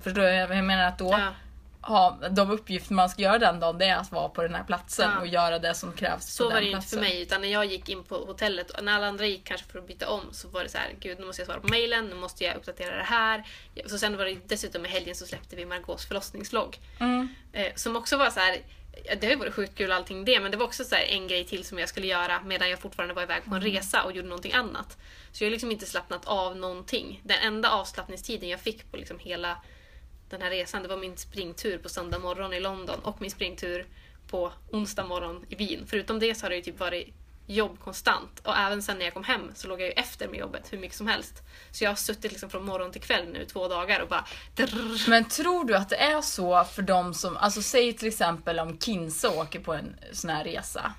Förstår 0.03 0.21
du? 0.21 0.27
Jag 0.27 0.63
menar 0.63 0.83
att 0.83 0.97
då 0.97 1.09
Ja. 1.11 1.33
ha, 1.81 2.17
de 2.29 2.51
uppgifter 2.51 2.93
man 2.93 3.09
ska 3.09 3.21
göra 3.21 3.37
den 3.39 3.59
dagen 3.59 3.77
det 3.77 3.85
är 3.85 3.95
att 3.97 4.11
vara 4.11 4.29
på 4.29 4.41
den 4.41 4.55
här 4.55 4.63
platsen 4.63 5.09
Ja. 5.15 5.19
och 5.19 5.27
göra 5.27 5.59
det 5.59 5.73
som 5.73 5.93
krävs 5.93 6.25
Så 6.33 6.43
på 6.43 6.49
var 6.49 6.55
den 6.55 6.63
det 6.63 6.69
ju 6.69 6.75
inte 6.75 6.81
platsen. 6.81 6.99
för 6.99 7.05
mig, 7.05 7.21
utan 7.21 7.41
när 7.41 7.47
jag 7.47 7.65
gick 7.65 7.89
in 7.89 8.03
på 8.03 8.15
hotellet, 8.15 8.69
och 8.69 8.83
när 8.83 8.93
alla 8.95 9.07
andra 9.07 9.25
gick 9.25 9.43
kanske 9.43 9.67
för 9.67 9.79
att 9.79 9.87
byta 9.87 10.09
om, 10.09 10.21
så 10.31 10.47
var 10.47 10.63
det 10.63 10.69
så 10.69 10.77
här, 10.77 10.89
gud 10.99 11.19
nu 11.19 11.25
måste 11.25 11.41
jag 11.41 11.47
svara 11.47 11.59
på 11.59 11.67
mailen, 11.67 12.05
nu 12.07 12.15
måste 12.15 12.43
jag 12.43 12.55
uppdatera 12.55 12.95
det 12.97 13.03
här. 13.03 13.43
Så 13.87 13.97
sen 13.97 14.17
var 14.17 14.25
det 14.25 14.37
dessutom 14.47 14.85
i 14.85 14.89
helgen 14.89 15.15
så 15.15 15.25
släppte 15.25 15.55
vi 15.55 15.65
Margaux 15.65 16.05
förlossningsvlogg. 16.07 16.79
Mm. 16.99 17.27
Eh, 17.53 17.67
som 17.75 17.95
också 17.95 18.17
var 18.17 18.29
så 18.29 18.39
här, 18.39 18.57
det 18.91 19.23
har 19.23 19.31
ju 19.31 19.35
varit 19.35 19.53
sjukt 19.53 19.77
kul 19.77 19.91
allting 19.91 20.25
det, 20.25 20.39
men 20.39 20.51
det 20.51 20.57
var 20.57 20.65
också 20.65 20.83
så 20.83 20.95
här 20.95 21.03
en 21.03 21.27
grej 21.27 21.45
till 21.45 21.63
som 21.63 21.79
jag 21.79 21.89
skulle 21.89 22.07
göra 22.07 22.41
medan 22.45 22.69
jag 22.69 22.79
fortfarande 22.79 23.13
var 23.13 23.23
iväg 23.23 23.45
på 23.45 23.55
en 23.55 23.61
resa 23.61 24.03
och 24.03 24.11
gjorde 24.11 24.27
någonting 24.27 24.53
annat. 24.53 24.97
Så 25.31 25.43
jag 25.43 25.47
har 25.47 25.51
liksom 25.51 25.71
inte 25.71 25.85
slappnat 25.85 26.25
av 26.25 26.57
någonting. 26.57 27.21
Den 27.23 27.37
enda 27.41 27.71
avslappningstiden 27.71 28.49
jag 28.49 28.59
fick 28.59 28.91
på 28.91 28.97
liksom 28.97 29.19
hela 29.19 29.57
den 30.29 30.41
här 30.41 30.49
resan, 30.49 30.81
det 30.83 30.87
var 30.87 30.97
min 30.97 31.17
springtur 31.17 31.77
på 31.77 31.89
söndag 31.89 32.19
morgon 32.19 32.53
i 32.53 32.59
London 32.59 32.99
och 32.99 33.21
min 33.21 33.31
springtur 33.31 33.85
på 34.27 34.53
onsdag 34.71 35.05
morgon 35.05 35.45
i 35.49 35.55
Wien. 35.55 35.85
Förutom 35.87 36.19
det 36.19 36.35
så 36.35 36.45
har 36.45 36.49
det 36.49 36.55
ju 36.55 36.61
typ 36.61 36.79
varit 36.79 37.13
jobb 37.45 37.79
konstant. 37.79 38.39
Och 38.43 38.57
även 38.57 38.81
sen 38.81 38.97
när 38.97 39.05
jag 39.05 39.13
kom 39.13 39.23
hem 39.23 39.51
så 39.55 39.67
låg 39.67 39.81
jag 39.81 39.87
ju 39.87 39.93
efter 39.93 40.27
med 40.27 40.39
jobbet 40.39 40.73
hur 40.73 40.77
mycket 40.77 40.97
som 40.97 41.07
helst. 41.07 41.43
Så 41.71 41.83
jag 41.83 41.91
har 41.91 41.95
suttit 41.95 42.31
liksom 42.31 42.49
från 42.49 42.65
morgon 42.65 42.91
till 42.91 43.01
kväll 43.01 43.27
nu 43.33 43.45
två 43.45 43.67
dagar 43.67 43.99
och 43.99 44.07
bara... 44.07 44.25
drrrr. 44.55 45.09
Men 45.09 45.25
tror 45.25 45.65
du 45.65 45.75
att 45.75 45.89
det 45.89 46.01
är 46.01 46.21
så 46.21 46.63
för 46.63 46.81
de 46.81 47.13
som, 47.13 47.37
alltså 47.37 47.61
säg 47.61 47.93
till 47.93 48.07
exempel 48.07 48.59
om 48.59 48.79
Kinsa 48.79 49.29
åker 49.29 49.59
på 49.59 49.73
en 49.73 49.95
sån 50.11 50.29
här 50.29 50.43
resa. 50.43 50.93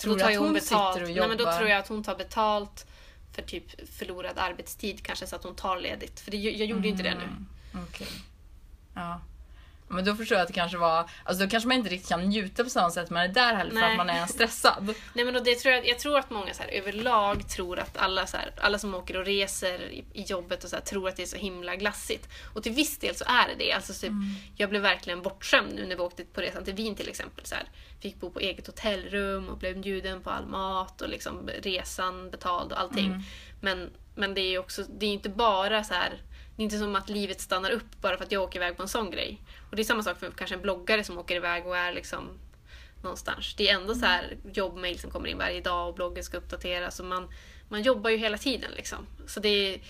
Tror 0.00 0.18
då 0.18 0.26
du 0.26 0.32
att 0.34 0.38
hon, 0.38 0.52
betalt. 0.52 0.94
sitter 0.94 1.02
och 1.02 1.08
Nej, 1.08 1.16
jobbar? 1.16 1.28
men 1.28 1.38
då 1.38 1.52
tror 1.52 1.68
jag 1.68 1.78
att 1.78 1.88
hon 1.88 2.04
tar 2.04 2.16
betalt 2.16 2.86
för 3.32 3.42
typ 3.42 3.90
förlorad 3.98 4.38
arbetstid 4.38 5.06
kanske 5.06 5.26
så 5.26 5.36
att 5.36 5.44
hon 5.44 5.56
tar 5.56 5.80
ledigt. 5.80 6.20
För 6.20 6.30
det, 6.30 6.36
jag 6.36 6.66
gjorde 6.66 6.82
ju 6.82 6.88
inte 6.88 7.02
det 7.02 7.14
nu. 7.14 7.28
Okej. 7.88 8.08
Ja. 8.94 9.20
Men 9.88 10.04
då 10.04 10.14
förstår 10.14 10.36
jag 10.36 10.42
att 10.42 10.48
det 10.48 10.54
kanske 10.54 10.78
var, 10.78 11.10
alltså 11.24 11.44
då 11.44 11.50
kanske 11.50 11.68
man 11.68 11.76
inte 11.76 11.90
riktigt 11.90 12.08
kan 12.08 12.20
njuta 12.20 12.64
på 12.64 12.70
samma 12.70 12.90
sätt 12.90 13.10
man 13.10 13.22
är 13.22 13.28
där 13.28 13.54
heller 13.54 13.70
för 13.70 13.80
Nej. 13.80 13.90
att 13.90 13.96
man 13.96 14.10
är 14.10 14.26
stressad. 14.26 14.94
Nej 15.14 15.24
men 15.24 15.44
det 15.44 15.54
tror 15.54 15.74
jag, 15.74 15.88
jag 15.88 15.98
tror 15.98 16.18
att 16.18 16.30
många 16.30 16.54
så 16.54 16.62
här, 16.62 16.70
överlag 16.70 17.48
tror 17.48 17.78
att 17.78 17.96
alla, 17.96 18.26
så 18.26 18.36
här, 18.36 18.50
alla 18.60 18.78
som 18.78 18.94
åker 18.94 19.16
och 19.16 19.26
reser 19.26 19.82
i, 19.82 20.04
i 20.12 20.22
jobbet 20.22 20.64
och 20.64 20.70
så 20.70 20.76
här, 20.76 20.82
tror 20.82 21.08
att 21.08 21.16
det 21.16 21.22
är 21.22 21.26
så 21.26 21.36
himla 21.36 21.76
glassigt. 21.76 22.28
Och 22.54 22.62
till 22.62 22.72
viss 22.72 22.98
del 22.98 23.14
så 23.14 23.24
är 23.24 23.48
det 23.48 23.64
det. 23.64 23.72
Alltså, 23.72 23.92
typ, 23.92 24.12
Jag 24.56 24.70
blev 24.70 24.82
verkligen 24.82 25.22
bortskämd 25.22 25.74
nu 25.74 25.86
när 25.86 25.96
vi 25.96 26.02
åkte 26.02 26.24
på 26.24 26.40
resan 26.40 26.64
till 26.64 26.74
Wien 26.74 26.94
till 26.94 27.08
exempel. 27.08 27.46
Så 27.46 27.54
här, 27.54 27.64
fick 28.00 28.20
bo 28.20 28.30
på 28.30 28.40
eget 28.40 28.66
hotellrum 28.66 29.48
och 29.48 29.58
blev 29.58 29.80
bjuden 29.80 30.22
på 30.22 30.30
all 30.30 30.46
mat 30.46 31.02
och 31.02 31.08
liksom 31.08 31.50
resan 31.62 32.30
betald 32.30 32.72
och 32.72 32.80
allting. 32.80 33.22
Men, 33.60 33.90
men 34.14 34.34
det 34.34 34.40
är 34.40 34.50
ju 34.50 34.58
också, 34.58 34.82
det 34.98 35.06
är 35.06 35.10
inte 35.10 35.28
bara 35.28 35.84
så 35.84 35.94
här 35.94 36.20
det 36.56 36.62
är 36.62 36.64
inte 36.64 36.78
som 36.78 36.96
att 36.96 37.08
livet 37.08 37.40
stannar 37.40 37.70
upp 37.70 38.00
bara 38.00 38.16
för 38.16 38.24
att 38.24 38.32
jag 38.32 38.42
åker 38.42 38.58
iväg 38.58 38.76
på 38.76 38.82
en 38.82 38.88
sån 38.88 39.10
grej. 39.10 39.42
Och 39.70 39.76
det 39.76 39.82
är 39.82 39.84
samma 39.84 40.02
sak 40.02 40.18
för 40.18 40.30
kanske 40.30 40.56
en 40.56 40.62
bloggare 40.62 41.04
som 41.04 41.18
åker 41.18 41.36
iväg 41.36 41.66
och 41.66 41.76
är 41.76 41.92
liksom 41.92 42.38
någonstans. 43.02 43.54
Det 43.56 43.68
är 43.68 43.74
ändå 43.74 43.94
så 43.94 44.06
här 44.06 44.36
jobbmail 44.52 44.98
som 44.98 45.10
kommer 45.10 45.28
in 45.28 45.38
varje 45.38 45.60
dag 45.60 45.88
och 45.88 45.94
bloggen 45.94 46.24
ska 46.24 46.36
uppdateras. 46.36 47.00
Och 47.00 47.06
man, 47.06 47.28
man 47.68 47.82
jobbar 47.82 48.10
ju 48.10 48.16
hela 48.16 48.38
tiden. 48.38 48.70
Liksom. 48.76 49.06
Så 49.26 49.40
det 49.40 49.48
är, 49.48 49.80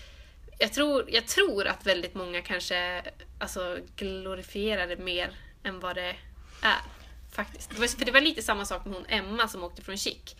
jag, 0.58 0.72
tror, 0.72 1.04
jag 1.08 1.26
tror 1.26 1.66
att 1.66 1.86
väldigt 1.86 2.14
många 2.14 2.42
kanske 2.42 3.02
alltså, 3.38 3.78
glorifierar 3.96 4.86
det 4.86 4.96
mer 4.96 5.30
än 5.62 5.80
vad 5.80 5.96
det 5.96 6.16
är. 6.62 6.80
Faktiskt. 7.32 7.70
Det 7.70 7.80
var, 7.80 7.86
för 7.86 8.04
det 8.04 8.12
var 8.12 8.20
lite 8.20 8.42
samma 8.42 8.64
sak 8.64 8.84
med 8.84 8.94
hon 8.94 9.06
Emma 9.08 9.48
som 9.48 9.64
åkte 9.64 9.82
från 9.82 9.96
Chic. 9.96 10.36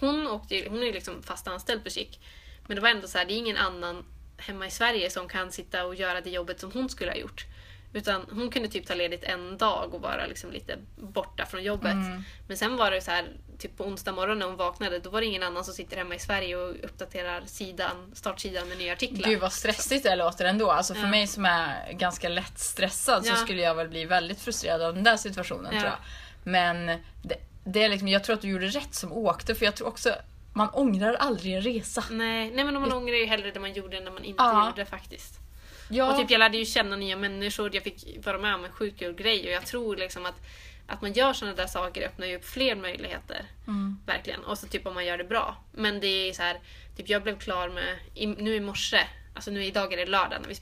Hon, 0.00 0.26
åkte, 0.26 0.66
hon 0.68 0.82
är 0.82 0.92
liksom 0.92 1.22
fast 1.22 1.48
anställd 1.48 1.84
på 1.84 1.90
Chic. 1.90 2.18
Men 2.66 2.74
det 2.74 2.80
var 2.80 2.88
ändå 2.88 3.08
så 3.08 3.18
här, 3.18 3.24
det 3.24 3.34
är 3.34 3.38
ingen 3.38 3.56
annan 3.56 4.04
hemma 4.36 4.66
i 4.66 4.70
Sverige 4.70 5.10
som 5.10 5.28
kan 5.28 5.52
sitta 5.52 5.84
och 5.86 5.94
göra 5.94 6.20
det 6.20 6.30
jobbet 6.30 6.60
som 6.60 6.70
hon 6.72 6.88
skulle 6.88 7.10
ha 7.10 7.18
gjort. 7.18 7.46
Utan 7.92 8.26
hon 8.30 8.50
kunde 8.50 8.68
typ 8.68 8.86
ta 8.86 8.94
ledigt 8.94 9.24
en 9.24 9.58
dag 9.58 9.94
och 9.94 10.00
vara 10.00 10.26
liksom 10.26 10.52
lite 10.52 10.76
borta 10.96 11.46
från 11.46 11.62
jobbet. 11.62 11.94
Men 12.48 12.56
sen 12.56 12.76
var 12.76 12.90
det 12.90 13.00
så 13.00 13.10
här, 13.10 13.24
typ 13.58 13.76
på 13.76 13.84
onsdag 13.84 14.12
morgon 14.12 14.38
när 14.38 14.46
hon 14.46 14.56
vaknade, 14.56 14.98
då 14.98 15.10
var 15.10 15.20
det 15.20 15.26
ingen 15.26 15.42
annan 15.42 15.64
som 15.64 15.74
sitter 15.74 15.96
hemma 15.96 16.14
i 16.14 16.18
Sverige 16.18 16.56
och 16.56 16.70
uppdaterar 16.84 17.42
sidan, 17.46 18.10
startsidan 18.14 18.68
med 18.68 18.78
nya 18.78 18.92
artiklar. 18.92 19.28
Gud 19.28 19.40
vad 19.40 19.52
stressigt 19.52 20.04
det 20.04 20.16
låter 20.16 20.44
ändå. 20.44 20.70
Alltså 20.70 20.94
för 20.94 21.00
Ja. 21.02 21.06
mig 21.10 21.26
som 21.26 21.44
är 21.46 21.92
ganska 21.92 22.28
lätt 22.28 22.58
stressad 22.58 23.24
så 23.26 23.32
Ja. 23.32 23.36
skulle 23.36 23.62
jag 23.62 23.74
väl 23.74 23.88
bli 23.88 24.04
väldigt 24.04 24.40
frustrerad 24.40 24.82
av 24.82 24.94
den 24.94 25.04
där 25.04 25.16
situationen 25.16 25.74
Ja. 25.74 25.80
tror 25.80 25.90
jag. 25.92 25.98
Men 26.44 26.86
det, 27.22 27.36
det 27.64 27.82
är 27.82 27.88
liksom, 27.88 28.08
jag 28.08 28.24
tror 28.24 28.34
att 28.36 28.42
du 28.42 28.48
gjorde 28.48 28.66
rätt 28.66 28.94
som 28.94 29.12
åkte 29.12 29.54
för 29.54 29.64
jag 29.64 29.74
tror 29.76 29.88
också 29.88 30.14
man 30.54 30.68
ångrar 30.72 31.14
aldrig 31.14 31.52
en 31.54 31.60
resa. 31.62 32.04
Nej, 32.10 32.50
nej 32.54 32.64
men 32.64 32.74
man 32.80 32.92
ångrar 32.92 33.14
ju 33.16 33.26
hellre 33.26 33.50
det 33.50 33.60
man 33.60 33.72
gjorde 33.72 33.96
än 33.96 34.04
det 34.04 34.10
man 34.10 34.24
inte 34.24 34.42
Ja. 34.42 34.66
gjorde 34.68 34.84
faktiskt. 34.86 35.38
Ja, 35.90 36.12
Och 36.12 36.18
typ 36.20 36.30
jag 36.30 36.38
lärde 36.38 36.58
ju 36.58 36.64
känna 36.64 36.96
nya 36.96 37.16
människor, 37.16 37.70
jag 37.74 37.82
fick 37.84 38.26
vara 38.26 38.38
med 38.38 38.54
om 38.54 38.64
en 38.64 38.72
sjukt 38.72 38.98
kul 38.98 39.14
grej 39.14 39.46
och 39.46 39.52
jag 39.52 39.66
tror 39.66 39.96
liksom 39.96 40.26
att 40.26 40.34
att 40.86 41.02
man 41.02 41.12
gör 41.12 41.32
sådana 41.32 41.56
där 41.56 41.66
saker 41.66 42.06
öppnar 42.06 42.26
ju 42.26 42.36
upp 42.36 42.44
fler 42.44 42.76
möjligheter. 42.76 43.46
Verkligen. 44.06 44.44
Och 44.44 44.58
så 44.58 44.66
typ 44.66 44.86
om 44.86 44.94
man 44.94 45.06
gör 45.06 45.18
det 45.18 45.24
bra. 45.24 45.56
Men 45.72 46.00
det 46.00 46.06
är 46.06 46.32
så 46.32 46.42
här, 46.42 46.60
typ 46.96 47.08
jag 47.08 47.22
blev 47.22 47.38
klar 47.38 47.68
med, 47.68 47.98
i, 48.14 48.26
nu 48.26 48.54
i 48.54 48.60
morse, 48.60 49.00
alltså 49.34 49.50
nu 49.50 49.64
idag 49.64 49.92
är 49.92 49.96
det 49.96 50.06
lördag 50.06 50.38
när 50.42 50.48
vi 50.48 50.54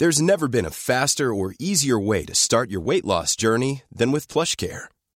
There's 0.00 0.22
never 0.22 0.48
been 0.48 0.66
a 0.66 0.70
faster 0.70 1.24
or 1.24 1.54
easier 1.60 2.06
way 2.08 2.26
to 2.26 2.34
start 2.34 2.70
your 2.70 2.82
weight 2.90 3.04
loss 3.04 3.36
journey 3.36 3.82
than 3.98 4.12
with 4.12 4.32
PlushCare. 4.32 4.88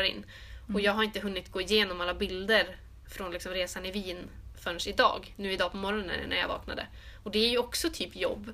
Spelar 0.00 0.16
in. 0.16 0.24
Och 0.74 0.80
jag 0.80 0.92
har 0.92 1.02
inte 1.02 1.20
hunnit 1.20 1.52
gå 1.52 1.60
igenom 1.60 2.00
alla 2.00 2.14
bilder 2.14 2.76
från 3.08 3.30
liksom 3.30 3.52
resan 3.52 3.86
i 3.86 3.90
Wien 3.90 4.30
förrän 4.62 4.78
idag. 4.86 5.34
Nu 5.36 5.52
idag 5.52 5.70
på 5.70 5.76
morgonen 5.76 6.28
när 6.28 6.36
jag 6.36 6.48
vaknade. 6.48 6.86
Och 7.22 7.30
det 7.30 7.38
är 7.38 7.50
ju 7.50 7.58
också 7.58 7.90
typ 7.90 8.16
jobb. 8.16 8.50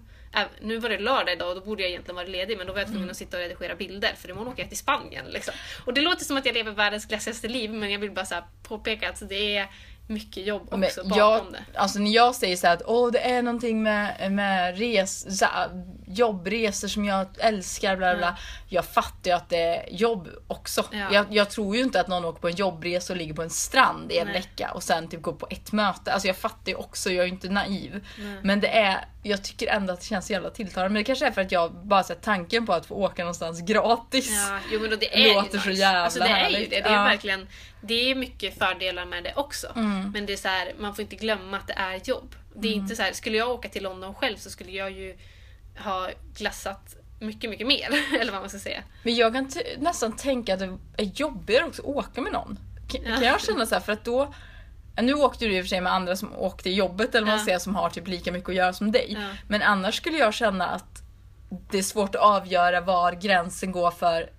Nu 0.60 0.78
var 0.78 0.88
det 0.88 0.98
lördag 0.98 1.32
idag 1.32 1.48
och 1.48 1.54
då 1.54 1.60
borde 1.60 1.82
jag 1.82 1.90
egentligen 1.90 2.16
vara 2.16 2.26
ledig 2.26 2.58
men 2.58 2.66
då 2.66 2.72
var 2.72 2.80
jag 2.80 2.88
tvungen 2.88 3.10
att 3.10 3.16
sitta 3.16 3.36
och 3.36 3.42
redigera 3.42 3.74
bilder 3.74 4.14
för 4.16 4.30
imorgon 4.30 4.52
åker 4.52 4.62
jag 4.62 4.68
till 4.68 4.78
Spanien. 4.78 5.26
Liksom. 5.26 5.54
Och 5.84 5.94
det 5.94 6.00
låter 6.00 6.24
som 6.24 6.36
att 6.36 6.46
jag 6.46 6.54
lever 6.54 6.72
världens 6.72 7.06
glassigaste 7.06 7.48
liv 7.48 7.72
men 7.72 7.90
jag 7.90 7.98
vill 7.98 8.10
bara 8.10 8.26
så 8.26 8.44
påpeka 8.62 9.08
att 9.08 9.28
det 9.28 9.56
är 9.56 9.68
mycket 10.06 10.46
jobb 10.46 10.62
också 10.62 10.76
Men 10.76 11.08
bakom 11.08 11.18
jag, 11.18 11.44
det. 11.52 11.78
alltså 11.78 11.98
när 11.98 12.10
jag 12.10 12.34
säger 12.34 12.56
så 12.56 12.66
här 12.66 12.74
att 12.74 12.82
Åh, 12.86 13.10
det 13.12 13.18
är 13.18 13.42
någonting 13.42 13.82
med, 13.82 14.32
med 14.32 14.78
res, 14.78 15.38
så 15.38 15.46
jobbresor 16.06 16.88
som 16.88 17.04
jag 17.04 17.26
älskar, 17.38 17.96
bla 17.96 18.14
bla, 18.14 18.18
bla. 18.18 18.38
Jag 18.68 18.84
fattar 18.84 19.30
ju 19.30 19.36
att 19.36 19.48
det 19.48 19.58
är 19.60 19.88
jobb 19.90 20.28
också. 20.46 20.84
Ja. 20.90 21.08
Jag, 21.12 21.26
jag 21.30 21.50
tror 21.50 21.76
ju 21.76 21.82
inte 21.82 22.00
att 22.00 22.08
någon 22.08 22.24
åker 22.24 22.40
på 22.40 22.48
en 22.48 22.54
jobbresa 22.56 23.12
och 23.12 23.16
ligger 23.16 23.34
på 23.34 23.42
en 23.42 23.50
strand 23.50 24.12
i 24.12 24.18
en 24.18 24.26
Nej. 24.26 24.34
vecka 24.36 24.70
och 24.74 24.82
sen 24.82 25.08
typ 25.08 25.22
går 25.22 25.32
på 25.32 25.46
ett 25.50 25.72
möte. 25.72 26.12
Alltså 26.12 26.28
jag 26.28 26.36
fattar 26.36 26.72
ju 26.72 26.74
också, 26.74 27.10
jag 27.10 27.22
är 27.22 27.26
ju 27.26 27.32
inte 27.32 27.48
naiv. 27.48 28.06
Men 28.42 28.60
det 28.60 28.68
är, 28.68 29.04
jag 29.26 29.44
tycker 29.44 29.66
ändå 29.66 29.92
att 29.92 30.00
det 30.00 30.06
känns 30.06 30.26
så 30.26 30.32
jävla 30.32 30.50
tilltalande. 30.50 30.92
Men 30.92 31.00
det 31.00 31.04
kanske 31.04 31.26
är 31.26 31.30
för 31.30 31.40
att 31.40 31.52
jag 31.52 31.72
bara 31.72 32.02
här, 32.02 32.14
tanken 32.14 32.66
på 32.66 32.72
att 32.72 32.86
få 32.86 32.94
åka 32.94 33.22
någonstans 33.22 33.60
gratis. 33.60 34.30
Ja, 34.48 34.58
jo, 34.72 34.80
men 34.80 34.90
då 34.90 34.96
det 34.96 35.30
är 35.30 35.34
Låter 35.34 35.54
ju 35.56 35.60
så 35.62 35.68
nice. 35.68 35.80
jävla 35.80 36.00
alltså, 36.00 36.18
det 36.18 36.24
är 36.24 36.28
ju 36.28 36.34
härligt. 36.34 36.70
det. 36.70 36.80
Det 36.80 36.88
är 36.88 36.92
Ja. 36.94 37.04
verkligen 37.04 37.48
det 37.80 38.10
är 38.10 38.14
mycket 38.14 38.58
fördelar 38.58 39.06
med 39.06 39.24
det 39.24 39.32
också. 39.36 39.72
Mm. 39.76 40.10
Men 40.12 40.26
det 40.26 40.32
är 40.32 40.36
så 40.36 40.48
här, 40.48 40.72
man 40.78 40.94
får 40.94 41.02
inte 41.02 41.16
glömma 41.16 41.56
att 41.56 41.66
det 41.66 41.72
är 41.72 42.00
jobb. 42.04 42.34
Det 42.54 42.68
är 42.68 42.72
Mm. 42.72 42.82
inte 42.84 42.96
så 42.96 43.02
här, 43.02 43.12
skulle 43.12 43.36
jag 43.36 43.50
åka 43.50 43.68
till 43.68 43.82
London 43.82 44.14
själv 44.14 44.36
så 44.36 44.50
skulle 44.50 44.70
jag 44.72 44.90
ju 44.90 45.16
ha 45.78 46.08
glassat 46.36 46.96
mycket, 47.20 47.50
mycket 47.50 47.66
mer. 47.66 47.88
Eller 48.20 48.32
vad 48.32 48.40
man 48.40 48.48
ska 48.50 48.58
säga. 48.58 48.82
Men 49.02 49.14
jag 49.14 49.32
kan 49.32 49.50
nästan 49.78 50.16
tänka 50.16 50.54
att 50.54 50.60
det 50.60 50.78
är 50.96 51.04
jobbigare 51.14 51.64
också 51.64 51.82
att 51.82 51.88
åka 51.88 52.20
med 52.20 52.32
någon. 52.32 52.58
Kan, 52.92 53.02
kan 53.04 53.22
jag 53.22 53.40
känna 53.40 53.66
så 53.66 53.74
här, 53.74 53.82
för 53.82 53.92
att 53.92 54.04
då... 54.04 54.34
Nu 55.02 55.14
åkte 55.14 55.44
du 55.44 55.56
i 55.56 55.60
och 55.60 55.64
för 55.64 55.68
sig 55.68 55.80
med 55.80 55.92
andra 55.92 56.16
som 56.16 56.36
åkte 56.36 56.70
i 56.70 56.74
jobbet 56.74 57.14
eller 57.14 57.26
vad 57.26 57.32
man 57.32 57.38
Ja. 57.38 57.44
säger 57.44 57.58
som 57.58 57.74
har 57.74 57.90
typ 57.90 58.08
lika 58.08 58.32
mycket 58.32 58.48
att 58.48 58.54
göra 58.54 58.72
som 58.72 58.92
dig. 58.92 59.06
Ja. 59.18 59.28
Men 59.48 59.62
annars 59.62 59.94
skulle 59.94 60.18
jag 60.18 60.34
känna 60.34 60.66
att 60.66 61.02
det 61.70 61.78
är 61.78 61.82
svårt 61.82 62.14
att 62.14 62.20
avgöra 62.20 62.80
var 62.80 63.12
gränsen 63.12 63.72
går 63.72 63.90
för... 63.90 64.30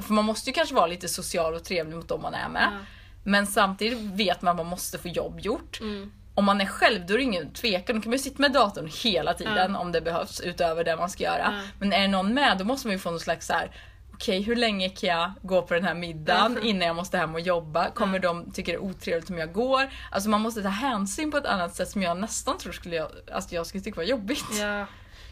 För 0.00 0.12
man 0.12 0.24
måste 0.24 0.50
ju 0.50 0.54
kanske 0.54 0.74
vara 0.74 0.86
lite 0.86 1.08
social 1.08 1.54
och 1.54 1.64
trevlig 1.64 1.96
mot 1.96 2.08
dem 2.08 2.22
man 2.22 2.34
är 2.34 2.48
med. 2.48 2.68
Ja. 2.72 2.78
Men 3.24 3.46
samtidigt 3.46 3.98
vet 3.98 4.42
man 4.42 4.50
att 4.50 4.56
man 4.56 4.66
måste 4.66 4.98
få 4.98 5.08
jobb 5.08 5.40
gjort. 5.40 5.80
Mm. 5.80 6.12
Om 6.34 6.44
man 6.44 6.60
är 6.60 6.66
själv 6.66 7.06
då 7.06 7.14
är 7.14 7.18
det 7.18 7.24
ingen 7.24 7.52
tvekan. 7.52 7.96
Då 7.96 8.02
kan 8.02 8.10
man 8.10 8.16
ju 8.16 8.22
sitta 8.22 8.42
med 8.42 8.52
datorn 8.52 8.90
hela 9.02 9.34
tiden 9.34 9.76
om 9.76 9.92
det 9.92 10.00
behövs 10.00 10.40
utöver 10.40 10.84
det 10.84 10.96
man 10.96 11.10
ska 11.10 11.24
göra. 11.24 11.60
Men 11.78 11.92
är 11.92 12.00
det 12.00 12.08
någon 12.08 12.34
med 12.34 12.58
då 12.58 12.64
måste 12.64 12.86
man 12.88 12.92
ju 12.92 12.98
få 12.98 13.10
någon 13.10 13.20
slags 13.20 13.46
så 13.46 13.52
här 13.52 13.70
okej 14.14 14.42
hur 14.42 14.56
länge 14.56 14.88
kan 14.88 15.08
jag 15.08 15.32
gå 15.42 15.62
på 15.62 15.74
den 15.74 15.84
här 15.84 15.94
middagen 15.94 16.62
innan 16.62 16.86
jag 16.86 16.96
måste 16.96 17.18
hem 17.18 17.34
och 17.34 17.40
jobba? 17.40 17.90
Kommer 17.90 18.18
de 18.18 18.52
tycka 18.52 18.72
det 18.72 18.76
är 18.76 18.82
otrevligt 18.82 19.30
om 19.30 19.38
jag 19.38 19.52
går? 19.52 19.90
Alltså 20.10 20.30
man 20.30 20.40
måste 20.40 20.62
ta 20.62 20.68
hänsyn 20.68 21.30
på 21.30 21.36
ett 21.36 21.46
annat 21.46 21.74
sätt 21.74 21.88
som 21.88 22.02
jag 22.02 22.16
nästan 22.16 22.58
tror 22.58 22.72
skulle 22.72 22.96
jag, 22.96 23.10
alltså 23.32 23.54
jag 23.54 23.66
skulle 23.66 23.82
tycka 23.82 23.96
var 23.96 24.04
jobbigt. 24.04 24.44
Ja. 24.60 24.86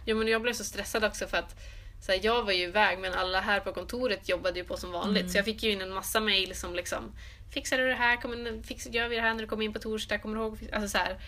Jo 0.04 0.16
men 0.16 0.28
jag 0.28 0.42
blev 0.42 0.52
så 0.52 0.64
stressad 0.64 1.04
också 1.04 1.26
för 1.26 1.36
att 1.36 1.54
så 2.00 2.12
här, 2.12 2.20
jag 2.22 2.42
var 2.42 2.52
ju 2.52 2.62
iväg 2.62 2.98
men 2.98 3.14
alla 3.14 3.40
här 3.40 3.60
på 3.60 3.72
kontoret 3.72 4.28
jobbade 4.28 4.58
ju 4.58 4.64
på 4.64 4.76
som 4.76 4.92
vanligt. 4.92 5.30
Så 5.30 5.38
jag 5.38 5.44
fick 5.44 5.62
ju 5.62 5.72
in 5.72 5.80
en 5.80 5.94
massa 5.94 6.20
mail 6.20 6.54
som 6.54 6.74
liksom 6.74 7.12
Fixar 7.52 7.78
du 7.78 7.88
det 7.88 7.94
här? 7.94 8.16
Kommer, 8.16 8.62
fix, 8.62 8.86
gör 8.86 9.08
vi 9.08 9.16
det 9.16 9.22
här 9.22 9.34
när 9.34 9.42
du 9.42 9.46
kommer 9.46 9.64
in 9.64 9.72
på 9.72 9.78
torsdag? 9.78 10.18
Kommer 10.18 10.36
du 10.36 10.42
ihåg? 10.42 10.68
Alltså 10.72 10.88
så 10.88 10.98
här. 10.98 11.18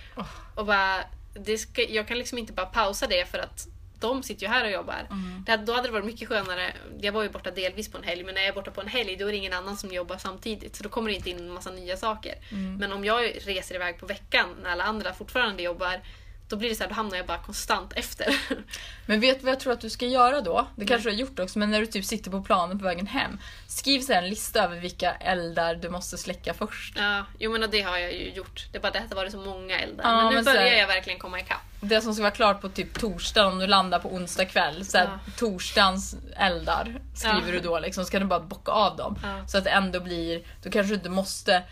Och 0.54 0.66
bara, 0.66 1.04
det 1.34 1.58
ska, 1.58 1.82
jag 1.82 2.08
kan 2.08 2.18
liksom 2.18 2.38
inte 2.38 2.52
bara 2.52 2.66
pausa 2.66 3.06
det 3.06 3.30
för 3.30 3.38
att 3.38 3.68
de 4.08 4.22
sitter 4.22 4.42
ju 4.46 4.48
här 4.52 4.64
och 4.64 4.70
jobbar. 4.70 5.06
Det, 5.46 5.50
hade- 5.52 5.64
då 5.64 5.72
hade 5.72 5.88
det 5.88 5.92
varit 5.92 6.04
mycket 6.06 6.28
skönare. 6.28 6.72
Jag 7.00 7.12
var 7.12 7.22
ju 7.22 7.28
borta 7.28 7.50
delvis 7.50 7.90
på 7.90 7.98
en 7.98 8.04
helg 8.04 8.24
men 8.24 8.34
när 8.34 8.40
jag 8.40 8.48
är 8.48 8.54
borta 8.54 8.70
på 8.70 8.80
en 8.80 8.88
helg 8.88 9.16
då 9.16 9.26
är 9.28 9.30
det 9.32 9.36
ingen 9.38 9.52
annan 9.52 9.76
som 9.76 9.90
jobbar 9.90 10.16
samtidigt. 10.18 10.76
Så 10.76 10.82
då 10.82 10.88
kommer 10.88 11.08
det 11.10 11.16
inte 11.16 11.30
in 11.30 11.38
en 11.38 11.50
massa 11.50 11.70
nya 11.70 11.96
saker. 11.96 12.34
Men 12.78 12.92
om 12.92 13.04
jag 13.04 13.32
reser 13.46 13.74
iväg 13.74 13.98
på 13.98 14.06
veckan 14.06 14.46
när 14.62 14.70
alla 14.70 14.84
andra 14.84 15.12
fortfarande 15.14 15.62
jobbar 15.62 16.00
då 16.48 16.56
blir 16.56 16.68
det 16.68 16.74
så 16.74 16.82
här, 16.82 16.88
då 16.90 16.94
hamnar 16.94 17.16
jag 17.16 17.26
bara 17.26 17.38
konstant 17.38 17.92
efter. 17.96 18.36
Men 19.06 19.20
vet 19.20 19.38
du 19.38 19.44
vad 19.44 19.52
jag 19.52 19.60
tror 19.60 19.72
att 19.72 19.80
du 19.80 19.90
ska 19.90 20.06
göra 20.06 20.40
då? 20.40 20.66
Det 20.76 20.86
kanske 20.86 21.08
du 21.10 21.14
har 21.14 21.20
gjort 21.20 21.38
också, 21.38 21.58
men 21.58 21.70
när 21.70 21.80
du 21.80 21.86
typ 21.86 22.04
sitter 22.04 22.30
på 22.30 22.42
planen 22.42 22.78
på 22.78 22.84
vägen 22.84 23.06
hem. 23.06 23.38
Skriv 23.68 24.00
så 24.00 24.12
här 24.12 24.22
en 24.22 24.28
lista 24.28 24.64
över 24.64 24.76
vilka 24.76 25.12
eldar 25.14 25.74
du 25.74 25.88
måste 25.90 26.18
släcka 26.18 26.54
först. 26.54 26.94
Ja, 26.98 27.24
jo 27.38 27.52
men 27.52 27.70
det 27.70 27.80
har 27.82 27.98
jag 27.98 28.12
ju 28.14 28.32
gjort. 28.32 28.66
Det 28.72 28.78
är 28.78 28.82
bara 28.82 28.92
det 28.92 28.98
att 29.00 29.08
det 29.10 29.14
varit 29.16 29.32
så 29.32 29.38
många 29.38 29.78
eldar. 29.80 30.04
Ja, 30.04 30.16
men 30.16 30.26
nu 30.28 30.34
men 30.34 30.44
börjar 30.44 30.60
här- 30.62 30.76
jag 30.76 30.86
verkligen 30.86 31.18
komma 31.18 31.40
ikapp. 31.40 31.58
Det 31.80 32.00
som 32.00 32.14
ska 32.14 32.22
vara 32.22 32.30
klart 32.34 32.60
på 32.60 32.68
typ 32.68 32.98
torsdag 32.98 33.46
om 33.46 33.58
du 33.58 33.66
landar 33.66 33.98
på 33.98 34.08
onsdag 34.14 34.44
kväll. 34.44 34.84
Så 34.86 34.98
här, 34.98 35.04
Ja. 35.04 35.32
Torsdagens 35.38 36.16
eldar 36.36 37.00
skriver 37.14 37.42
Ja. 37.46 37.52
du 37.52 37.60
då 37.60 37.78
liksom, 37.78 38.04
så 38.04 38.10
kan 38.10 38.20
du 38.20 38.26
bara 38.26 38.40
bocka 38.40 38.72
av 38.72 38.96
dem. 38.96 39.18
Så 39.48 39.58
att 39.58 39.64
det 39.64 39.70
ändå 39.70 40.00
blir, 40.00 40.42
då 40.62 40.70
kanske 40.70 40.88
du 40.90 40.94
inte 40.94 41.08
måste 41.08 41.62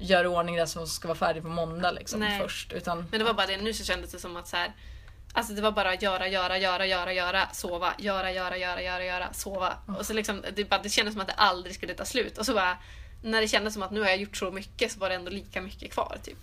göra 0.00 0.24
i 0.24 0.26
ordning 0.26 0.56
det 0.56 0.66
som 0.66 0.86
ska 0.86 1.08
vara 1.08 1.18
färdigt 1.18 1.42
på 1.42 1.48
måndag 1.48 1.90
liksom, 1.90 2.20
Nej. 2.20 2.40
först. 2.40 2.72
Utan, 2.72 3.06
Men 3.10 3.18
det 3.18 3.24
var 3.24 3.34
bara 3.34 3.46
det, 3.46 3.56
nu 3.56 3.74
så 3.74 3.84
kändes 3.84 4.12
det 4.12 4.18
som 4.18 4.36
att 4.36 4.48
så 4.48 4.56
här, 4.56 4.72
Alltså 5.32 5.52
det 5.52 5.62
var 5.62 5.72
bara 5.72 5.94
göra, 5.94 6.28
göra, 6.28 6.58
göra, 6.58 6.86
göra, 6.86 7.12
göra, 7.12 7.48
sova, 7.52 7.94
göra, 7.98 8.32
göra, 8.32 8.56
göra, 8.56 8.82
göra, 8.82 9.04
göra, 9.04 9.32
sova. 9.32 9.72
Och 9.98 10.06
så 10.06 10.12
liksom, 10.12 10.44
det, 10.54 10.64
bara, 10.64 10.82
det 10.82 10.88
kändes 10.88 11.14
som 11.14 11.20
att 11.20 11.28
det 11.28 11.34
aldrig 11.34 11.74
skulle 11.74 11.94
ta 11.94 12.04
slut. 12.04 12.38
Och 12.38 12.46
så 12.46 12.54
bara, 12.54 12.76
när 13.22 13.40
det 13.40 13.48
kändes 13.48 13.74
som 13.74 13.82
att 13.82 13.90
nu 13.90 14.00
har 14.00 14.08
jag 14.08 14.16
gjort 14.16 14.36
så 14.36 14.50
mycket 14.50 14.92
så 14.92 15.00
var 15.00 15.08
det 15.08 15.14
ändå 15.14 15.30
lika 15.30 15.60
mycket 15.60 15.92
kvar 15.92 16.18
typ. 16.22 16.38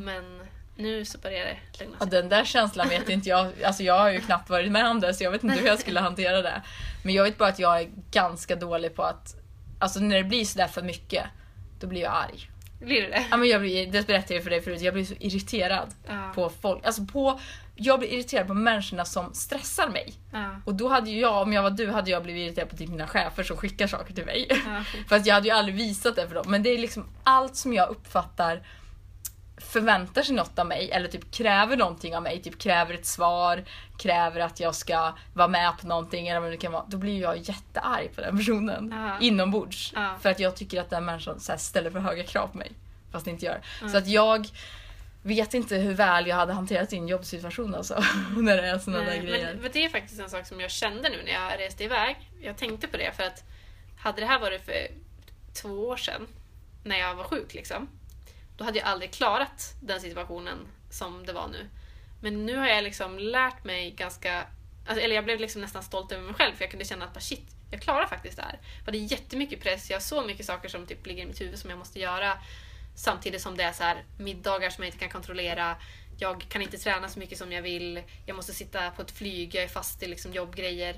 Men 0.00 0.46
nu 0.76 1.04
så 1.04 1.18
börjar 1.18 1.44
det 1.44 1.84
lugna 1.84 1.98
sig. 1.98 2.08
den 2.08 2.28
där 2.28 2.44
känslan 2.44 2.88
vet 2.88 3.08
inte 3.08 3.28
jag. 3.28 3.62
Alltså 3.62 3.82
jag 3.82 3.98
har 3.98 4.10
ju 4.10 4.20
knappt 4.20 4.50
varit 4.50 4.72
med 4.72 4.86
om 4.86 5.00
det 5.00 5.14
så 5.14 5.24
jag 5.24 5.30
vet 5.30 5.44
inte 5.44 5.56
hur 5.56 5.66
jag 5.66 5.78
skulle 5.78 6.00
hantera 6.00 6.42
det. 6.42 6.62
Men 7.04 7.14
jag 7.14 7.24
vet 7.24 7.38
bara 7.38 7.48
att 7.48 7.58
jag 7.58 7.80
är 7.80 7.88
ganska 8.10 8.56
dålig 8.56 8.94
på 8.94 9.02
att... 9.02 9.34
Alltså 9.78 10.00
när 10.00 10.16
det 10.16 10.24
blir 10.24 10.44
sådär 10.44 10.66
för 10.66 10.82
mycket, 10.82 11.24
då 11.80 11.86
blir 11.86 12.00
jag 12.00 12.12
arg. 12.12 12.50
Blir 12.80 13.02
det 13.02 13.08
det? 13.08 13.26
Ja, 13.30 13.36
men 13.36 13.48
jag 13.48 13.60
blir, 13.60 13.86
det 13.92 14.06
berättade 14.06 14.34
jag 14.34 14.42
för 14.42 14.50
dig 14.50 14.60
förut, 14.62 14.80
jag 14.80 14.94
blir 14.94 15.04
så 15.04 15.14
irriterad 15.20 15.94
Ja. 16.08 16.32
på 16.34 16.50
folk. 16.62 16.86
Alltså 16.86 17.04
på, 17.04 17.40
jag 17.74 17.98
blir 17.98 18.08
irriterad 18.12 18.46
på 18.46 18.54
människorna 18.54 19.04
som 19.04 19.34
stressar 19.34 19.88
mig. 19.88 20.14
Ja. 20.32 20.60
Och 20.64 20.74
då 20.74 20.88
hade 20.88 21.10
ju 21.10 21.20
jag, 21.20 21.42
om 21.42 21.52
jag 21.52 21.62
var 21.62 21.70
du, 21.70 21.90
hade 21.90 22.10
jag 22.10 22.22
blivit 22.22 22.46
irriterad 22.46 22.70
på 22.70 22.76
typ 22.76 22.88
mina 22.88 23.06
chefer 23.06 23.42
som 23.42 23.56
skickar 23.56 23.86
saker 23.86 24.14
till 24.14 24.24
mig. 24.26 24.46
Ja. 24.50 24.84
Fast 25.08 25.26
jag 25.26 25.34
hade 25.34 25.48
ju 25.48 25.54
aldrig 25.54 25.76
visat 25.76 26.16
det 26.16 26.28
för 26.28 26.34
dem. 26.34 26.44
Men 26.48 26.62
det 26.62 26.70
är 26.70 26.78
liksom 26.78 27.06
allt 27.24 27.56
som 27.56 27.72
jag 27.74 27.88
uppfattar 27.88 28.62
förväntar 29.60 30.22
sig 30.22 30.34
något 30.34 30.58
av 30.58 30.66
mig 30.66 30.90
eller 30.90 31.08
typ 31.08 31.30
kräver 31.30 31.76
någonting 31.76 32.16
av 32.16 32.22
mig, 32.22 32.42
typ 32.42 32.58
kräver 32.58 32.94
ett 32.94 33.06
svar, 33.06 33.64
kräver 33.98 34.40
att 34.40 34.60
jag 34.60 34.74
ska 34.74 35.12
vara 35.34 35.48
med 35.48 35.72
på 35.80 35.86
någonting 35.86 36.28
eller 36.28 36.40
vad 36.40 36.50
det 36.50 36.56
kan 36.56 36.72
vara, 36.72 36.84
då 36.88 36.96
blir 36.96 37.20
jag 37.20 37.36
jättearg 37.36 38.14
på 38.14 38.20
den 38.20 38.38
personen 38.38 38.94
Ja. 38.96 39.26
inombords. 39.26 39.92
Ja. 39.94 40.14
För 40.20 40.30
att 40.30 40.40
jag 40.40 40.56
tycker 40.56 40.80
att 40.80 40.90
den 40.90 41.04
människan 41.04 41.40
så 41.40 41.52
ställer 41.58 41.90
för 41.90 41.98
höga 41.98 42.22
krav 42.24 42.46
på 42.46 42.58
mig. 42.58 42.72
Fast 43.12 43.24
det 43.24 43.30
inte 43.30 43.46
gör. 43.46 43.60
Så 43.92 43.96
att 43.98 44.06
jag 44.08 44.48
vet 45.22 45.54
inte 45.54 45.76
hur 45.76 45.94
väl 45.94 46.26
jag 46.26 46.36
hade 46.36 46.52
hanterat 46.52 46.90
din 46.90 47.08
jobbsituation 47.08 47.74
alltså. 47.74 48.02
när 48.36 48.56
det 48.56 48.68
är 48.68 48.78
såna 48.78 48.98
där 48.98 49.16
grejer. 49.16 49.52
men, 49.54 49.62
men 49.62 49.70
det 49.72 49.84
är 49.84 49.88
faktiskt 49.88 50.20
en 50.20 50.30
sak 50.30 50.46
som 50.46 50.60
jag 50.60 50.70
kände 50.70 51.08
nu 51.08 51.16
när 51.24 51.32
jag 51.32 51.58
reste 51.58 51.84
iväg. 51.84 52.16
Jag 52.40 52.56
tänkte 52.56 52.86
på 52.88 52.96
det 52.96 53.12
för 53.16 53.22
att 53.22 53.44
hade 53.98 54.20
det 54.20 54.26
här 54.26 54.38
varit 54.38 54.64
för 54.64 54.86
två 55.62 55.68
år 55.68 55.96
sedan, 55.96 56.26
när 56.84 56.98
jag 56.98 57.14
var 57.14 57.24
sjuk 57.24 57.54
liksom, 57.54 57.88
då 58.58 58.64
hade 58.64 58.78
jag 58.78 58.88
aldrig 58.88 59.12
klarat 59.12 59.74
den 59.82 60.00
situationen 60.00 60.68
som 60.90 61.26
det 61.26 61.32
var 61.32 61.48
nu. 61.48 61.66
Men 62.20 62.46
nu 62.46 62.56
har 62.56 62.66
jag 62.66 62.84
liksom 62.84 63.18
lärt 63.18 63.64
mig 63.64 63.90
ganska, 63.90 64.46
alltså, 64.86 65.04
eller 65.04 65.14
jag 65.14 65.24
blev 65.24 65.40
liksom 65.40 65.60
nästan 65.60 65.82
stolt 65.82 66.12
över 66.12 66.22
mig 66.22 66.34
själv 66.34 66.54
för 66.54 66.64
jag 66.64 66.70
kunde 66.70 66.84
känna 66.84 67.04
att 67.04 67.14
bara, 67.14 67.20
shit, 67.20 67.46
jag 67.70 67.82
klarar 67.82 68.06
faktiskt 68.06 68.36
det 68.36 68.42
här. 68.42 68.58
För 68.84 68.92
det 68.92 68.98
är 68.98 69.12
jättemycket 69.12 69.60
press, 69.60 69.90
jag 69.90 69.96
har 69.96 70.00
så 70.00 70.22
mycket 70.22 70.46
saker 70.46 70.68
som 70.68 70.86
typ 70.86 71.06
ligger 71.06 71.22
i 71.22 71.26
mitt 71.26 71.40
huvud 71.40 71.58
som 71.58 71.70
jag 71.70 71.78
måste 71.78 72.00
göra. 72.00 72.38
Samtidigt 72.96 73.42
som 73.42 73.56
det 73.56 73.62
är 73.62 73.72
så 73.72 73.82
här, 73.82 74.04
middagar 74.18 74.70
som 74.70 74.84
jag 74.84 74.88
inte 74.88 74.98
kan 74.98 75.10
kontrollera. 75.10 75.76
Jag 76.18 76.44
kan 76.48 76.62
inte 76.62 76.78
träna 76.78 77.08
så 77.08 77.18
mycket 77.18 77.38
som 77.38 77.52
jag 77.52 77.62
vill. 77.62 78.02
Jag 78.26 78.36
måste 78.36 78.52
sitta 78.52 78.90
på 78.90 79.02
ett 79.02 79.10
flyg, 79.10 79.54
jag 79.54 79.64
är 79.64 79.68
fast 79.68 80.02
i 80.02 80.06
liksom 80.06 80.32
jobbgrejer. 80.32 80.96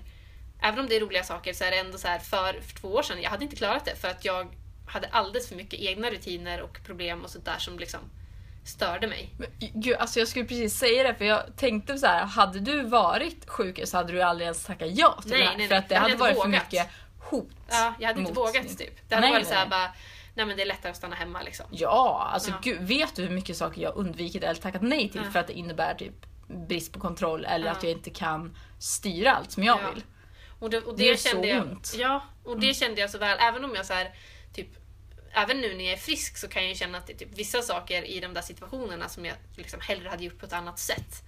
Även 0.62 0.80
om 0.80 0.88
det 0.88 0.96
är 0.96 1.00
roliga 1.00 1.24
saker 1.24 1.52
så 1.52 1.64
är 1.64 1.70
det 1.70 1.78
ändå 1.78 1.98
så 1.98 2.08
här 2.08 2.18
för, 2.18 2.60
för 2.60 2.80
två 2.80 2.88
år 2.88 3.02
sedan, 3.02 3.22
jag 3.22 3.30
hade 3.30 3.44
inte 3.44 3.56
klarat 3.56 3.84
det 3.84 3.96
för 3.96 4.08
att 4.08 4.24
jag 4.24 4.54
hade 4.90 5.08
alldeles 5.08 5.48
för 5.48 5.56
mycket 5.56 5.80
egna 5.80 6.10
rutiner 6.10 6.60
och 6.62 6.78
problem 6.86 7.24
och 7.24 7.30
sånt 7.30 7.44
där 7.44 7.58
som 7.58 7.78
liksom 7.78 8.00
störde 8.64 9.06
mig. 9.06 9.30
Men, 9.38 9.48
Gud, 9.58 9.96
alltså 9.96 10.18
jag 10.18 10.28
skulle 10.28 10.44
precis 10.44 10.74
säga 10.78 11.02
det 11.02 11.14
för 11.14 11.24
jag 11.24 11.56
tänkte 11.56 11.98
så 11.98 12.06
här, 12.06 12.24
hade 12.24 12.60
du 12.60 12.82
varit 12.82 13.48
sjuk 13.50 13.80
så 13.84 13.96
hade 13.96 14.12
du 14.12 14.22
aldrig 14.22 14.44
ens 14.44 14.64
tackat 14.64 14.88
ja 14.92 15.18
till 15.22 15.30
Nej, 15.30 15.40
det 15.40 15.46
här. 15.46 15.56
nej, 15.56 15.68
för 15.68 15.74
att 15.74 15.88
det 15.88 15.94
hade 15.94 16.10
hade 16.12 16.20
varit 16.20 16.36
för 16.36 16.44
vågat. 16.48 16.64
mycket 16.72 16.88
hot. 17.30 17.50
Ja, 17.70 17.94
jag 18.00 18.06
hade 18.08 18.20
inte 18.20 18.32
vågat 18.32 18.52
din- 18.66 18.76
typ. 18.76 19.08
Det 19.08 19.14
hade 19.14 19.26
Nej, 19.26 19.34
varit 19.34 19.46
så 19.46 19.54
här 19.54 19.60
nej. 19.60 19.70
bara, 19.70 19.92
nej 20.34 20.46
men 20.46 20.56
det 20.56 20.62
är 20.62 20.66
lättare 20.66 20.90
att 20.90 20.96
stanna 20.96 21.16
hemma 21.16 21.42
liksom. 21.42 21.66
Ja, 21.70 22.30
alltså 22.32 22.50
Ja. 22.50 22.56
Gud, 22.62 22.80
vet 22.82 23.16
du 23.16 23.22
hur 23.22 23.30
mycket 23.34 23.56
saker 23.56 23.82
jag 23.82 23.96
undvikit 23.96 24.42
eller 24.44 24.60
tackat 24.60 24.82
nej 24.82 25.08
till 25.08 25.20
Ja. 25.24 25.30
för 25.30 25.38
att 25.38 25.46
det 25.46 25.52
innebär 25.52 25.94
typ 25.94 26.26
brist 26.68 26.92
på 26.92 27.00
kontroll 27.00 27.44
eller 27.44 27.66
Ja. 27.66 27.72
att 27.72 27.82
jag 27.82 27.92
inte 27.92 28.10
kan 28.10 28.56
styra 28.78 29.32
allt 29.32 29.52
som 29.52 29.64
jag 29.64 29.78
Ja. 29.82 29.90
vill. 29.94 30.04
Och 30.60 30.70
det, 30.70 30.78
och 30.80 30.96
Det 30.96 31.10
det, 31.10 31.16
så 31.16 31.28
kände 31.28 31.48
jag, 31.48 31.62
ont. 31.62 31.92
Ja, 31.96 32.22
och 32.44 32.60
det 32.60 32.74
kände 32.74 33.00
jag 33.00 33.10
så 33.10 33.18
väl. 33.18 33.38
Även 33.40 33.64
om 33.64 33.74
jag 33.74 33.86
så 33.86 33.92
här, 33.92 34.10
typ 34.54 34.68
Även 35.32 35.60
nu 35.60 35.74
när 35.74 35.84
jag 35.84 35.92
är 35.92 35.98
frisk 35.98 36.36
så 36.36 36.48
kan 36.48 36.68
jag 36.68 36.76
känna 36.76 36.98
att 36.98 37.06
det 37.06 37.12
är 37.12 37.16
typ 37.16 37.38
vissa 37.38 37.62
saker 37.62 38.02
i 38.02 38.20
de 38.20 38.34
där 38.34 38.42
situationerna 38.42 39.08
som 39.08 39.24
jag 39.24 39.36
liksom 39.56 39.80
hellre 39.80 40.08
hade 40.08 40.24
gjort 40.24 40.38
på 40.38 40.46
ett 40.46 40.52
annat 40.52 40.78
sätt. 40.78 41.22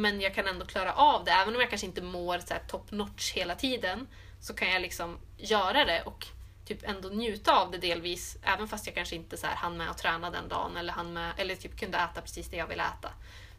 Men 0.00 0.20
jag 0.20 0.34
kan 0.34 0.46
ändå 0.46 0.66
klara 0.66 0.92
av 0.92 1.24
det. 1.24 1.30
Även 1.30 1.54
om 1.54 1.60
jag 1.60 1.70
kanske 1.70 1.86
inte 1.86 2.02
mår 2.02 2.38
så 2.38 2.54
här 2.54 2.62
top 2.68 2.90
notch 2.90 3.32
hela 3.32 3.54
tiden 3.54 4.06
så 4.40 4.54
kan 4.54 4.68
jag 4.70 4.82
liksom 4.82 5.18
göra 5.36 5.84
det 5.84 6.02
och 6.02 6.26
typ 6.64 6.78
ändå 6.82 7.08
njuta 7.08 7.56
av 7.56 7.70
det 7.70 7.78
delvis. 7.78 8.36
Även 8.42 8.68
fast 8.68 8.86
jag 8.86 8.94
kanske 8.94 9.16
inte 9.16 9.36
så 9.36 9.46
här 9.46 9.54
hann 9.54 9.76
med 9.76 9.90
att 9.90 9.98
träna 9.98 10.30
den 10.30 10.48
dagen 10.48 10.76
eller, 10.76 10.92
hann 10.92 11.12
med, 11.12 11.32
eller 11.36 11.56
typ 11.56 11.78
kunde 11.78 11.98
äta 11.98 12.20
precis 12.20 12.48
det 12.48 12.56
jag 12.56 12.66
vill 12.66 12.80
äta. 12.80 13.10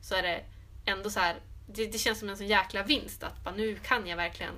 Så 0.01 0.15
är 0.15 0.21
det 0.21 0.43
ändå 0.85 1.09
så 1.09 1.19
här, 1.19 1.35
det, 1.67 1.85
det 1.85 1.97
känns 1.97 2.19
som 2.19 2.29
en 2.29 2.37
sån 2.37 2.47
jäkla 2.47 2.83
vinst 2.83 3.23
att 3.23 3.43
bara, 3.43 3.55
nu 3.55 3.75
kan 3.75 4.07
jag 4.07 4.17
verkligen 4.17 4.53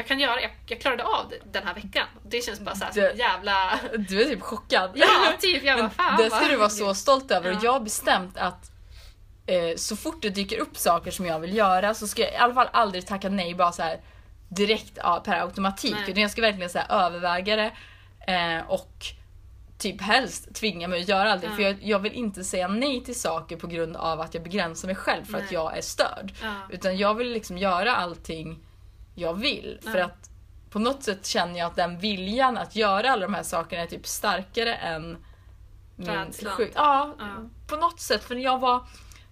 jag 0.00 0.06
kan 0.06 0.20
göra, 0.20 0.40
jag, 0.40 0.50
jag 0.66 0.80
klarade 0.80 1.04
av 1.04 1.28
det 1.30 1.52
den 1.58 1.66
här 1.66 1.74
veckan. 1.74 2.06
Det 2.28 2.44
känns 2.44 2.60
bara 2.60 2.74
så 2.74 2.84
här, 2.84 2.92
Det- 2.94 3.14
jävla... 3.18 3.78
Du 4.08 4.22
är 4.22 4.24
typ 4.24 4.40
chockad. 4.42 4.90
Ja, 4.94 5.06
typ. 5.40 5.62
Jag 5.64 5.78
bara, 5.78 5.90
fan 5.90 6.16
det 6.16 6.30
ska 6.30 6.48
du 6.48 6.56
vara 6.56 6.68
så 6.68 6.94
stolt 6.94 7.30
över. 7.30 7.50
Och 7.50 7.56
Ja. 7.56 7.60
jag 7.62 7.72
har 7.72 7.80
bestämt 7.80 8.36
att 8.38 8.70
eh, 9.46 9.76
så 9.76 9.96
fort 9.96 10.22
det 10.22 10.28
dyker 10.30 10.58
upp 10.58 10.76
saker 10.76 11.10
som 11.10 11.26
jag 11.26 11.38
vill 11.40 11.56
göra 11.56 11.94
så 11.94 12.06
ska 12.08 12.22
jag 12.22 12.32
i 12.32 12.36
alla 12.36 12.54
fall 12.54 12.68
aldrig 12.72 13.06
tacka 13.06 13.28
nej 13.28 13.54
bara 13.54 13.72
så 13.72 13.82
här 13.82 14.00
direkt 14.48 14.92
ja, 14.96 15.22
per 15.24 15.40
automatik. 15.40 15.94
Nej. 15.94 16.10
Utan 16.10 16.22
jag 16.22 16.30
ska 16.30 16.42
verkligen 16.42 16.70
så 16.70 16.78
här, 16.78 17.06
överväga 17.06 17.56
det 17.56 17.72
eh, 18.32 18.70
och 18.70 18.94
typ 19.78 20.00
helst 20.02 20.54
tvinga 20.54 20.88
mig 20.88 21.00
att 21.00 21.08
göra 21.08 21.32
allting. 21.32 21.50
Ja. 21.50 21.56
För 21.56 21.62
jag, 21.62 21.76
jag 21.82 21.98
vill 21.98 22.12
inte 22.12 22.44
säga 22.44 22.68
nej 22.68 23.04
till 23.04 23.20
saker 23.20 23.56
på 23.56 23.66
grund 23.66 23.96
av 23.96 24.20
att 24.20 24.34
jag 24.34 24.42
begränsar 24.42 24.88
mig 24.88 24.96
själv 24.96 25.24
för 25.24 25.34
att 25.38 25.44
Nej. 25.44 25.54
jag 25.54 25.78
är 25.78 25.82
störd. 25.82 26.32
Ja. 26.42 26.54
Utan 26.70 26.96
jag 26.98 27.14
vill 27.14 27.32
liksom 27.32 27.58
göra 27.58 27.96
allting 27.96 28.58
jag 29.20 29.34
vill. 29.34 29.78
För 29.82 29.98
Ja. 29.98 30.04
att 30.04 30.30
på 30.70 30.78
något 30.78 31.02
sätt 31.02 31.26
känner 31.26 31.58
jag 31.58 31.66
att 31.66 31.76
den 31.76 31.98
viljan 31.98 32.58
att 32.58 32.76
göra 32.76 33.10
alla 33.10 33.22
de 33.26 33.34
här 33.34 33.42
sakerna 33.42 33.82
är 33.82 33.86
typ 33.86 34.06
starkare 34.06 34.74
än 34.74 35.16
min 35.96 36.08
Rädslan. 36.10 36.52
sjuk- 36.56 36.72
Ja, 36.74 37.14
Ja. 37.18 37.26
på 37.66 37.76
något 37.76 38.00
sätt. 38.00 38.24
För 38.24 38.34
när 38.34 38.42
jag 38.42 38.58
var, 38.58 38.84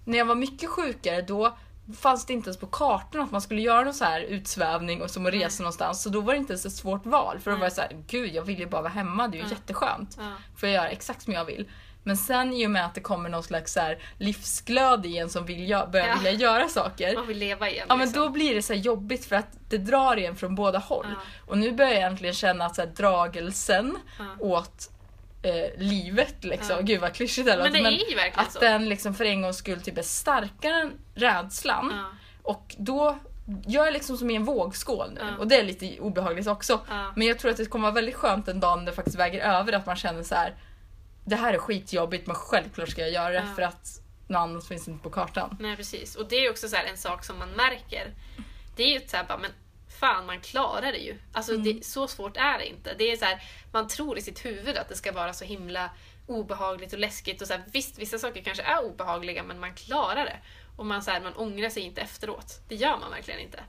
när 0.04 0.18
jag 0.18 0.24
var 0.24 0.34
mycket 0.34 0.70
sjukare 0.70 1.22
då 1.22 1.56
fanns 1.96 2.26
det 2.26 2.32
inte 2.32 2.48
ens 2.48 2.60
på 2.60 2.66
kartan 2.66 3.20
att 3.20 3.30
man 3.30 3.40
skulle 3.40 3.60
göra 3.60 3.84
någon 3.84 3.94
så 3.94 4.04
här 4.04 4.20
utsvävning 4.20 5.02
och 5.02 5.10
som 5.10 5.26
att 5.26 5.32
resa 5.32 5.62
någonstans. 5.62 6.02
Så 6.02 6.08
då 6.08 6.20
var 6.20 6.32
det 6.32 6.38
inte 6.38 6.52
ens 6.52 6.66
ett 6.66 6.72
svårt 6.72 7.06
val. 7.06 7.38
För 7.38 7.50
då 7.50 7.56
var 7.56 7.64
jag 7.64 7.72
så 7.72 7.80
här, 7.80 8.04
gud 8.06 8.34
jag 8.34 8.42
vill 8.42 8.58
ju 8.58 8.66
bara 8.66 8.82
vara 8.82 8.92
hemma, 8.92 9.28
det 9.28 9.38
är 9.38 9.42
ju 9.42 9.48
jätteskönt. 9.50 10.16
Ja. 10.18 10.24
Får 10.56 10.68
jag 10.68 10.76
göra 10.76 10.88
exakt 10.88 11.22
som 11.22 11.32
jag 11.32 11.44
vill. 11.44 11.68
Men 12.08 12.16
sen 12.16 12.52
i 12.52 12.66
och 12.66 12.70
med 12.70 12.84
att 12.86 12.94
det 12.94 13.00
kommer 13.00 13.28
någon 13.28 13.42
slags 13.42 13.72
så 13.72 13.80
här 13.80 13.98
livsglöd 14.18 15.06
i 15.06 15.18
en 15.18 15.30
som 15.30 15.46
vill 15.46 15.58
gö- 15.58 15.90
börjar 15.90 16.06
Ja. 16.06 16.14
vilja 16.14 16.32
göra 16.32 16.68
saker. 16.68 17.14
Man 17.14 17.26
vill 17.26 17.38
leva 17.38 17.70
igen. 17.70 17.86
Ja 17.88 17.96
men 17.96 18.06
liksom. 18.06 18.22
då 18.22 18.28
blir 18.28 18.54
det 18.54 18.62
så 18.62 18.74
jobbigt 18.74 19.24
för 19.24 19.36
att 19.36 19.48
det 19.68 19.78
drar 19.78 20.16
en 20.16 20.36
från 20.36 20.54
båda 20.54 20.78
håll. 20.78 21.06
Ja. 21.08 21.20
Och 21.46 21.58
nu 21.58 21.72
börjar 21.72 21.90
jag 21.90 21.98
egentligen 22.00 22.34
känna 22.34 22.64
att 22.64 22.74
så 22.74 22.80
här, 22.82 22.88
dragelsen 22.88 23.96
Ja. 24.18 24.24
åt 24.38 24.90
eh, 25.42 25.78
livet 25.82 26.44
liksom, 26.44 26.76
Ja. 26.76 26.82
gud 26.82 27.00
vad 27.00 27.14
klyschigt 27.14 27.46
det 27.46 27.56
Men 27.56 27.58
låter, 27.58 27.72
det 27.72 27.78
är 28.04 28.10
ju 28.10 28.16
verkligen 28.16 28.46
att 28.46 28.52
så. 28.52 28.58
den 28.60 28.88
liksom 28.88 29.14
för 29.14 29.24
en 29.24 29.42
gångs 29.42 29.56
skull 29.56 29.80
typ 29.80 29.98
är 29.98 30.02
starkare 30.02 30.80
än 30.80 30.92
rädslan. 31.14 31.92
Ja. 31.96 32.04
Och 32.42 32.74
då 32.78 33.18
jag 33.66 33.88
är 33.88 33.92
liksom 33.92 34.16
som 34.16 34.30
i 34.30 34.34
en 34.34 34.44
vågskål 34.44 35.10
nu 35.14 35.20
Ja. 35.20 35.38
och 35.38 35.48
det 35.48 35.56
är 35.56 35.64
lite 35.64 36.00
obehagligt 36.00 36.46
också. 36.46 36.80
Men 37.16 37.26
jag 37.26 37.38
tror 37.38 37.50
att 37.50 37.56
det 37.56 37.64
kommer 37.66 37.82
vara 37.82 37.94
väldigt 37.94 38.14
skönt 38.14 38.48
en 38.48 38.60
dag 38.60 38.78
när 38.78 38.86
det 38.86 38.92
faktiskt 38.92 39.18
väger 39.18 39.40
över 39.58 39.72
att 39.72 39.86
man 39.86 39.96
känner 39.96 40.22
så 40.22 40.34
här. 40.34 40.54
Det 41.28 41.36
här 41.36 41.54
är 41.54 41.58
skitjobbigt 41.58 42.26
men 42.26 42.36
självklart 42.36 42.88
ska 42.88 43.00
jag 43.00 43.10
göra 43.10 43.30
det 43.30 43.46
Ja. 43.48 43.54
för 43.54 43.62
att 43.62 44.00
något 44.28 44.38
annat 44.38 44.68
finns 44.68 44.88
inte 44.88 45.02
på 45.02 45.10
kartan. 45.10 45.56
Nej 45.60 45.76
precis. 45.76 46.16
Och 46.16 46.28
det 46.28 46.36
är 46.36 46.50
också 46.50 46.68
så 46.68 46.76
en 46.76 46.96
sak 46.96 47.24
som 47.24 47.38
man 47.38 47.50
märker. 47.50 48.14
Det 48.76 48.82
är 48.82 49.00
ju 49.00 49.08
så 49.08 49.16
här 49.16 49.24
bara, 49.24 49.38
men 49.38 49.50
fan 50.00 50.26
man 50.26 50.40
klarar 50.40 50.92
det 50.92 50.98
ju. 50.98 51.18
Alltså 51.32 51.56
det, 51.56 51.84
så 51.84 52.08
svårt 52.08 52.36
är 52.36 52.58
det 52.58 52.66
inte. 52.66 52.94
Det 52.98 53.12
är 53.12 53.16
så 53.16 53.24
här, 53.24 53.42
man 53.72 53.88
tror 53.88 54.18
i 54.18 54.22
sitt 54.22 54.44
huvud 54.44 54.76
att 54.76 54.88
det 54.88 54.96
ska 54.96 55.12
vara 55.12 55.32
så 55.32 55.44
himla 55.44 55.90
obehagligt 56.26 56.92
och 56.92 56.98
läskigt. 56.98 57.42
Och 57.42 57.48
så 57.48 57.54
här, 57.54 57.62
visst, 57.72 57.98
vissa 57.98 58.18
saker 58.18 58.42
kanske 58.42 58.62
är 58.62 58.84
obehagliga 58.84 59.42
men 59.42 59.60
man 59.60 59.74
klarar 59.74 60.24
det. 60.24 60.36
Och 60.76 60.86
man, 60.86 61.02
så 61.02 61.10
här, 61.10 61.20
man 61.20 61.34
ångrar 61.36 61.68
sig 61.70 61.82
inte 61.82 62.00
efteråt. 62.00 62.60
Det 62.68 62.74
gör 62.74 62.98
man 62.98 63.10
verkligen 63.10 63.40
inte. 63.40 63.60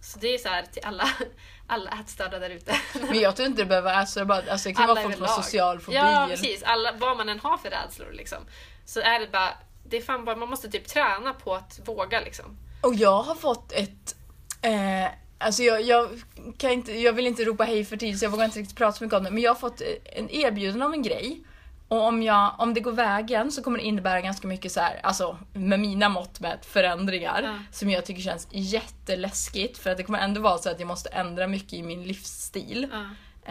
Så 0.00 0.18
det 0.18 0.34
är 0.34 0.38
så 0.38 0.48
här 0.48 0.62
till 0.62 0.82
alla, 0.84 1.08
alla 1.66 1.90
ätstörda 1.90 2.38
där 2.38 2.50
ute. 2.50 2.76
Men 3.08 3.20
jag 3.20 3.36
tror 3.36 3.48
inte 3.48 3.62
det 3.62 3.66
behöver 3.66 3.92
vara 3.92 4.06
så. 4.06 4.18
Det, 4.18 4.26
bara, 4.26 4.42
alltså, 4.50 4.68
det 4.68 4.74
kan 4.74 4.88
vara 4.88 5.02
folk 5.02 5.14
överlag. 5.14 5.44
social 5.44 5.80
fobi. 5.80 5.96
Ja, 5.96 6.26
precis. 6.30 6.62
Alla, 6.62 6.92
vad 6.92 7.16
man 7.16 7.28
än 7.28 7.40
har 7.40 7.58
för 7.58 7.70
rädslor 7.70 8.12
liksom. 8.12 8.38
Så 8.84 9.00
är 9.00 9.20
det 9.20 9.28
bara, 9.32 9.50
det 9.84 9.96
är 9.96 10.02
fan 10.02 10.24
bara, 10.24 10.36
man 10.36 10.48
måste 10.48 10.70
typ 10.70 10.88
träna 10.88 11.34
på 11.34 11.54
att 11.54 11.80
våga 11.84 12.20
liksom. 12.20 12.58
Och 12.80 12.94
jag 12.94 13.22
har 13.22 13.34
fått 13.34 13.72
ett... 13.72 14.16
Eh, 14.62 15.10
alltså 15.38 15.62
jag, 15.62 15.82
jag, 15.82 16.22
kan 16.58 16.70
inte, 16.70 16.92
jag 16.92 17.12
vill 17.12 17.26
inte 17.26 17.44
ropa 17.44 17.64
hej 17.64 17.84
för 17.84 17.96
tid 17.96 18.18
så 18.18 18.24
jag 18.24 18.30
vågar 18.30 18.44
inte 18.44 18.58
riktigt 18.58 18.76
prata 18.76 18.98
så 18.98 19.04
mycket 19.04 19.16
om 19.16 19.24
det. 19.24 19.30
Men 19.30 19.42
jag 19.42 19.50
har 19.50 19.58
fått 19.58 19.82
en 20.04 20.30
erbjudande 20.30 20.86
om 20.86 20.92
en 20.92 21.02
grej. 21.02 21.42
Och 21.88 22.02
om, 22.02 22.22
jag, 22.22 22.54
om 22.58 22.74
det 22.74 22.80
går 22.80 22.92
vägen 22.92 23.52
så 23.52 23.62
kommer 23.62 23.78
det 23.78 23.84
innebära 23.84 24.20
ganska 24.20 24.48
mycket 24.48 24.72
så 24.72 24.80
här, 24.80 25.00
alltså 25.02 25.38
med 25.52 25.80
mina 25.80 26.08
mått 26.08 26.40
mätt, 26.40 26.66
förändringar. 26.66 27.42
Ja. 27.42 27.58
Som 27.72 27.90
jag 27.90 28.04
tycker 28.06 28.22
känns 28.22 28.48
jätteläskigt. 28.50 29.78
För 29.78 29.90
att 29.90 29.96
det 29.96 30.02
kommer 30.02 30.18
ändå 30.18 30.40
vara 30.40 30.58
så 30.58 30.70
att 30.70 30.80
jag 30.80 30.86
måste 30.86 31.08
ändra 31.08 31.46
mycket 31.46 31.72
i 31.72 31.82
min 31.82 32.02
livsstil. 32.02 32.88
Ja. 32.92 33.04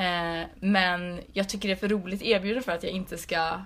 Eh, 0.04 0.48
men 0.60 1.22
jag 1.34 1.50
tycker 1.50 1.68
det 1.68 1.74
är 1.74 1.80
för 1.80 1.88
roligt 1.88 2.22
erbjudande 2.22 2.66
för 2.66 2.72
att 2.72 2.84
jag 2.84 2.92
inte 2.92 3.18
ska 3.18 3.62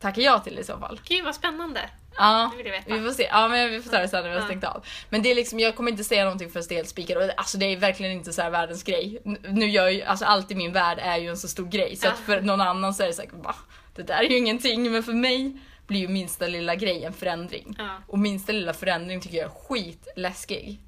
tacka 0.00 0.20
ja 0.20 0.38
till 0.38 0.54
det 0.54 0.60
i 0.60 0.64
så 0.64 0.78
fall. 0.78 1.00
Gud 1.04 1.24
vad 1.24 1.34
spännande. 1.34 1.80
Ja, 2.16 2.52
vi 2.86 3.00
får 3.00 3.10
se. 3.10 3.28
Ja, 3.30 3.48
men 3.48 3.70
vi 3.70 3.82
får 3.82 3.90
ta 3.90 3.98
det 3.98 4.08
sen 4.08 4.22
när 4.22 4.30
vi 4.30 4.36
har 4.36 4.44
stängt 4.44 4.64
av. 4.64 4.86
Men 5.08 5.22
det 5.22 5.30
är 5.30 5.34
liksom, 5.34 5.60
jag 5.60 5.76
kommer 5.76 5.90
inte 5.90 6.04
säga 6.04 6.24
någonting 6.24 6.50
för 6.50 6.60
det 6.68 6.74
är 6.74 6.76
helt 6.76 6.88
spikat. 6.88 7.30
Alltså 7.36 7.58
det 7.58 7.66
är 7.66 7.76
verkligen 7.76 8.12
inte 8.12 8.32
så 8.32 8.42
här 8.42 8.50
världens 8.50 8.82
grej. 8.82 9.22
Nu 9.48 9.66
gör 9.66 9.88
ju, 9.88 10.02
alltså 10.02 10.24
allt 10.24 10.50
i 10.50 10.54
min 10.54 10.72
värld 10.72 10.98
är 11.02 11.16
ju 11.16 11.28
en 11.28 11.36
så 11.36 11.48
stor 11.48 11.66
grej. 11.66 11.96
Så 11.96 12.08
att 12.08 12.18
för 12.18 12.40
någon 12.40 12.60
annan 12.60 12.94
så 12.94 13.02
är 13.02 13.06
det 13.06 13.12
säkert 13.12 13.34
va, 13.34 13.54
det 13.94 14.02
där 14.02 14.18
är 14.18 14.28
ju 14.30 14.36
ingenting. 14.38 14.92
Men 14.92 15.02
för 15.02 15.12
mig 15.12 15.56
blir 15.86 16.00
ju 16.00 16.08
minsta 16.08 16.46
lilla 16.46 16.74
grej 16.74 17.04
en 17.04 17.12
förändring. 17.12 17.74
Ja. 17.78 17.88
Och 18.08 18.18
minsta 18.18 18.52
lilla 18.52 18.72
förändring 18.72 19.20
tycker 19.20 19.36
jag 19.36 19.46
är 19.46 19.54
skitläskig. 19.54 20.80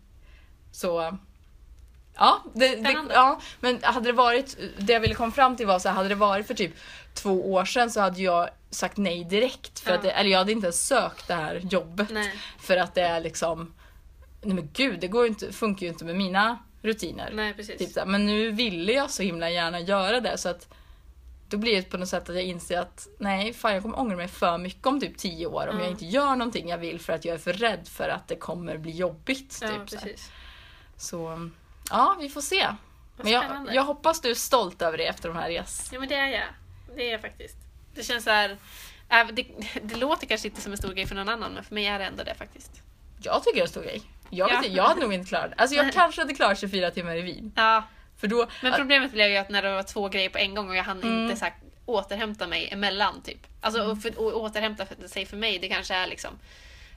Så 0.72 1.18
Ja, 2.16 2.42
det, 2.54 2.76
det, 2.76 2.96
ja, 3.14 3.40
men 3.60 3.78
hade 3.82 4.06
det 4.08 4.12
varit, 4.12 4.56
det 4.78 4.92
jag 4.92 5.00
ville 5.00 5.14
komma 5.14 5.32
fram 5.32 5.56
till 5.56 5.66
var 5.66 5.78
så 5.78 5.88
här, 5.88 5.96
hade 5.96 6.08
det 6.08 6.14
varit 6.14 6.46
för 6.46 6.54
typ 6.54 6.72
två 7.14 7.52
år 7.52 7.64
sedan 7.64 7.90
så 7.90 8.00
hade 8.00 8.22
jag 8.22 8.48
sagt 8.70 8.96
nej 8.96 9.24
direkt. 9.24 9.80
För 9.80 9.90
Ja. 9.90 9.96
att 9.96 10.02
det, 10.02 10.10
eller 10.10 10.30
jag 10.30 10.38
hade 10.38 10.52
inte 10.52 10.66
ens 10.66 10.86
sökt 10.86 11.28
det 11.28 11.34
här 11.34 11.56
jobbet. 11.70 12.10
Nej. 12.10 12.34
För 12.60 12.76
att 12.76 12.94
det 12.94 13.02
är 13.02 13.20
liksom, 13.20 13.74
nej 14.42 14.54
men 14.54 14.68
gud 14.72 15.00
det 15.00 15.08
går 15.08 15.26
inte, 15.26 15.52
funkar 15.52 15.82
ju 15.86 15.92
inte 15.92 16.04
med 16.04 16.16
mina 16.16 16.58
rutiner. 16.82 17.30
Nej 17.34 17.54
precis. 17.54 17.94
Typ 17.94 18.06
men 18.06 18.26
nu 18.26 18.50
ville 18.50 18.92
jag 18.92 19.10
så 19.10 19.22
himla 19.22 19.50
gärna 19.50 19.80
göra 19.80 20.20
det 20.20 20.38
så 20.38 20.48
att 20.48 20.68
då 21.48 21.56
blir 21.56 21.76
det 21.76 21.82
på 21.90 21.96
något 21.96 22.08
sätt 22.08 22.28
att 22.28 22.34
jag 22.34 22.44
inser 22.44 22.78
att 22.80 23.06
nej, 23.18 23.52
fan 23.52 23.72
jag 23.74 23.82
kommer 23.82 23.98
ångra 23.98 24.16
mig 24.16 24.28
för 24.28 24.58
mycket 24.58 24.86
om 24.86 25.00
typ 25.00 25.18
tio 25.18 25.46
år 25.46 25.66
om 25.68 25.76
Ja. 25.76 25.82
jag 25.82 25.90
inte 25.90 26.04
gör 26.06 26.36
någonting 26.36 26.68
jag 26.68 26.78
vill 26.78 27.00
för 27.00 27.12
att 27.12 27.24
jag 27.24 27.34
är 27.34 27.38
för 27.38 27.52
rädd 27.52 27.88
för 27.88 28.08
att 28.08 28.28
det 28.28 28.36
kommer 28.36 28.76
bli 28.78 28.92
jobbigt. 28.92 29.58
ja, 29.62 29.68
typ, 29.68 29.90
så, 29.90 29.98
så 30.96 31.50
ja, 31.90 32.16
vi 32.20 32.28
får 32.28 32.40
se. 32.40 32.66
Vad 33.16 33.24
Men 33.24 33.32
jag, 33.32 33.74
jag 33.74 33.82
hoppas 33.84 34.20
du 34.20 34.30
är 34.30 34.34
stolt 34.34 34.82
över 34.82 34.98
det 34.98 35.06
efter 35.06 35.28
de 35.28 35.36
här 35.38 35.48
res. 35.48 35.90
Ja 35.92 36.00
men 36.00 36.08
det 36.08 36.14
är 36.14 36.26
jag. 36.28 36.42
Det 36.96 37.08
är 37.08 37.12
jag 37.12 37.20
faktiskt. 37.20 37.56
Det 37.94 38.02
känns 38.02 38.24
så 38.24 38.30
här, 38.30 38.56
äh, 39.10 39.26
det, 39.32 39.46
det 39.82 39.96
låter 39.96 40.26
kanske 40.26 40.48
inte 40.48 40.60
som 40.60 40.72
en 40.72 40.78
stor 40.78 40.92
grej 40.92 41.06
för 41.06 41.14
någon 41.14 41.28
annan 41.28 41.52
men 41.52 41.64
för 41.64 41.74
mig 41.74 41.86
är 41.86 41.98
det 41.98 42.04
ändå 42.04 42.24
det 42.24 42.34
faktiskt. 42.34 42.70
Jag 43.22 43.44
tycker 43.44 43.54
det 43.56 43.60
är 43.60 43.62
en 43.62 43.68
stor 43.68 43.82
grej. 43.82 44.02
Jag, 44.30 44.46
vet, 44.48 44.54
Ja. 44.70 44.76
jag 44.76 44.84
hade 44.84 45.00
nog 45.00 45.12
inte 45.12 45.28
klarat 45.28 45.50
det. 45.50 45.56
Alltså 45.62 45.76
jag 45.76 45.92
kanske 45.92 46.20
hade 46.20 46.34
klarat 46.34 46.58
24 46.60 46.90
timmar 46.90 47.16
i 47.16 47.22
Wien. 47.22 47.52
Ja, 47.56 47.82
För 48.20 48.26
då, 48.26 48.46
men 48.60 48.72
problemet 48.72 49.12
blev 49.12 49.30
ju 49.30 49.36
att 49.36 49.48
när 49.50 49.62
det 49.62 49.70
var 49.74 49.82
två 49.82 50.08
grejer 50.08 50.28
på 50.28 50.38
en 50.38 50.54
gång 50.54 50.68
och 50.68 50.76
jag 50.76 50.84
hann 50.84 51.02
Mm. 51.02 51.24
inte 51.24 51.36
så 51.36 51.44
här, 51.44 51.54
återhämta 51.86 52.46
mig 52.46 52.68
emellan 52.72 53.22
typ. 53.22 53.46
Alltså 53.60 53.82
och 53.82 54.02
för, 54.02 54.18
och 54.18 54.42
återhämta 54.42 54.86
sig 55.08 55.26
för 55.26 55.36
mig 55.36 55.58
det 55.58 55.68
kanske 55.68 55.94
är 55.94 56.06
liksom 56.06 56.38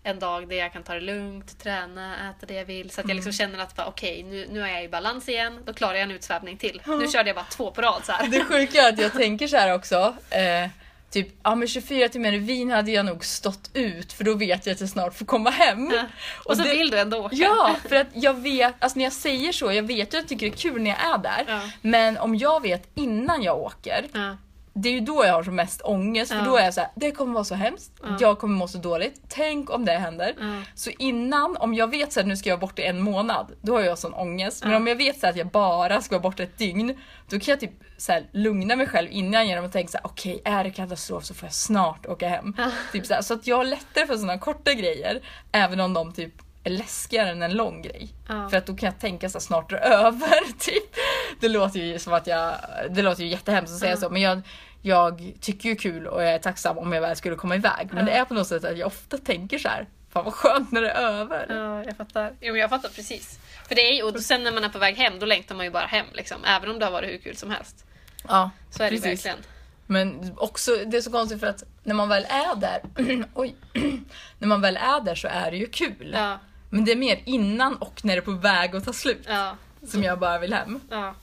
en 0.04 0.20
dag 0.20 0.50
där 0.50 0.56
jag 0.56 0.74
kan 0.74 0.84
ta 0.84 0.94
det 0.94 1.00
lugnt, 1.00 1.60
träna, 1.60 2.30
äta 2.30 2.46
det 2.46 2.54
jag 2.54 2.66
vill. 2.66 2.90
Så 2.92 3.02
att 3.02 3.08
jag 3.08 3.16
liksom 3.16 3.30
Mm. 3.46 3.52
känner 3.52 3.64
att 3.64 3.88
okej 3.88 4.24
nu, 4.24 4.48
nu 4.52 4.62
är 4.62 4.68
jag 4.68 4.84
i 4.84 4.90
balans 4.90 5.30
igen. 5.30 5.60
Då 5.66 5.74
klarar 5.74 5.94
jag 5.94 6.02
en 6.02 6.12
utsvävning 6.12 6.58
till. 6.58 6.82
Nu 6.86 7.08
körde 7.08 7.30
jag 7.30 7.36
bara 7.36 7.46
två 7.46 7.72
på 7.72 7.82
rad 7.82 8.02
så 8.06 8.12
här. 8.12 8.28
Det 8.28 8.44
sjuka 8.44 8.82
är 8.82 8.94
att 8.94 9.00
jag 9.00 9.14
tänker 9.14 9.48
så 9.48 9.58
här 9.58 9.74
också. 9.74 10.16
Eh, 10.30 10.70
typ, 11.12 11.28
ja 11.44 11.56
men 11.56 11.68
24 11.68 12.10
timmar 12.10 12.34
i 12.34 12.38
Wien 12.38 12.72
hade 12.72 12.92
jag 12.92 13.06
nog 13.06 13.26
stått 13.26 13.70
ut 13.74 14.14
för 14.14 14.24
då 14.24 14.34
vet 14.34 14.66
jag 14.66 14.74
att 14.74 14.80
jag 14.80 14.90
snart 14.90 15.18
får 15.18 15.26
komma 15.26 15.50
hem. 15.50 15.92
Ja. 15.94 16.04
Och 16.46 16.58
så 16.58 16.64
det- 16.64 16.70
vill 16.70 16.90
du 16.92 17.00
ändå 17.00 17.18
åka. 17.18 17.36
Ja, 17.36 17.76
för 17.90 17.96
att 17.96 18.08
jag 18.14 18.34
vet, 18.34 18.74
alltså 18.80 18.98
när 19.00 19.04
jag 19.06 19.14
säger 19.14 19.52
så, 19.52 19.72
jag 19.72 19.84
vet 19.84 19.98
ju 19.98 20.04
att 20.04 20.14
jag 20.14 20.28
tycker 20.28 20.46
det 20.50 20.54
är 20.54 20.58
kul 20.58 20.82
när 20.82 20.90
jag 20.90 21.14
är 21.14 21.18
där. 21.18 21.44
Ja. 21.48 21.62
Men 21.82 22.18
om 22.18 22.36
jag 22.36 22.62
vet 22.62 22.90
innan 22.96 23.44
jag 23.44 23.58
åker, 23.58 24.06
Ja. 24.14 24.38
Det 24.82 24.90
är 24.90 24.94
ju 24.94 25.00
då 25.00 25.26
jag 25.26 25.34
har 25.34 25.44
som 25.44 25.56
mest 25.56 25.82
ångest. 25.82 26.32
För 26.32 26.38
Ja. 26.40 26.46
då 26.46 26.58
är 26.58 26.64
jag 26.64 26.74
så 26.74 26.82
här, 26.82 26.90
det 26.96 27.12
kommer 27.12 27.34
vara 27.34 27.44
så 27.44 27.56
hemskt, 27.56 27.92
jag 28.20 28.40
kommer 28.40 28.56
må 28.58 28.68
så 28.68 28.78
dåligt, 28.78 29.22
tänk 29.28 29.70
om 29.70 29.86
det 29.86 29.92
händer. 29.92 30.34
Ja. 30.40 30.62
Så 30.76 30.90
innan, 31.00 31.58
om 31.58 31.74
jag 31.74 31.92
vet 31.92 32.14
så 32.14 32.20
att 32.20 32.28
nu 32.28 32.38
ska 32.38 32.50
jag 32.50 32.58
vara 32.58 32.68
borta 32.68 32.82
i 32.82 32.86
en 32.86 33.02
månad, 33.02 33.52
då 33.62 33.74
har 33.74 33.82
jag 33.82 33.98
sån 33.98 34.14
ångest. 34.14 34.64
Men 34.64 34.72
Ja. 34.72 34.78
om 34.78 34.88
jag 34.88 34.96
vet 34.96 35.20
så 35.20 35.28
att 35.28 35.36
jag 35.36 35.48
bara 35.48 36.02
ska 36.02 36.16
vara 36.16 36.22
borta 36.24 36.44
ett 36.44 36.58
dygn, 36.58 36.98
då 37.30 37.40
kan 37.40 37.52
jag 37.52 37.60
typ 37.60 37.72
så 37.98 38.12
här, 38.12 38.26
lugna 38.32 38.76
mig 38.76 38.88
själv 38.88 39.08
innan 39.12 39.48
genom 39.48 39.66
att 39.66 39.74
tänka 39.74 39.92
så 39.92 39.98
här: 39.98 40.06
okej 40.06 40.42
är 40.46 40.64
det 40.64 40.70
katastrof 40.72 41.24
så 41.26 41.34
får 41.34 41.46
jag 41.48 41.54
snart 41.54 42.06
åka 42.06 42.28
hem. 42.30 42.56
Typ 42.92 43.06
så, 43.06 43.14
här, 43.14 43.22
så 43.22 43.34
att 43.34 43.48
jag 43.48 43.58
har 43.58 43.66
lättare 43.66 44.08
för 44.08 44.18
såna 44.18 44.38
korta 44.38 44.74
grejer, 44.74 45.22
även 45.52 45.80
om 45.80 45.94
de 45.94 46.14
typ 46.14 46.34
är 46.64 46.70
läskigare 46.70 47.30
än 47.30 47.42
en 47.42 47.54
lång 47.54 47.82
grej. 47.82 48.10
Ja. 48.30 48.50
För 48.50 48.58
att 48.58 48.66
då 48.66 48.76
kan 48.76 48.88
jag 48.88 49.00
tänka 49.00 49.30
så 49.30 49.40
snart 49.40 49.72
är 49.72 49.76
över. 50.06 50.60
Typ. 50.60 50.96
Det 51.40 51.48
låter 51.50 51.80
ju 51.80 52.00
som 52.00 52.14
att 52.14 52.28
jag, 52.28 52.54
det 52.90 53.02
låter 53.02 53.24
ju 53.24 53.30
jättehemskt 53.30 53.74
att 53.74 53.80
säga 53.80 53.98
så 53.98 54.10
men 54.10 54.22
jag, 54.22 54.42
jag 54.82 55.34
tycker 55.42 55.70
ju 55.70 55.76
kul 55.76 56.08
och 56.08 56.24
jag 56.24 56.34
är 56.34 56.40
tacksam 56.40 56.78
om 56.78 56.94
jag 56.94 57.02
väl 57.02 57.16
skulle 57.16 57.36
komma 57.36 57.56
iväg. 57.56 57.90
Men 57.92 58.06
det 58.06 58.12
är 58.12 58.26
på 58.26 58.34
något 58.34 58.48
sätt 58.48 58.64
att 58.64 58.78
jag 58.78 58.88
ofta 58.88 59.18
tänker 59.18 59.58
så 59.58 59.68
här. 59.70 59.86
Fan 60.10 60.26
vad 60.26 60.34
skönt 60.34 60.72
när 60.72 60.82
det 60.82 60.90
är 60.90 61.02
över. 61.02 61.46
Ja, 61.50 61.84
jag 61.84 61.98
fattar. 61.98 62.34
Jo, 62.42 62.56
jag 62.58 62.70
fattar 62.70 62.90
precis. 62.90 63.40
För 63.68 63.76
det 63.76 63.82
är 63.82 63.94
ju, 63.94 64.04
och 64.04 64.20
sen 64.20 64.44
när 64.44 64.52
man 64.52 64.64
är 64.64 64.70
på 64.70 64.80
väg 64.80 64.96
hem, 64.96 65.20
då 65.20 65.26
längtar 65.26 65.56
man 65.56 65.66
ju 65.66 65.72
bara 65.72 65.86
hem. 65.86 66.06
Liksom, 66.14 66.44
även 66.46 66.70
om 66.72 66.80
det 66.80 66.86
har 66.86 66.92
varit 66.92 67.10
hur 67.10 67.18
kul 67.18 67.38
som 67.38 67.52
helst. 67.52 67.86
Ja, 68.28 68.50
Så 68.70 68.84
är 68.84 68.90
det 68.90 68.96
ju 68.96 69.02
precis. 69.02 69.26
verkligen. 69.26 69.46
Men 69.86 70.34
också, 70.38 70.72
det 70.86 70.98
är 70.98 71.02
så 71.02 71.12
konstigt 71.12 71.40
för 71.40 71.48
att 71.48 71.64
när 71.84 71.94
man 71.96 72.10
väl 72.10 72.26
är 72.30 72.56
där, 72.56 72.82
oj, 73.34 73.56
när 74.40 74.48
man 74.48 74.62
väl 74.62 74.78
är 74.78 75.02
där 75.02 75.16
så 75.16 75.28
är 75.28 75.52
det 75.52 75.58
ju 75.58 75.66
kul. 75.68 76.12
Ja, 76.14 76.40
Men 76.70 76.86
det 76.86 76.92
är 76.92 76.96
mer 76.96 77.20
innan 77.26 77.76
och 77.76 78.06
när 78.06 78.16
det 78.16 78.20
är 78.20 78.26
på 78.26 78.32
väg 78.32 78.76
att 78.76 78.86
ta 78.86 78.94
slut 78.94 79.26
ja, 79.28 79.58
som 79.88 80.04
jag 80.04 80.20
bara 80.20 80.40
vill 80.40 80.54
hem. 80.54 80.80
ja. 80.90 81.16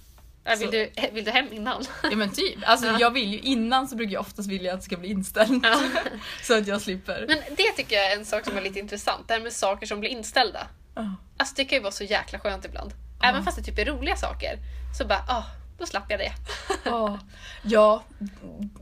Ja, 0.45 0.55
vill, 0.59 0.71
du, 0.71 0.91
vill 1.13 1.25
du 1.25 1.31
hem 1.31 1.53
innan? 1.53 1.85
Ja 2.03 2.17
men 2.17 2.31
typ, 2.33 2.59
alltså 2.67 2.87
Ja. 2.87 2.97
jag 3.01 3.11
vill 3.11 3.33
ju 3.33 3.39
innan 3.39 3.89
så 3.89 3.97
brukar 3.97 4.13
jag 4.13 4.21
oftast 4.21 4.49
vilja 4.49 4.73
att 4.75 4.81
det 4.81 4.85
ska 4.85 4.97
bli 4.97 5.09
inställt. 5.09 5.65
Ja. 5.65 5.81
så 6.43 6.59
att 6.59 6.67
jag 6.67 6.81
slipper. 6.81 7.25
Men 7.29 7.39
det 7.57 7.73
tycker 7.77 7.97
jag 7.97 8.13
är 8.13 8.17
en 8.17 8.25
sak 8.25 8.45
som 8.45 8.57
är 8.57 8.61
lite 8.63 8.79
intressant. 8.79 9.29
Det 9.29 9.35
här 9.35 9.41
med 9.41 9.53
saker 9.53 9.87
som 9.87 10.01
blir 10.01 10.11
inställda. 10.11 10.67
Ja. 10.95 11.15
Alltså 11.37 11.55
det 11.57 11.65
kan 11.65 11.77
ju 11.77 11.83
vara 11.83 11.93
så 11.93 12.05
jäkla 12.05 12.39
skönt 12.39 12.65
ibland. 12.65 12.95
Även 13.23 13.45
fast 13.45 13.57
det 13.57 13.63
typ 13.63 13.79
är 13.79 13.85
roliga 13.85 14.17
saker. 14.17 14.59
Så 14.99 15.05
bara, 15.05 15.25
ah, 15.29 15.43
då 15.79 15.87
slapp 15.87 16.05
jag 16.11 16.21
det. 16.21 16.33
Ja, 16.85 17.19
ja, 17.63 18.05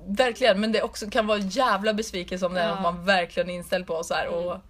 verkligen. 0.06 0.60
Men 0.60 0.72
det 0.72 0.82
också 0.82 1.10
kan 1.10 1.26
vara 1.26 1.38
en 1.38 1.48
jävla 1.48 1.94
besvikelse 1.94 2.46
om 2.46 2.54
det 2.54 2.60
är 2.60 2.64
Ja. 2.66 2.70
Mm. 2.70 2.82
man 2.82 3.04
verkligen 3.04 3.50
är 3.50 3.54
inställd 3.54 3.86
på 3.86 4.04
så 4.04 4.14
här, 4.14 4.26
och 4.28 4.60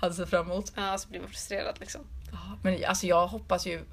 hade 0.00 0.14
sett 0.14 0.30
fram 0.30 0.50
emot. 0.50 0.72
Ja, 0.76 0.98
så 0.98 1.08
blir 1.08 1.20
man 1.20 1.28
frustrerad 1.28 1.80
liksom. 1.80 2.00
Men 2.62 2.84
alltså 2.88 3.06
jag 3.06 3.26
hoppas 3.26 3.66
ju, 3.66 3.84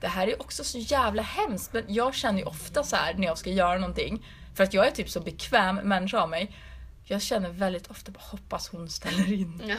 det 0.00 0.08
här 0.08 0.26
är 0.28 0.40
också 0.42 0.64
så 0.64 0.78
jävla 0.78 1.22
hemskt 1.22 1.72
men 1.72 1.84
jag 1.88 2.14
känner 2.14 2.38
ju 2.38 2.44
ofta 2.44 2.82
så 2.82 2.96
här 2.96 3.14
när 3.14 3.26
jag 3.26 3.38
ska 3.38 3.50
göra 3.50 3.78
någonting, 3.78 4.26
för 4.54 4.64
att 4.64 4.74
jag 4.74 4.86
är 4.86 4.90
typ 4.90 5.10
så 5.10 5.20
bekväm 5.20 5.76
människa 5.76 6.18
av 6.20 6.28
mig. 6.28 6.56
Jag 7.04 7.22
känner 7.22 7.50
väldigt 7.50 7.86
ofta 7.90 8.10
bara 8.12 8.20
hoppas 8.22 8.68
hon 8.68 8.88
ställer 8.90 9.32
in. 9.32 9.62
Ja. 9.66 9.76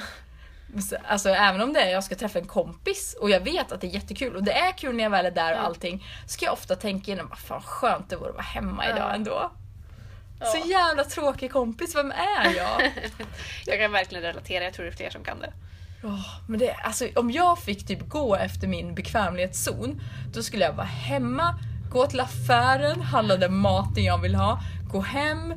Så- 0.81 0.95
Alltså 1.07 1.29
även 1.29 1.61
om 1.61 1.73
det 1.73 1.79
är 1.81 1.89
jag 1.91 2.03
ska 2.03 2.15
träffa 2.15 2.39
en 2.39 2.47
kompis 2.47 3.15
och 3.21 3.29
jag 3.29 3.39
vet 3.39 3.71
att 3.71 3.81
det 3.81 3.87
är 3.87 3.91
jättekul 3.91 4.35
och 4.35 4.43
det 4.43 4.53
är 4.53 4.71
kul 4.71 4.95
när 4.95 5.03
jag 5.03 5.09
väl 5.11 5.25
är 5.25 5.31
där 5.31 5.53
och 5.53 5.63
allting. 5.65 6.05
Så 6.25 6.29
ska 6.33 6.45
jag 6.45 6.53
ofta 6.53 6.75
tänka 6.75 7.11
innan, 7.11 7.27
vad 7.29 7.39
fan 7.39 7.61
skönt 7.61 8.09
det 8.09 8.15
vore 8.15 8.29
att 8.29 8.35
vara 8.35 8.43
hemma 8.45 8.89
idag 8.89 9.15
ändå. 9.15 9.51
Ja. 10.39 10.45
Så 10.45 10.67
jävla 10.69 11.03
tråkig 11.03 11.51
kompis, 11.51 11.95
vem 11.95 12.11
är 12.11 12.53
jag? 12.57 12.91
Jag 13.65 13.79
kan 13.79 13.91
verkligen 13.91 14.23
relatera, 14.23 14.63
jag 14.63 14.73
tror 14.73 14.85
det 14.85 14.91
är 14.91 14.95
fler 14.95 15.09
som 15.09 15.23
kan 15.23 15.39
det. 15.39 15.53
Åh, 16.03 16.39
men 16.47 16.59
det, 16.59 16.73
alltså, 16.73 17.07
om 17.15 17.31
jag 17.31 17.59
fick 17.59 17.87
typ 17.87 18.09
gå 18.09 18.35
efter 18.35 18.67
min 18.67 18.95
bekvämlighetszon, 18.95 20.01
då 20.33 20.43
skulle 20.43 20.65
jag 20.65 20.73
vara 20.73 20.85
hemma, 20.85 21.55
gå 21.91 22.07
till 22.07 22.19
affären, 22.19 23.01
handla 23.01 23.37
den 23.37 23.57
maten 23.57 24.03
jag 24.03 24.21
vill 24.21 24.35
ha, 24.35 24.59
gå 24.91 25.01
hem, 25.01 25.53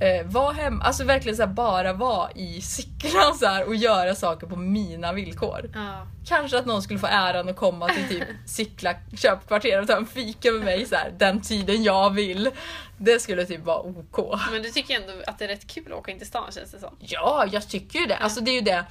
eh, 0.00 0.26
vara 0.26 0.52
hemma, 0.52 0.84
alltså 0.84 1.04
verkligen 1.04 1.36
så 1.36 1.42
här, 1.42 1.52
bara 1.52 1.92
vara 1.92 2.30
i 2.32 2.60
Sickla 2.60 3.32
så 3.40 3.46
här, 3.46 3.66
och 3.66 3.74
göra 3.74 4.14
saker 4.14 4.46
på 4.46 4.56
mina 4.56 5.12
villkor. 5.12 5.70
Ja. 5.74 6.06
Kanske 6.28 6.58
att 6.58 6.66
någon 6.66 6.82
skulle 6.82 6.98
få 6.98 7.06
äran 7.06 7.48
att 7.48 7.56
komma 7.56 7.88
till 7.88 8.08
typ 8.08 8.28
Sickla 8.46 8.94
köpkvarter 9.16 9.80
och 9.80 9.86
ta 9.86 9.96
en 9.96 10.06
fika 10.06 10.52
med 10.52 10.64
mig 10.64 10.86
så 10.86 10.94
här, 10.94 11.14
den 11.18 11.40
tiden 11.40 11.82
jag 11.82 12.10
vill. 12.10 12.50
Det 12.98 13.22
skulle 13.22 13.44
typ 13.44 13.64
vara 13.64 13.80
OK. 13.80 14.40
Men 14.52 14.62
du 14.62 14.70
tycker 14.70 15.00
ändå 15.00 15.12
att 15.26 15.38
det 15.38 15.44
är 15.44 15.48
rätt 15.48 15.66
kul 15.66 15.92
att 15.92 15.98
åka 15.98 16.10
in 16.10 16.18
till 16.18 16.26
stan 16.26 16.52
känns 16.52 16.72
det 16.72 16.78
som. 16.78 16.96
Ja, 17.00 17.44
jag 17.52 17.68
tycker 17.68 17.98
ju 17.98 18.06
det. 18.06 18.16
Alltså 18.16 18.40
det 18.40 18.50
är 18.50 18.54
ju 18.54 18.60
det. 18.60 18.84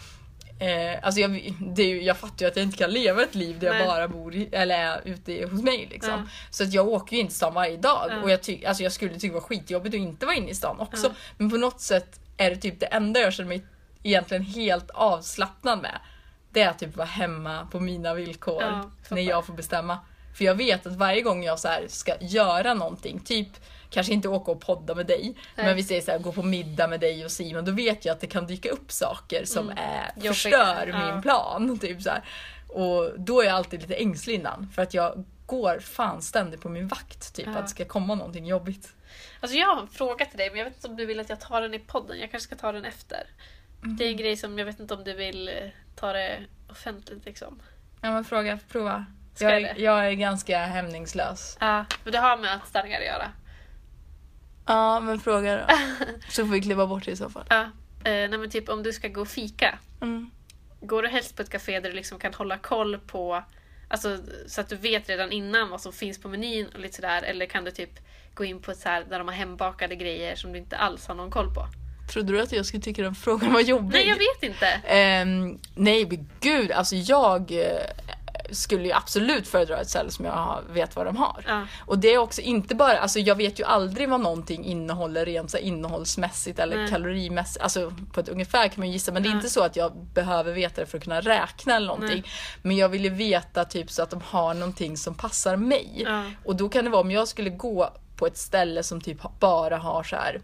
Eh, 0.60 1.00
alltså 1.02 1.22
jag, 1.22 1.54
det 1.60 1.84
ju, 1.84 2.04
jag 2.04 2.18
fattar 2.18 2.46
ju 2.46 2.48
att 2.48 2.56
jag 2.56 2.64
inte 2.64 2.78
kan 2.78 2.92
leva 2.92 3.24
ett 3.24 3.36
liv 3.36 3.60
där 3.60 3.70
Nej. 3.70 3.80
jag 3.80 3.88
bara 3.88 4.08
bor 4.08 4.36
i, 4.36 4.50
eller 4.52 4.78
är 4.78 5.02
ute 5.06 5.48
hos 5.52 5.62
mig. 5.62 5.88
Liksom. 5.92 6.12
Ja. 6.12 6.28
Så 6.50 6.64
att 6.64 6.74
jag 6.74 6.88
åker 6.88 7.16
ju 7.16 7.22
inte 7.22 7.34
stan 7.34 7.54
varje 7.54 7.78
dag. 7.78 8.08
Ja. 8.10 8.22
Och 8.22 8.30
jag, 8.30 8.44
ty, 8.44 8.66
alltså 8.66 8.84
jag 8.84 8.92
skulle 8.92 9.14
tycka 9.14 9.28
det 9.28 9.34
var 9.34 9.42
skitjobbigt 9.42 9.96
att 9.96 10.02
inte 10.02 10.26
vara 10.26 10.36
inne 10.36 10.50
i 10.50 10.56
stan 10.56 10.80
också. 10.80 11.08
Ja. 11.08 11.14
Men 11.38 11.50
på 11.50 11.58
något 11.58 11.82
sätt 11.82 12.20
är 12.38 12.50
det 12.50 12.56
typ 12.56 12.80
det 12.80 12.86
enda 12.86 13.20
jag 13.20 13.34
känner 13.34 13.50
mig 13.50 13.66
egentligen 14.04 14.44
helt 14.44 14.90
avslappnad 14.90 15.82
med. 15.82 16.00
Det 16.52 16.62
är 16.62 16.70
att 16.70 16.80
typ 16.80 16.98
vara 16.98 17.08
hemma 17.08 17.68
på 17.72 17.80
mina 17.80 18.14
villkor. 18.14 18.90
När 19.10 19.22
jag 19.22 19.46
får 19.46 19.54
bestämma. 19.54 20.00
För 20.38 20.46
jag 20.46 20.56
vet 20.56 20.86
att 20.86 20.96
varje 20.96 21.22
gång 21.22 21.44
jag 21.44 21.60
så 21.60 21.70
ska 21.88 22.14
göra 22.20 22.74
någonting, 22.74 23.20
typ 23.20 23.50
kanske 23.96 24.14
inte 24.14 24.28
åka 24.30 24.52
och 24.52 24.62
podda 24.62 24.96
med 24.96 25.06
dig, 25.06 25.36
Nej. 25.56 25.66
men 25.66 25.76
vi 25.76 25.84
säger 25.84 26.02
så 26.02 26.12
här, 26.12 26.20
gå 26.20 26.32
på 26.32 26.44
middag 26.44 26.88
med 26.88 27.00
dig 27.00 27.26
och 27.26 27.32
Simon, 27.32 27.66
då 27.66 27.72
vet 27.72 28.06
jag 28.06 28.14
att 28.14 28.22
det 28.22 28.28
kan 28.28 28.48
dyka 28.48 28.70
upp 28.70 28.92
saker 28.92 29.46
som 29.46 29.70
är, 29.70 29.76
Mm. 29.76 30.12
Jobbigt. 30.16 30.42
förstör 30.42 30.88
Ja. 30.88 31.14
min 31.14 31.22
plan. 31.22 31.80
Typ 31.82 32.02
så 32.02 32.10
här. 32.10 32.22
Och 32.68 33.20
då 33.20 33.42
är 33.42 33.46
jag 33.46 33.56
alltid 33.56 33.82
lite 33.82 33.96
ängslig 33.96 34.34
innan, 34.36 34.70
för 34.76 34.82
att 34.82 34.94
jag 34.94 35.24
går 35.46 35.80
fan 35.80 36.22
ständigt 36.22 36.62
på 36.62 36.70
min 36.70 36.88
vakt, 36.88 37.36
typ 37.36 37.46
Ja. 37.46 37.52
att 37.58 37.62
det 37.66 37.68
ska 37.70 37.86
komma 37.86 38.16
någonting 38.16 38.46
jobbigt. 38.46 38.94
Alltså 39.40 39.58
jag 39.58 39.68
har 39.68 39.82
en 39.82 39.88
fråga 39.88 40.26
till 40.26 40.38
dig 40.38 40.50
men 40.50 40.58
jag 40.60 40.66
vet 40.66 40.76
inte 40.76 40.88
om 40.88 40.96
du 40.96 41.06
vill 41.06 41.20
att 41.20 41.30
jag 41.30 41.40
tar 41.40 41.62
den 41.62 41.74
i 41.74 41.80
podden. 41.80 42.20
Jag 42.20 42.32
kanske 42.32 42.48
ska 42.48 42.56
ta 42.56 42.72
den 42.72 42.86
efter. 42.86 43.24
Det 43.98 44.06
är 44.06 44.10
en 44.10 44.18
grej 44.18 44.38
som 44.38 44.60
jag 44.60 44.66
vet 44.66 44.80
inte 44.80 44.94
om 44.94 45.04
du 45.04 45.14
vill 45.14 45.48
eh, 45.48 45.54
ta 45.96 46.14
det 46.14 46.40
offentligt 46.72 47.26
liksom. 47.26 47.62
Ja 48.02 48.12
men 48.12 48.24
fråga, 48.26 48.60
prova. 48.72 49.06
Ska 49.36 49.46
Jag 49.46 49.62
jag 49.62 49.70
är, 49.70 49.80
jag 49.80 50.08
är 50.08 50.12
ganska 50.12 50.60
hämningslös. 50.60 51.58
Ja, 51.60 51.86
men 52.04 52.14
det 52.14 52.20
har 52.20 52.38
med 52.38 52.56
ätstörningar 52.58 53.00
att 53.00 53.06
göra. 53.06 53.32
Ja 54.66 55.00
men 55.00 55.20
fråga 55.20 55.56
då. 55.56 55.76
Så 56.30 56.46
får 56.46 56.54
vi 56.54 56.62
kliva 56.62 56.88
bort 56.88 57.06
det 57.06 57.12
i 57.12 57.16
så 57.16 57.30
fall. 57.30 57.46
Ja. 57.50 57.62
Eh, 58.04 58.30
nej 58.30 58.38
men 58.38 58.50
typ 58.50 58.70
om 58.70 58.84
du 58.84 58.94
ska 58.94 59.08
gå 59.08 59.22
och 59.22 59.28
fika. 59.28 59.80
Mm. 60.02 60.30
Går 60.82 61.02
du 61.02 61.08
helst 61.08 61.36
på 61.36 61.42
ett 61.42 61.50
café 61.50 61.80
där 61.80 61.90
du 61.90 61.96
liksom 61.96 62.20
kan 62.20 62.34
hålla 62.34 62.58
koll 62.58 62.98
på 62.98 63.44
Alltså 63.88 64.18
så 64.48 64.62
att 64.62 64.70
du 64.70 64.76
vet 64.76 65.10
redan 65.10 65.32
innan 65.32 65.70
vad 65.70 65.82
som 65.82 65.94
finns 65.94 66.22
på 66.22 66.30
menyn 66.30 66.68
och 66.74 66.80
lite 66.80 66.96
sådär. 66.96 67.24
Eller 67.24 67.46
kan 67.46 67.64
du 67.64 67.72
typ 67.72 67.90
gå 68.34 68.46
in 68.46 68.62
på 68.62 68.72
ett 68.72 68.78
så 68.78 68.90
här 68.90 69.06
där 69.10 69.20
de 69.20 69.28
har 69.28 69.36
hembakade 69.36 69.96
grejer 69.96 70.36
som 70.36 70.52
du 70.52 70.60
inte 70.60 70.78
alls 70.78 71.08
har 71.08 71.16
någon 71.16 71.32
koll 71.32 71.54
på? 71.54 71.68
Trodde 72.14 72.34
du 72.34 72.42
att 72.42 72.52
jag 72.52 72.66
skulle 72.66 72.84
tycka 72.84 73.02
den 73.02 73.16
frågan 73.16 73.54
var 73.54 73.62
jobbig? 73.62 73.92
Nej 73.92 74.08
jag 74.08 74.16
vet 74.16 74.44
inte. 74.44 74.68
Ehm, 74.88 75.60
nej 75.76 76.06
men 76.10 76.30
gud, 76.40 76.72
alltså 76.72 76.96
jag 76.96 77.52
eh, 77.52 78.15
skulle 78.52 78.84
ju 78.84 78.92
absolut 78.92 79.48
föredra 79.48 79.82
ett 79.82 79.90
ställe 79.90 80.12
som 80.12 80.26
jag 80.26 80.64
vet 80.70 80.96
vad 80.96 81.06
de 81.06 81.18
har. 81.18 81.44
Ja. 81.48 81.62
Och 81.86 82.00
det 82.00 82.14
är 82.14 82.18
också 82.18 82.42
inte 82.42 82.76
bara, 82.76 82.98
alltså 83.00 83.20
jag 83.20 83.36
vet 83.36 83.60
ju 83.60 83.64
aldrig 83.64 84.10
vad 84.10 84.22
någonting 84.22 84.66
innehåller 84.66 85.26
rent 85.26 85.52
så 85.52 85.58
innehållsmässigt 85.58 86.60
eller 86.60 86.78
Nej. 86.78 86.90
kalorimässigt. 86.90 87.64
Alltså 87.64 87.94
på 88.14 88.20
ett 88.20 88.30
ungefär 88.30 88.68
kan 88.68 88.82
man 88.82 88.92
gissa 88.92 89.12
men 89.12 89.24
det 89.24 89.30
är 89.30 89.32
inte 89.32 89.50
så 89.50 89.64
att 89.64 89.76
jag 89.76 89.96
behöver 90.14 90.54
veta 90.54 90.82
det 90.82 90.88
för 90.88 90.98
att 90.98 91.04
kunna 91.04 91.22
räkna 91.22 91.76
eller 91.76 91.88
någonting. 91.88 92.22
Nej. 92.22 92.32
Men 92.62 92.78
jag 92.78 92.90
vill 92.90 93.04
ju 93.04 93.10
veta 93.10 93.66
typ 93.66 93.92
så 93.92 94.04
att 94.04 94.10
de 94.10 94.22
har 94.26 94.54
någonting 94.54 94.98
som 94.98 95.16
passar 95.16 95.56
mig. 95.56 96.04
Ja. 96.06 96.24
Och 96.46 96.56
då 96.56 96.70
kan 96.70 96.84
det 96.84 96.90
vara 96.90 97.02
om 97.02 97.12
jag 97.12 97.28
skulle 97.28 97.50
gå 97.50 97.90
på 98.16 98.28
ett 98.28 98.38
ställe 98.38 98.84
som 98.84 99.02
typ 99.02 99.40
bara 99.40 99.78
har 99.78 100.04
så 100.04 100.16
här 100.16 100.42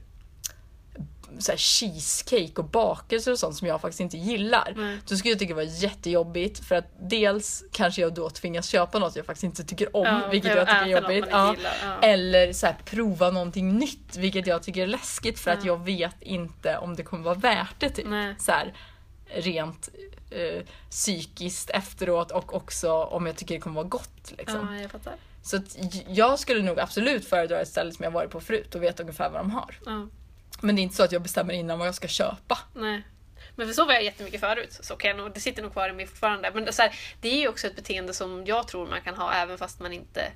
så 1.39 1.51
här 1.51 1.57
cheesecake 1.57 2.53
och 2.55 2.65
bakelser 2.65 3.31
och 3.31 3.39
sånt 3.39 3.55
som 3.55 3.67
jag 3.67 3.81
faktiskt 3.81 3.99
inte 3.99 4.17
gillar. 4.17 4.73
Nej. 4.77 4.97
Då 5.07 5.15
skulle 5.15 5.31
jag 5.31 5.39
tycka 5.39 5.49
det 5.53 5.65
var 5.65 5.83
jättejobbigt 5.83 6.65
för 6.65 6.75
att 6.75 6.85
dels 7.01 7.63
kanske 7.71 8.01
jag 8.01 8.13
då 8.13 8.29
tvingas 8.29 8.67
köpa 8.67 8.99
något 8.99 9.15
jag 9.15 9.25
faktiskt 9.25 9.43
inte 9.43 9.63
tycker 9.63 9.95
om, 9.95 10.05
Ja, 10.05 10.27
vilket 10.31 10.55
jag 10.55 10.67
tycker 10.67 10.81
är 10.81 10.85
jobbigt. 11.01 11.25
Ja. 11.31 11.55
gillar, 11.55 11.73
ja. 11.83 12.07
Eller 12.07 12.53
så 12.53 12.65
här, 12.65 12.75
prova 12.85 13.31
någonting 13.31 13.77
nytt, 13.77 14.15
vilket 14.15 14.47
jag 14.47 14.63
tycker 14.63 14.83
är 14.83 14.87
läskigt 14.87 15.39
för 15.39 15.51
att 15.51 15.65
Ja. 15.65 15.71
jag 15.71 15.85
vet 15.85 16.21
inte 16.21 16.77
om 16.77 16.95
det 16.95 17.03
kommer 17.03 17.23
vara 17.23 17.35
värt 17.35 17.75
det. 17.79 17.89
Typ. 17.89 18.07
Nej. 18.07 18.35
Så 18.39 18.51
här, 18.51 18.73
rent 19.35 19.89
eh, 20.31 20.63
psykiskt 20.89 21.69
efteråt 21.69 22.31
och 22.31 22.55
också 22.55 22.91
om 22.93 23.25
jag 23.25 23.35
tycker 23.35 23.55
det 23.55 23.61
kommer 23.61 23.75
vara 23.75 23.87
gott. 23.87 24.33
Liksom. 24.37 24.73
Ja, 24.75 24.81
jag 24.81 24.91
fattar. 24.91 25.13
Så 25.43 25.57
att 25.57 25.77
jag 26.07 26.39
skulle 26.39 26.61
nog 26.61 26.79
absolut 26.79 27.25
föredra 27.25 27.61
ett 27.61 27.67
ställe 27.67 27.91
som 27.91 28.03
jag 28.03 28.11
varit 28.11 28.29
på 28.31 28.39
förut 28.41 28.75
och 28.75 28.83
vet 28.83 28.99
ungefär 28.99 29.29
vad 29.29 29.39
de 29.41 29.51
har. 29.51 29.75
Ja. 29.85 30.07
Men 30.61 30.75
det 30.75 30.81
är 30.81 30.83
inte 30.83 30.95
så 30.95 31.03
att 31.03 31.11
jag 31.11 31.21
bestämmer 31.21 31.53
innan 31.53 31.79
vad 31.79 31.87
jag 31.87 31.95
ska 31.95 32.07
köpa. 32.07 32.57
Nej. 32.73 33.03
Men 33.55 33.67
för 33.67 33.73
så 33.73 33.85
var 33.85 33.93
jag 33.93 34.03
jättemycket 34.03 34.39
förut. 34.39 34.79
Så 34.81 34.95
kan 34.95 35.09
jag 35.09 35.17
nog, 35.17 35.33
det 35.33 35.39
sitter 35.39 35.63
nog 35.63 35.71
kvar 35.71 35.89
i 35.89 35.93
mig 35.93 36.07
fortfarande. 36.07 36.51
Men 36.53 36.63
det, 36.63 36.69
är 36.69 36.73
så 36.73 36.81
här, 36.81 36.95
det 37.21 37.29
är 37.29 37.39
ju 37.39 37.47
också 37.47 37.67
ett 37.67 37.75
beteende 37.75 38.13
som 38.13 38.45
jag 38.45 38.67
tror 38.67 38.87
man 38.87 39.01
kan 39.01 39.15
ha 39.15 39.33
även 39.33 39.57
fast 39.57 39.79
man 39.79 39.93
inte 39.93 40.31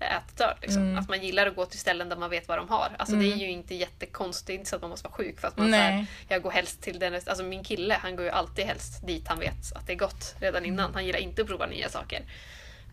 ätstörd. 0.00 0.56
Liksom. 0.62 0.82
Mm. 0.82 0.98
Att 0.98 1.08
man 1.08 1.22
gillar 1.22 1.46
att 1.46 1.56
gå 1.56 1.66
till 1.66 1.78
ställen 1.78 2.08
där 2.08 2.16
man 2.16 2.30
vet 2.30 2.48
vad 2.48 2.58
de 2.58 2.68
har. 2.68 2.88
Alltså 2.98 3.16
det 3.16 3.32
är 3.32 3.36
ju 3.36 3.50
inte 3.50 3.74
jättekonstigt, 3.74 4.66
så 4.68 4.76
att 4.76 4.82
man 4.82 4.90
måste 4.90 5.08
vara 5.08 5.14
sjuk 5.14 5.40
för 5.40 5.48
att 5.48 5.56
man 5.56 5.72
här, 5.72 6.06
jag 6.28 6.42
går 6.42 6.50
helst 6.50 6.82
till 6.82 6.98
den 6.98 7.14
Alltså 7.14 7.44
min 7.44 7.64
kille 7.64 7.94
han 7.94 8.16
går 8.16 8.24
ju 8.24 8.30
alltid 8.30 8.64
helst 8.64 9.06
dit 9.06 9.28
han 9.28 9.38
vet 9.38 9.72
att 9.74 9.86
det 9.86 9.92
är 9.92 9.96
gott 9.96 10.34
redan 10.40 10.64
innan. 10.64 10.94
Han 10.94 11.06
gillar 11.06 11.18
inte 11.18 11.42
att 11.42 11.48
prova 11.48 11.66
nya 11.66 11.88
saker. 11.88 12.22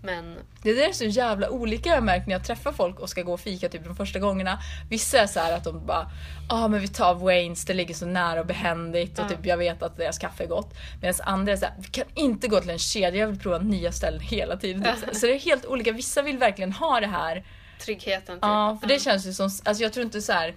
Men 0.02 0.36
Det 0.62 0.74
där 0.74 0.90
är 0.90 0.94
så 0.94 1.06
jävla 1.06 1.50
olika 1.50 1.90
jag 1.90 2.04
märkt 2.04 2.28
när 2.28 2.34
jag 2.34 2.44
träffar 2.44 2.72
folk 2.72 3.00
och 3.00 3.10
ska 3.10 3.22
gå 3.22 3.34
och 3.34 3.40
fika 3.40 3.70
typ 3.70 3.84
de 3.84 3.96
första 3.96 4.20
gångerna. 4.20 4.60
Vissa 4.90 5.20
är 5.20 5.28
så 5.28 5.40
att 5.40 5.64
de 5.64 5.86
bara 5.86 6.12
ja 6.50 6.64
ah, 6.64 6.68
men 6.68 6.82
vi 6.82 6.88
tar 6.88 7.16
Waynes, 7.16 7.66
det 7.66 7.74
ligger 7.74 7.94
så 7.94 8.06
nära 8.06 8.40
och 8.40 8.46
behändigt 8.46 9.20
och 9.20 9.26
Ja. 9.26 9.30
typ 9.30 9.46
jag 9.46 9.58
vet 9.58 9.84
att 9.84 9.98
deras 9.98 10.18
kaffe 10.18 10.44
är 10.44 10.48
gott. 10.48 10.74
Medan 11.02 11.16
andra 11.24 11.52
är 11.52 11.58
så 11.58 11.66
här, 11.66 11.74
vi 11.78 11.88
kan 11.88 12.06
inte 12.14 12.48
gå 12.48 12.60
till 12.60 12.70
en 12.70 12.80
kedja, 12.80 13.20
jag 13.20 13.28
vill 13.28 13.40
prova 13.40 13.58
nya 13.58 13.92
ställen 13.92 14.20
hela 14.20 14.58
tiden. 14.58 14.84
Typ. 14.84 14.94
Så 15.16 15.26
det 15.26 15.36
är 15.36 15.40
helt 15.40 15.66
olika, 15.66 15.92
vissa 15.92 16.22
vill 16.22 16.38
verkligen 16.38 16.72
ha 16.72 17.00
det 17.00 17.08
här. 17.08 17.46
tryggheten 17.80 18.36
typ. 18.36 18.44
Ja, 18.44 18.78
för 18.82 18.88
det 18.88 19.00
känns 19.00 19.28
ju 19.28 19.34
som, 19.34 19.50
alltså 19.64 19.84
jag 19.84 19.94
tror 19.94 20.06
inte 20.06 20.22
så 20.22 20.34
här. 20.34 20.54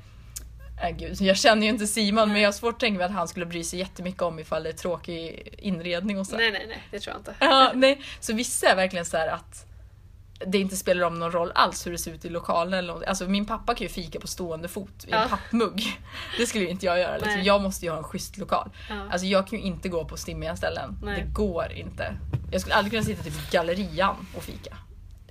Äh, 0.82 0.90
gud, 0.96 1.20
jag 1.20 1.36
känner 1.36 1.62
ju 1.62 1.68
inte 1.68 1.86
Simon 1.86 2.32
men 2.32 2.42
jag 2.42 2.48
har 2.48 2.52
svårt 2.52 2.74
att 2.74 2.80
tänka 2.80 2.98
mig 2.98 3.06
att 3.06 3.12
han 3.12 3.28
skulle 3.28 3.46
bry 3.46 3.64
sig 3.64 3.78
jättemycket 3.78 4.22
om 4.22 4.38
ifall 4.38 4.62
det 4.62 4.68
är 4.68 4.72
tråkig 4.72 5.54
inredning 5.58 6.18
och 6.18 6.26
så. 6.26 6.36
Nej 6.36 6.50
nej 6.52 6.66
nej, 6.68 6.82
det 6.90 7.00
tror 7.00 7.14
jag 7.14 7.20
inte. 7.20 7.34
Ja, 7.40 7.72
nej. 7.74 8.02
Så 8.20 8.34
vissa 8.34 8.66
är 8.68 8.76
verkligen 8.76 9.04
så 9.04 9.16
här 9.16 9.28
att 9.28 9.66
det 10.46 10.58
inte 10.58 10.76
spelar 10.76 11.06
om 11.06 11.18
någon 11.18 11.32
roll 11.32 11.52
alls 11.54 11.86
hur 11.86 11.92
det 11.92 11.98
ser 11.98 12.10
ut 12.12 12.24
i 12.24 12.28
lokalen. 12.28 12.74
Eller 12.74 12.92
något. 12.94 13.04
alltså 13.04 13.24
min 13.28 13.46
pappa 13.46 13.74
kan 13.74 13.82
ju 13.86 13.88
fika 13.92 14.20
på 14.20 14.26
stående 14.26 14.68
fot 14.68 15.04
i 15.06 15.12
en 15.12 15.18
Ja. 15.20 15.26
pappmugg. 15.28 16.00
Det 16.38 16.46
skulle 16.46 16.64
ju 16.64 16.70
inte 16.70 16.86
jag 16.86 16.98
göra. 16.98 17.14
Liksom. 17.16 17.34
Nej. 17.34 17.46
Jag 17.46 17.62
måste 17.62 17.84
ju 17.84 17.90
ha 17.90 17.98
en 17.98 18.04
schysst 18.04 18.36
lokal. 18.38 18.70
Ja. 18.88 18.94
Alltså 19.10 19.26
jag 19.26 19.46
kan 19.48 19.58
ju 19.58 19.64
inte 19.64 19.88
gå 19.88 20.04
på 20.04 20.16
stimmiga 20.16 20.56
ställen. 20.56 20.98
Nej. 21.02 21.20
Det 21.22 21.32
går 21.32 21.72
inte. 21.72 22.16
Jag 22.52 22.60
skulle 22.60 22.74
aldrig 22.74 22.92
kunna 22.92 23.04
sitta 23.04 23.22
typ 23.22 23.32
i 23.34 23.50
gallerian 23.50 24.26
och 24.36 24.42
fika. 24.42 24.76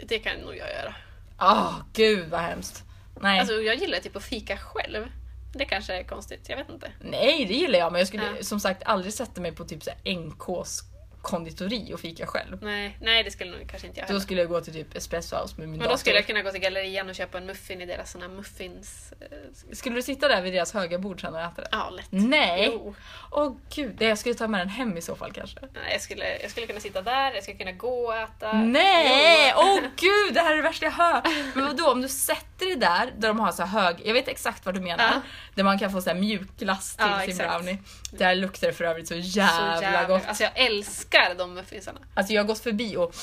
Det 0.08 0.20
kan 0.20 0.38
nog 0.38 0.50
jag 0.58 0.70
göra. 0.70 0.96
Ah, 1.38 1.74
gud 1.94 2.30
vad 2.30 2.40
hemskt. 2.40 2.84
Nej. 3.22 3.40
Alltså 3.40 3.54
jag 3.54 3.76
gillar 3.76 4.00
typ 4.00 4.16
att 4.16 4.24
fika 4.24 4.58
själv. 4.58 5.06
Det 5.54 5.66
kanske 5.66 5.94
är 6.00 6.04
konstigt, 6.04 6.50
jag 6.50 6.58
vet 6.58 6.70
inte. 6.70 6.92
Nej, 7.02 7.46
det 7.46 7.54
gillar 7.54 7.80
jag 7.80 7.92
men 7.92 8.00
jag 8.00 8.08
skulle 8.08 8.24
Ja. 8.38 8.44
som 8.44 8.60
sagt 8.60 8.84
aldrig 8.86 9.14
sätta 9.14 9.42
mig 9.42 9.52
på 9.52 9.66
typ 9.66 9.84
så 9.84 9.90
här 10.04 10.14
NKs 10.16 10.82
konditori 11.22 11.94
och 11.94 12.00
fika 12.00 12.26
själv. 12.28 12.58
Nej, 12.64 12.98
nej 13.02 13.24
det 13.24 13.32
skulle 13.32 13.52
nog 13.52 13.70
kanske 13.70 13.88
inte 13.88 14.00
jag 14.00 14.08
Då 14.08 14.12
heller. 14.14 14.20
skulle 14.20 14.42
jag 14.42 14.50
gå 14.50 14.62
till 14.62 14.74
typ 14.74 14.96
Espresso 14.96 15.36
House 15.36 15.54
med 15.58 15.70
min 15.70 15.70
Men 15.70 15.80
då 15.80 15.86
dator. 15.86 15.98
skulle 15.98 16.16
jag 16.16 16.28
kunna 16.28 16.42
gå 16.42 16.52
till 16.52 16.62
gallerian 16.62 17.10
och 17.10 17.16
köpa 17.16 17.38
en 17.38 17.46
muffin 17.46 17.82
i 17.82 17.86
deras 17.86 18.12
såna 18.12 18.28
muffins... 18.28 19.14
eh, 19.22 19.74
Skulle 19.74 19.96
du 19.96 20.02
sitta 20.02 20.28
där 20.28 20.42
vid 20.42 20.54
deras 20.54 20.74
höga 20.74 20.98
bord 21.00 21.22
sen 21.22 21.34
och 21.36 21.42
äta 21.42 21.62
det? 21.62 21.68
Ja, 21.72 21.90
lätt. 21.90 22.06
Nej! 22.10 22.70
Jo. 22.74 22.96
Åh 23.32 23.56
gud, 23.76 24.02
jag 24.02 24.18
skulle 24.18 24.36
ta 24.36 24.48
med 24.48 24.62
den 24.62 24.70
hem 24.70 24.98
i 24.98 25.02
så 25.02 25.16
fall 25.16 25.32
kanske. 25.32 25.60
Nej, 25.74 25.92
jag, 25.92 26.02
skulle, 26.02 26.38
jag 26.42 26.52
skulle 26.52 26.68
kunna 26.68 26.80
sitta 26.80 27.02
där, 27.02 27.32
jag 27.34 27.44
skulle 27.44 27.58
kunna 27.58 27.72
gå 27.72 28.06
och 28.08 28.16
äta. 28.16 28.54
Nej! 28.54 29.54
Åh 29.58 29.80
gud, 29.96 30.34
det 30.34 30.40
här 30.40 30.52
är 30.52 30.56
det 30.56 30.62
värsta 30.62 30.86
jag 30.86 30.92
hör! 30.92 31.22
Men 31.56 31.66
vadå, 31.66 31.92
om 31.92 32.02
du 32.02 32.08
sätter 32.10 32.66
dig 32.66 32.76
där, 32.76 33.14
där 33.18 33.28
de 33.28 33.40
har 33.40 33.52
så 33.52 33.64
hög, 33.64 33.96
jag 34.06 34.14
vet 34.14 34.28
exakt 34.28 34.66
vad 34.66 34.76
du 34.76 34.82
menar, 34.82 35.04
Ja. 35.14 35.22
där 35.56 35.64
man 35.64 35.80
kan 35.80 35.92
få 35.92 36.02
så 36.02 36.10
här 36.10 36.18
mjukglass 36.18 36.96
till 36.96 37.06
Ja, 37.10 37.20
sin 37.22 37.30
exakt. 37.30 37.50
brownie. 37.50 37.78
Där 38.12 38.36
luktar 38.36 38.68
det 38.68 38.74
för 38.74 38.84
övrigt 38.84 39.08
så 39.08 39.16
jävla, 39.16 39.78
Så 39.78 39.84
jävla 39.84 40.04
gott. 40.08 40.28
Alltså 40.28 40.44
jag 40.44 40.52
älskar 40.58 41.09
de 41.38 41.54
muffinsarna. 41.54 42.00
Alltså 42.14 42.34
jag 42.34 42.42
har 42.42 42.48
gått 42.48 42.60
förbi 42.60 42.98
och 42.98 43.16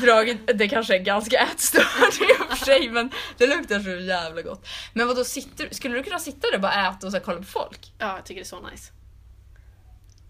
dragit, 0.00 0.58
det 0.58 0.68
kanske 0.68 0.94
är 0.94 0.98
ganska 1.02 1.36
ätstört 1.38 2.20
i 2.20 2.42
och 2.42 2.58
för 2.58 2.64
sig 2.64 2.90
men 2.90 3.10
det 3.38 3.46
luktar 3.46 3.80
så 3.80 3.90
jävla 3.90 4.42
gott. 4.42 4.68
Men 4.92 5.08
vadå, 5.08 5.24
sitter, 5.24 5.68
skulle 5.74 5.94
du 5.94 6.02
kunna 6.02 6.18
sitta 6.18 6.46
där 6.46 6.54
och 6.54 6.60
bara 6.60 6.88
äta 6.88 7.06
och 7.06 7.12
så 7.12 7.20
kolla 7.20 7.38
på 7.38 7.44
folk? 7.44 7.92
Ja, 7.98 8.16
jag 8.16 8.24
tycker 8.24 8.40
det 8.40 8.44
är 8.44 8.46
så 8.46 8.60
nice. 8.70 8.92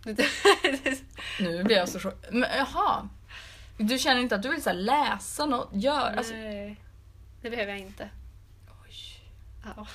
Nu 1.41 1.65
blir 1.65 1.77
jag 1.77 1.89
så 1.89 1.99
chock- 1.99 2.25
Men 2.31 2.51
jaha. 2.57 3.09
Du 3.79 3.99
känner 3.99 4.21
inte 4.21 4.35
att 4.35 4.43
du 4.43 4.49
vill 4.49 4.63
så 4.63 4.73
läsa 4.73 5.47
något, 5.47 5.69
gör, 5.73 6.17
alltså, 6.17 6.33
Nej, 6.33 6.81
det 7.43 7.51
behöver 7.51 7.73
jag 7.73 7.81
inte. 7.81 8.09
Ja. 9.65 9.87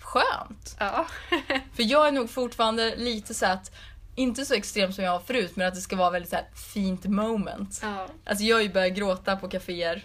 skönt. 0.00 0.76
ja. 0.78 1.06
För 1.74 1.82
jag 1.82 2.06
är 2.08 2.12
nog 2.12 2.30
fortfarande 2.30 2.96
lite 2.96 3.34
så 3.34 3.46
att, 3.46 3.72
inte 4.18 4.44
så 4.44 4.54
extrem 4.54 4.92
som 4.92 5.04
jag 5.04 5.12
var 5.12 5.20
förut, 5.20 5.56
men 5.56 5.68
att 5.68 5.74
det 5.74 5.80
ska 5.80 5.96
vara 5.96 6.10
väldigt 6.10 6.30
så 6.30 6.36
här 6.36 6.46
fint 6.74 7.04
moment. 7.04 7.80
ja. 7.82 8.06
Alltså 8.24 8.44
jag 8.44 8.56
har 8.56 8.62
ju 8.62 8.72
börjat 8.72 8.92
gråta 8.96 9.36
på 9.36 9.48
kaféer, 9.48 10.04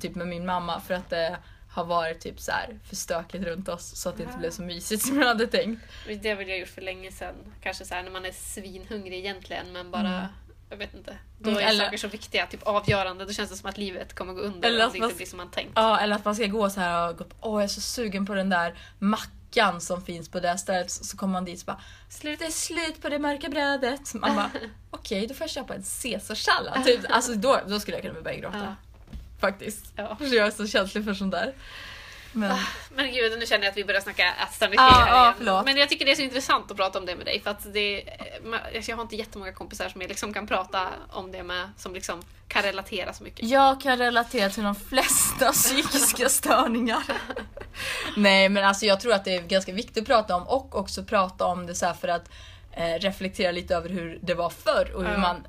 typ 0.00 0.14
med 0.14 0.28
min 0.28 0.46
mamma, 0.46 0.80
för 0.80 0.94
att 0.94 1.10
det 1.10 1.36
har 1.70 1.84
varit 1.84 2.20
typ 2.20 2.40
så 2.40 2.52
här 2.52 2.78
för 2.88 2.96
stökigt 2.96 3.44
runt 3.44 3.68
oss 3.68 3.96
så 3.96 4.08
att 4.08 4.16
det 4.16 4.22
inte 4.22 4.38
blev 4.38 4.50
så 4.50 4.62
mysigt 4.62 5.02
som 5.06 5.18
jag 5.20 5.26
hade 5.26 5.46
tänkt. 5.46 5.82
Det 6.22 6.34
vill 6.34 6.48
jag 6.48 6.58
gjort 6.58 6.68
för 6.68 6.80
länge 6.82 7.12
sedan. 7.12 7.34
Kanske 7.62 7.84
så 7.84 7.94
här 7.94 8.02
när 8.02 8.10
man 8.10 8.24
är 8.24 8.32
svinhungrig 8.32 9.18
egentligen 9.18 9.72
men 9.72 9.90
bara 9.90 10.28
Jag 10.70 10.76
vet 10.76 10.94
inte. 10.94 11.16
Då 11.38 11.50
Mm, 11.50 11.62
är 11.62 11.66
eller- 11.68 11.84
saker 11.84 11.96
så 11.98 12.08
viktiga, 12.08 12.46
typ 12.46 12.62
avgörande. 12.62 13.24
Då 13.24 13.32
känns 13.32 13.50
det 13.50 13.56
som 13.56 13.68
att 13.68 13.78
livet 13.78 14.14
kommer 14.14 14.32
gå 14.32 14.40
under 14.40 14.68
Eller 14.68 14.86
om 14.86 14.92
det 14.92 14.98
inte 14.98 15.14
blir 15.14 15.26
som 15.26 15.36
man 15.36 15.50
tänkt. 15.50 15.72
Ja, 15.74 16.00
eller 16.00 16.16
att 16.16 16.24
man 16.24 16.34
ska 16.34 16.46
gå 16.46 16.70
så 16.70 16.80
här 16.80 17.08
och 17.10 17.16
gå 17.18 17.24
åh 17.40 17.54
jag 17.60 17.62
är 17.64 17.68
så 17.68 17.80
sugen 17.80 18.26
på 18.26 18.34
den 18.34 18.48
där 18.48 18.74
mackan 18.98 19.30
som 19.80 20.02
finns 20.04 20.28
på 20.28 20.40
det 20.40 20.58
stället. 20.58 20.90
Så 20.90 21.16
kommer 21.16 21.32
man 21.32 21.44
dit 21.44 21.60
och 21.60 21.66
bara, 21.66 21.80
slut, 22.08 22.38
det 22.38 22.44
är 22.44 22.50
slut 22.50 23.02
på 23.02 23.08
det 23.08 23.18
mörka 23.18 23.48
brödet. 23.48 24.14
Man 24.14 24.36
bara, 24.36 24.50
okej 24.90 25.26
då 25.26 25.34
får 25.34 25.44
jag 25.44 25.50
köpa 25.50 25.74
en 25.74 25.84
caesarsallad. 26.02 26.84
Typ. 26.84 27.00
Alltså 27.08 27.34
då, 27.34 27.60
då 27.68 27.80
skulle 27.80 27.96
jag 27.96 28.04
kunna 28.04 28.20
börja 28.20 28.38
gråta. 28.38 28.58
Ja. 28.58 28.74
Faktiskt. 29.40 29.92
Ja. 29.96 30.16
För 30.16 30.34
jag 30.34 30.46
är 30.46 30.50
så 30.50 30.66
känslig 30.66 31.04
för 31.04 31.14
sånt 31.14 31.32
där. 31.32 31.54
Men, 32.32 32.58
Men 32.90 33.12
gud, 33.12 33.38
nu 33.38 33.46
känner 33.46 33.64
jag 33.64 33.70
att 33.70 33.76
vi 33.76 33.84
börjar 33.84 34.00
snacka 34.00 34.22
ja, 34.76 35.22
igen. 35.24 35.34
förlåt. 35.38 35.64
Men 35.64 35.76
jag 35.76 35.88
tycker 35.88 36.04
det 36.04 36.10
är 36.10 36.16
så 36.16 36.22
intressant 36.22 36.70
att 36.70 36.76
prata 36.76 36.98
om 36.98 37.06
det 37.06 37.16
med 37.16 37.26
dig. 37.26 37.40
För 37.40 37.50
att 37.50 37.72
det, 37.72 38.04
alltså 38.74 38.90
jag 38.90 38.96
har 38.96 39.02
inte 39.02 39.16
jättemånga 39.16 39.52
kompisar 39.52 39.88
som 39.88 40.00
jag 40.00 40.08
liksom 40.08 40.34
kan 40.34 40.46
prata 40.46 40.88
om 41.10 41.32
det 41.32 41.42
med, 41.42 41.70
som 41.76 41.94
liksom 41.94 42.22
kan 42.48 42.62
relatera 42.62 43.12
så 43.12 43.24
mycket. 43.24 43.48
Jag 43.48 43.80
kan 43.80 43.98
relatera 43.98 44.50
till 44.50 44.62
de 44.62 44.74
flesta 44.74 45.52
psykiska 45.52 46.28
störningar. 46.28 47.02
Nej 48.16 48.48
men 48.48 48.64
alltså 48.64 48.86
jag 48.86 49.00
tror 49.00 49.12
att 49.12 49.24
det 49.24 49.36
är 49.36 49.42
ganska 49.42 49.72
viktigt 49.72 49.98
att 50.02 50.06
prata 50.06 50.36
om 50.36 50.42
och 50.48 50.74
också 50.76 51.04
prata 51.04 51.44
om 51.44 51.66
det 51.66 51.74
så 51.74 51.92
för 52.00 52.08
att 52.08 52.30
eh, 52.72 52.98
reflektera 53.00 53.52
lite 53.52 53.76
över 53.76 53.88
hur 53.88 54.18
det 54.22 54.34
var 54.34 54.50
förr 54.50 54.92
och 54.94 55.04
hur 55.04 55.12
Ja. 55.12 55.18
man 55.18 55.46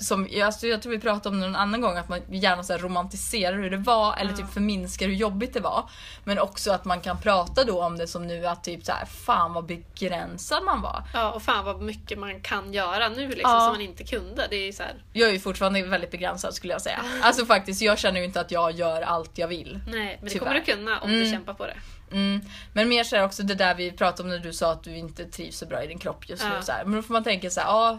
som, 0.00 0.28
alltså 0.44 0.66
jag 0.66 0.82
tror 0.82 0.92
vi 0.92 0.98
pratade 0.98 1.34
om 1.34 1.40
det 1.40 1.46
någon 1.46 1.56
annan 1.56 1.80
gång 1.80 1.96
att 1.96 2.08
man 2.08 2.20
gärna 2.30 2.62
så 2.62 2.76
romantiserar 2.76 3.56
hur 3.56 3.70
det 3.70 3.76
var 3.76 4.16
eller 4.16 4.32
typ 4.32 4.52
förminskar 4.52 5.06
hur 5.06 5.14
jobbigt 5.14 5.54
det 5.54 5.60
var. 5.60 5.90
Men 6.24 6.38
också 6.38 6.72
att 6.72 6.84
man 6.84 7.00
kan 7.00 7.20
prata 7.20 7.64
då 7.64 7.82
om 7.84 7.98
det 7.98 8.06
som 8.06 8.26
nu 8.26 8.46
att 8.46 8.64
typ 8.64 8.84
så 8.84 8.92
här, 8.92 9.06
fan 9.06 9.52
vad 9.52 9.66
begränsad 9.66 10.64
man 10.64 10.82
var. 10.82 11.02
Ja, 11.14 11.30
och 11.32 11.42
fan 11.42 11.64
vad 11.64 11.82
mycket 11.82 12.18
man 12.18 12.40
kan 12.40 12.72
göra 12.72 13.08
nu 13.08 13.28
liksom 13.28 13.50
Ja. 13.50 13.60
som 13.60 13.72
man 13.72 13.80
inte 13.80 14.04
kunde. 14.04 14.46
Det 14.50 14.56
är 14.56 14.72
så 14.72 14.82
här, 14.82 14.94
Jag 15.12 15.28
är 15.28 15.32
ju 15.32 15.40
fortfarande 15.40 15.82
väldigt 15.82 16.10
begränsad 16.10 16.54
skulle 16.54 16.72
jag 16.72 16.82
säga. 16.82 17.04
Alltså 17.22 17.46
faktiskt, 17.46 17.82
jag 17.82 17.98
känner 17.98 18.18
ju 18.20 18.26
inte 18.26 18.40
att 18.40 18.50
jag 18.50 18.72
gör 18.72 19.02
allt 19.02 19.38
jag 19.38 19.48
vill. 19.48 19.80
nej, 19.90 20.16
men 20.16 20.24
det 20.24 20.30
Tyvärr. 20.30 20.46
kommer 20.46 20.60
du 20.60 20.72
kunna 20.72 20.98
om 20.98 21.10
du 21.10 21.30
kämpar 21.30 21.54
på 21.54 21.66
det. 21.66 21.76
Mm. 22.12 22.40
Men 22.72 22.88
mer 22.88 23.04
så 23.04 23.24
också 23.24 23.42
det 23.42 23.54
där 23.54 23.74
vi 23.74 23.92
pratade 23.92 24.22
om 24.22 24.28
när 24.28 24.38
du 24.38 24.52
sa 24.52 24.72
att 24.72 24.84
du 24.84 24.96
inte 24.96 25.24
trivs 25.24 25.58
så 25.58 25.66
bra 25.66 25.84
i 25.84 25.86
din 25.86 25.98
kropp 25.98 26.28
just 26.28 26.44
nu. 26.44 26.50
Ja. 26.54 26.62
Så 26.62 26.72
här. 26.72 26.84
Men 26.84 26.94
då 26.96 27.02
får 27.02 27.12
man 27.12 27.24
tänka 27.24 27.50
så 27.50 27.60
här, 27.60 27.68
ja 27.68 27.98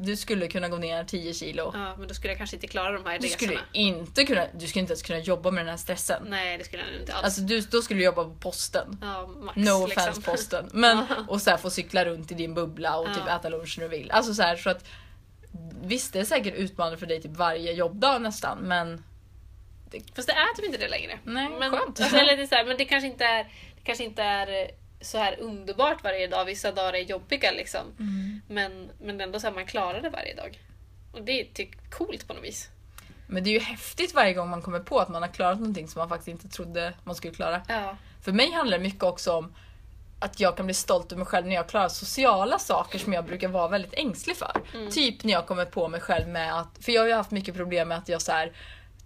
du 0.00 0.16
skulle 0.16 0.48
kunna 0.48 0.68
gå 0.68 0.76
ner 0.76 1.04
10 1.04 1.34
kilo. 1.34 1.70
Ja, 1.74 1.96
men 1.98 2.08
då 2.08 2.14
skulle 2.14 2.30
jag 2.30 2.38
kanske 2.38 2.56
inte 2.56 2.66
klara 2.66 2.92
de 2.92 3.06
här 3.06 3.18
Du 3.18 3.28
skulle 3.28 3.52
resorna. 3.52 3.68
inte 3.72 4.24
kunna, 4.24 4.46
du 4.54 4.66
skulle 4.66 4.80
inte 4.80 4.92
ens 4.92 5.02
kunna 5.02 5.18
jobba 5.18 5.50
med 5.50 5.64
den 5.64 5.70
här 5.70 5.76
stressen. 5.76 6.22
Nej, 6.28 6.58
det 6.58 6.64
skulle 6.64 6.82
jag 6.92 7.00
inte 7.00 7.14
alls. 7.14 7.24
Alltså 7.24 7.40
du, 7.40 7.60
då 7.60 7.82
skulle 7.82 8.00
du 8.00 8.04
jobba 8.04 8.24
på 8.24 8.34
posten. 8.34 8.98
ja, 9.02 9.26
max, 9.26 9.56
No 9.56 9.70
offense 9.70 10.06
liksom. 10.06 10.22
posten. 10.22 10.68
Men, 10.72 11.04
och 11.28 11.42
så 11.42 11.50
här, 11.50 11.56
få 11.56 11.70
cykla 11.70 12.04
runt 12.04 12.32
i 12.32 12.34
din 12.34 12.54
bubbla 12.54 12.96
och 12.98 13.06
typ 13.06 13.22
Ja. 13.26 13.36
äta 13.36 13.48
lunch 13.48 13.78
när 13.78 13.88
du 13.88 13.96
vill. 13.96 14.10
Alltså 14.10 14.34
så 14.34 14.42
här, 14.42 14.56
så 14.56 14.70
att 14.70 14.84
Visst 15.82 16.12
det 16.12 16.20
är 16.20 16.24
säkert 16.24 16.54
utmanande 16.54 16.98
för 16.98 17.06
dig 17.06 17.22
typ 17.22 17.36
varje 17.36 17.72
jobbdag 17.72 18.18
nästan 18.18 18.58
men 18.58 19.04
Fast 20.16 20.28
det 20.28 20.34
är 20.34 20.56
typ 20.56 20.64
inte 20.64 20.78
det 20.78 20.88
längre. 20.88 21.18
Nej, 21.24 21.48
men, 21.58 21.70
skönt. 21.70 22.00
Alltså, 22.00 22.16
eller 22.16 22.36
det 22.36 22.42
är 22.42 22.46
så 22.46 22.54
här, 22.54 22.64
men 22.64 22.76
det 22.76 22.84
kanske 22.84 23.06
inte 23.08 23.24
är, 23.24 23.44
det 23.44 23.80
kanske 23.84 24.04
inte 24.04 24.22
är 24.22 24.48
eh, 24.62 24.68
så 25.04 25.18
här 25.18 25.40
underbart 25.40 26.04
varje 26.04 26.26
dag. 26.26 26.44
Vissa 26.44 26.72
dagar 26.72 26.94
är 26.94 27.02
jobbiga 27.02 27.50
liksom. 27.50 27.80
Mm. 27.98 28.40
Men, 28.48 28.90
men 29.00 29.20
ändå 29.20 29.40
så 29.40 29.46
här, 29.46 29.54
man 29.54 29.66
klarar 29.66 30.00
det 30.00 30.10
varje 30.10 30.34
dag. 30.34 30.58
Och 31.12 31.22
det 31.22 31.40
är 31.40 31.44
typ 31.44 31.90
coolt 31.90 32.28
på 32.28 32.34
något 32.34 32.44
vis. 32.44 32.68
Men 33.26 33.44
det 33.44 33.50
är 33.50 33.52
ju 33.52 33.60
häftigt 33.60 34.14
varje 34.14 34.32
gång 34.34 34.50
man 34.50 34.62
kommer 34.62 34.80
på 34.80 34.98
att 34.98 35.08
man 35.08 35.22
har 35.22 35.28
klarat 35.28 35.58
någonting 35.58 35.88
som 35.88 35.98
man 35.98 36.08
faktiskt 36.08 36.28
inte 36.28 36.48
trodde 36.48 36.94
man 37.04 37.14
skulle 37.14 37.34
klara. 37.34 37.62
Ja. 37.68 37.96
För 38.22 38.32
mig 38.32 38.50
handlar 38.50 38.78
det 38.78 38.82
mycket 38.84 39.02
också 39.02 39.32
om 39.32 39.54
att 40.18 40.40
jag 40.40 40.56
kan 40.56 40.66
bli 40.66 40.74
stolt 40.74 41.12
över 41.12 41.18
mig 41.18 41.26
själv 41.26 41.46
när 41.46 41.54
jag 41.54 41.68
klarar 41.68 41.88
sociala 41.88 42.58
saker 42.58 42.98
som 42.98 43.12
jag 43.12 43.24
brukar 43.24 43.48
vara 43.48 43.68
väldigt 43.68 43.94
ängslig 43.94 44.36
för. 44.36 44.60
Typ 44.90 45.24
när 45.24 45.32
jag 45.32 45.46
kommer 45.46 45.64
på 45.64 45.88
mig 45.88 46.00
själv 46.00 46.28
med 46.28 46.60
att, 46.60 46.78
för 46.80 46.92
jag 46.92 47.02
har 47.02 47.08
ju 47.08 47.14
haft 47.14 47.30
mycket 47.30 47.54
problem 47.54 47.88
med 47.88 47.98
att 47.98 48.08
jag 48.08 48.22
så 48.22 48.32
här 48.32 48.52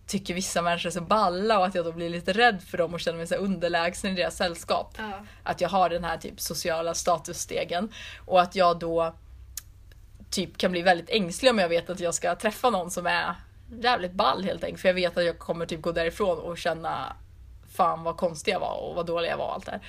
tycker 0.08 0.34
vissa 0.34 0.62
människor 0.62 0.88
är 0.88 0.92
så 0.92 1.00
balla 1.00 1.58
och 1.58 1.66
att 1.66 1.74
jag 1.74 1.84
då 1.84 1.92
blir 1.92 2.10
lite 2.10 2.32
rädd 2.32 2.62
för 2.62 2.78
dem 2.78 2.94
och 2.94 3.00
känner 3.00 3.18
mig 3.18 3.26
så 3.26 3.34
underlägsen 3.34 4.10
i 4.10 4.14
deras 4.14 4.36
sällskap. 4.36 4.94
Ja. 4.98 5.12
Att 5.42 5.60
jag 5.60 5.68
har 5.68 5.90
den 5.90 6.04
här 6.04 6.16
typ 6.16 6.40
sociala 6.40 6.94
statusstegen 6.94 7.92
och 8.26 8.40
att 8.40 8.54
jag 8.54 8.78
då 8.78 9.14
typ 10.30 10.58
kan 10.58 10.72
bli 10.72 10.82
väldigt 10.82 11.10
ängslig 11.10 11.50
om 11.50 11.58
jag 11.58 11.68
vet 11.68 11.90
att 11.90 12.00
jag 12.00 12.14
ska 12.14 12.34
träffa 12.34 12.70
någon 12.70 12.90
som 12.90 13.06
är 13.06 13.34
jävligt 13.80 14.12
ball 14.12 14.44
helt 14.44 14.64
enkelt. 14.64 14.80
För 14.82 14.88
jag 14.88 14.94
vet 14.94 15.18
att 15.18 15.24
jag 15.24 15.38
kommer 15.38 15.66
typ 15.66 15.82
gå 15.82 15.92
därifrån 15.92 16.38
och 16.38 16.58
känna 16.58 17.16
fan 17.72 18.02
vad 18.02 18.16
konstig 18.16 18.52
jag 18.52 18.60
var 18.60 18.74
och 18.74 18.94
vad 18.94 19.06
dålig 19.06 19.30
jag 19.30 19.36
var 19.36 19.46
och 19.46 19.54
allt 19.54 19.66
det. 19.66 19.80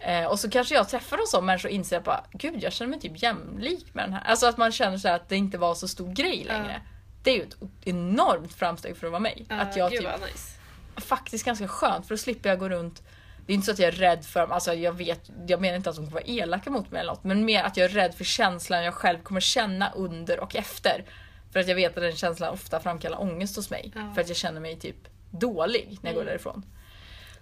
Eh, 0.00 0.26
och 0.26 0.40
så 0.40 0.50
kanske 0.50 0.74
jag 0.74 0.88
träffar 0.88 1.16
någon 1.16 1.26
sån 1.26 1.46
människa 1.46 1.68
och 1.68 1.74
inser 1.74 1.96
att 1.96 2.04
bara, 2.04 2.24
gud 2.32 2.62
jag 2.62 2.72
känner 2.72 2.90
mig 2.90 3.00
typ 3.00 3.22
jämlik 3.22 3.94
med 3.94 4.04
den 4.04 4.12
här. 4.12 4.22
Alltså 4.26 4.46
att 4.46 4.56
man 4.56 4.72
känner 4.72 4.98
så 4.98 5.08
här 5.08 5.14
att 5.14 5.28
det 5.28 5.36
inte 5.36 5.58
var 5.58 5.74
så 5.74 5.88
stor 5.88 6.12
grej 6.12 6.44
längre. 6.44 6.82
Det 7.28 7.32
är 7.32 7.36
ju 7.36 7.42
ett 7.42 7.56
enormt 7.84 8.54
framsteg 8.54 8.96
för 8.96 9.06
att 9.06 9.10
vara 9.10 9.20
mig. 9.20 9.46
Ja, 9.48 9.60
att 9.60 9.76
jag 9.76 9.90
gud 9.90 10.00
typ 10.00 10.20
nice. 10.20 10.52
faktiskt 10.96 11.44
ganska 11.44 11.68
skönt 11.68 12.06
för 12.06 12.14
då 12.14 12.18
slipper 12.18 12.48
jag 12.48 12.58
gå 12.58 12.68
runt 12.68 13.02
det 13.48 13.52
är 13.52 13.54
inte 13.54 13.66
så 13.66 13.72
att 13.72 13.78
jag 13.78 13.88
är 13.88 13.92
rädd 13.92 14.24
för 14.24 14.52
alltså 14.52 14.74
jag 14.74 14.92
vet, 14.92 15.30
jag 15.46 15.60
menar 15.60 15.76
inte 15.76 15.90
att 15.90 15.96
de 15.96 16.04
kommer 16.04 16.20
vara 16.20 16.24
elaka 16.26 16.70
mot 16.70 16.90
mig 16.90 17.00
eller 17.00 17.12
något, 17.12 17.24
men 17.24 17.44
mer 17.44 17.62
att 17.64 17.76
jag 17.76 17.84
är 17.84 17.88
rädd 17.88 18.14
för 18.14 18.24
känslan 18.24 18.84
jag 18.84 18.94
själv 18.94 19.18
kommer 19.22 19.40
känna 19.40 19.90
under 19.90 20.40
och 20.40 20.56
efter. 20.56 21.04
För 21.52 21.60
att 21.60 21.68
jag 21.68 21.74
vet 21.74 21.96
att 21.96 22.02
den 22.02 22.16
känslan 22.16 22.52
ofta 22.52 22.80
framkallar 22.80 23.20
ångest 23.20 23.56
hos 23.56 23.70
mig. 23.70 23.92
Ja. 23.94 24.00
Mm. 24.00 24.14
För 24.14 24.20
att 24.20 24.28
jag 24.28 24.36
känner 24.36 24.60
mig 24.60 24.78
typ 24.78 24.96
dålig 25.30 25.98
när 26.02 26.10
jag 26.10 26.16
går 26.16 26.24
därifrån. 26.24 26.64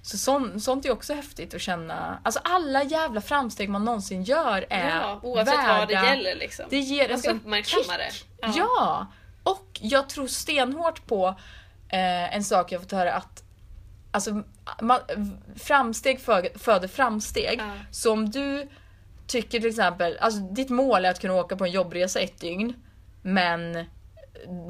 Så 0.03 0.19
sånt, 0.19 0.63
sånt 0.63 0.85
är 0.85 0.91
också 0.91 1.15
häftigt 1.15 1.55
att 1.55 1.61
känna. 1.61 2.21
Alltså 2.25 2.41
alla 2.45 2.83
jävla 2.83 3.21
framsteg 3.21 3.69
man 3.69 3.85
någonsin 3.85 4.23
gör 4.25 4.67
är 4.71 4.89
Ja, 4.89 5.21
oavsett 5.23 5.55
värda, 5.59 5.79
vad 5.79 5.89
det 5.89 5.95
gäller 5.95 6.35
liksom. 6.35 6.65
Det 6.71 6.79
ger 6.79 7.03
Man 7.03 7.11
en 7.11 7.19
ska 7.19 7.29
sån 7.29 7.37
uppmärksamma 7.39 7.97
det. 7.99 8.13
kick. 8.13 8.29
Ja. 8.41 8.53
Ja. 8.57 9.07
Och 9.47 9.81
jag 9.81 10.09
tror 10.09 10.27
stenhårt 10.27 11.07
på 11.07 11.27
eh, 11.89 12.37
en 12.37 12.45
sak 12.45 12.73
jag 12.73 12.81
fått 12.81 12.93
höra 12.93 13.15
att 13.15 13.43
Alltså, 14.11 14.43
man, 14.81 15.01
framsteg 15.57 16.21
föder, 16.21 16.59
föder 16.59 16.89
framsteg. 16.89 17.59
Ja. 17.59 17.73
Så 17.91 18.13
om 18.13 18.31
du 18.31 18.69
tycker 19.27 19.61
till 19.61 19.69
exempel, 19.69 20.19
alltså 20.21 20.41
ditt 20.41 20.71
mål 20.71 21.05
är 21.05 21.11
att 21.11 21.21
kunna 21.21 21.35
åka 21.35 21.57
på 21.57 21.65
en 21.65 21.71
jobbresa 21.71 22.21
ett 22.21 22.41
dygn. 22.41 22.75
Men 23.23 23.85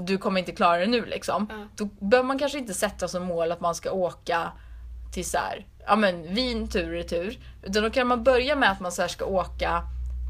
du 0.06 0.18
kommer 0.18 0.40
inte 0.40 0.52
klara 0.52 0.78
det 0.78 0.86
nu 0.86 1.04
liksom. 1.04 1.46
Ja. 1.50 1.68
Då 1.76 1.84
bör 1.84 2.22
man 2.22 2.38
kanske 2.38 2.58
inte 2.58 2.74
sätta 2.74 3.08
som 3.08 3.24
mål 3.24 3.52
att 3.52 3.60
man 3.60 3.74
ska 3.74 3.90
åka 3.90 4.52
till 5.14 5.24
så 5.24 5.38
här, 5.38 5.66
ja 5.86 5.96
men 5.96 6.34
Wien 6.34 6.68
tur 6.68 6.86
och 6.86 6.92
retur. 6.92 7.38
Utan 7.62 7.82
då 7.82 7.90
kan 7.90 8.06
man 8.06 8.24
börja 8.24 8.56
med 8.56 8.70
att 8.70 8.80
man 8.80 8.92
så 8.92 9.08
ska 9.08 9.24
åka 9.24 9.82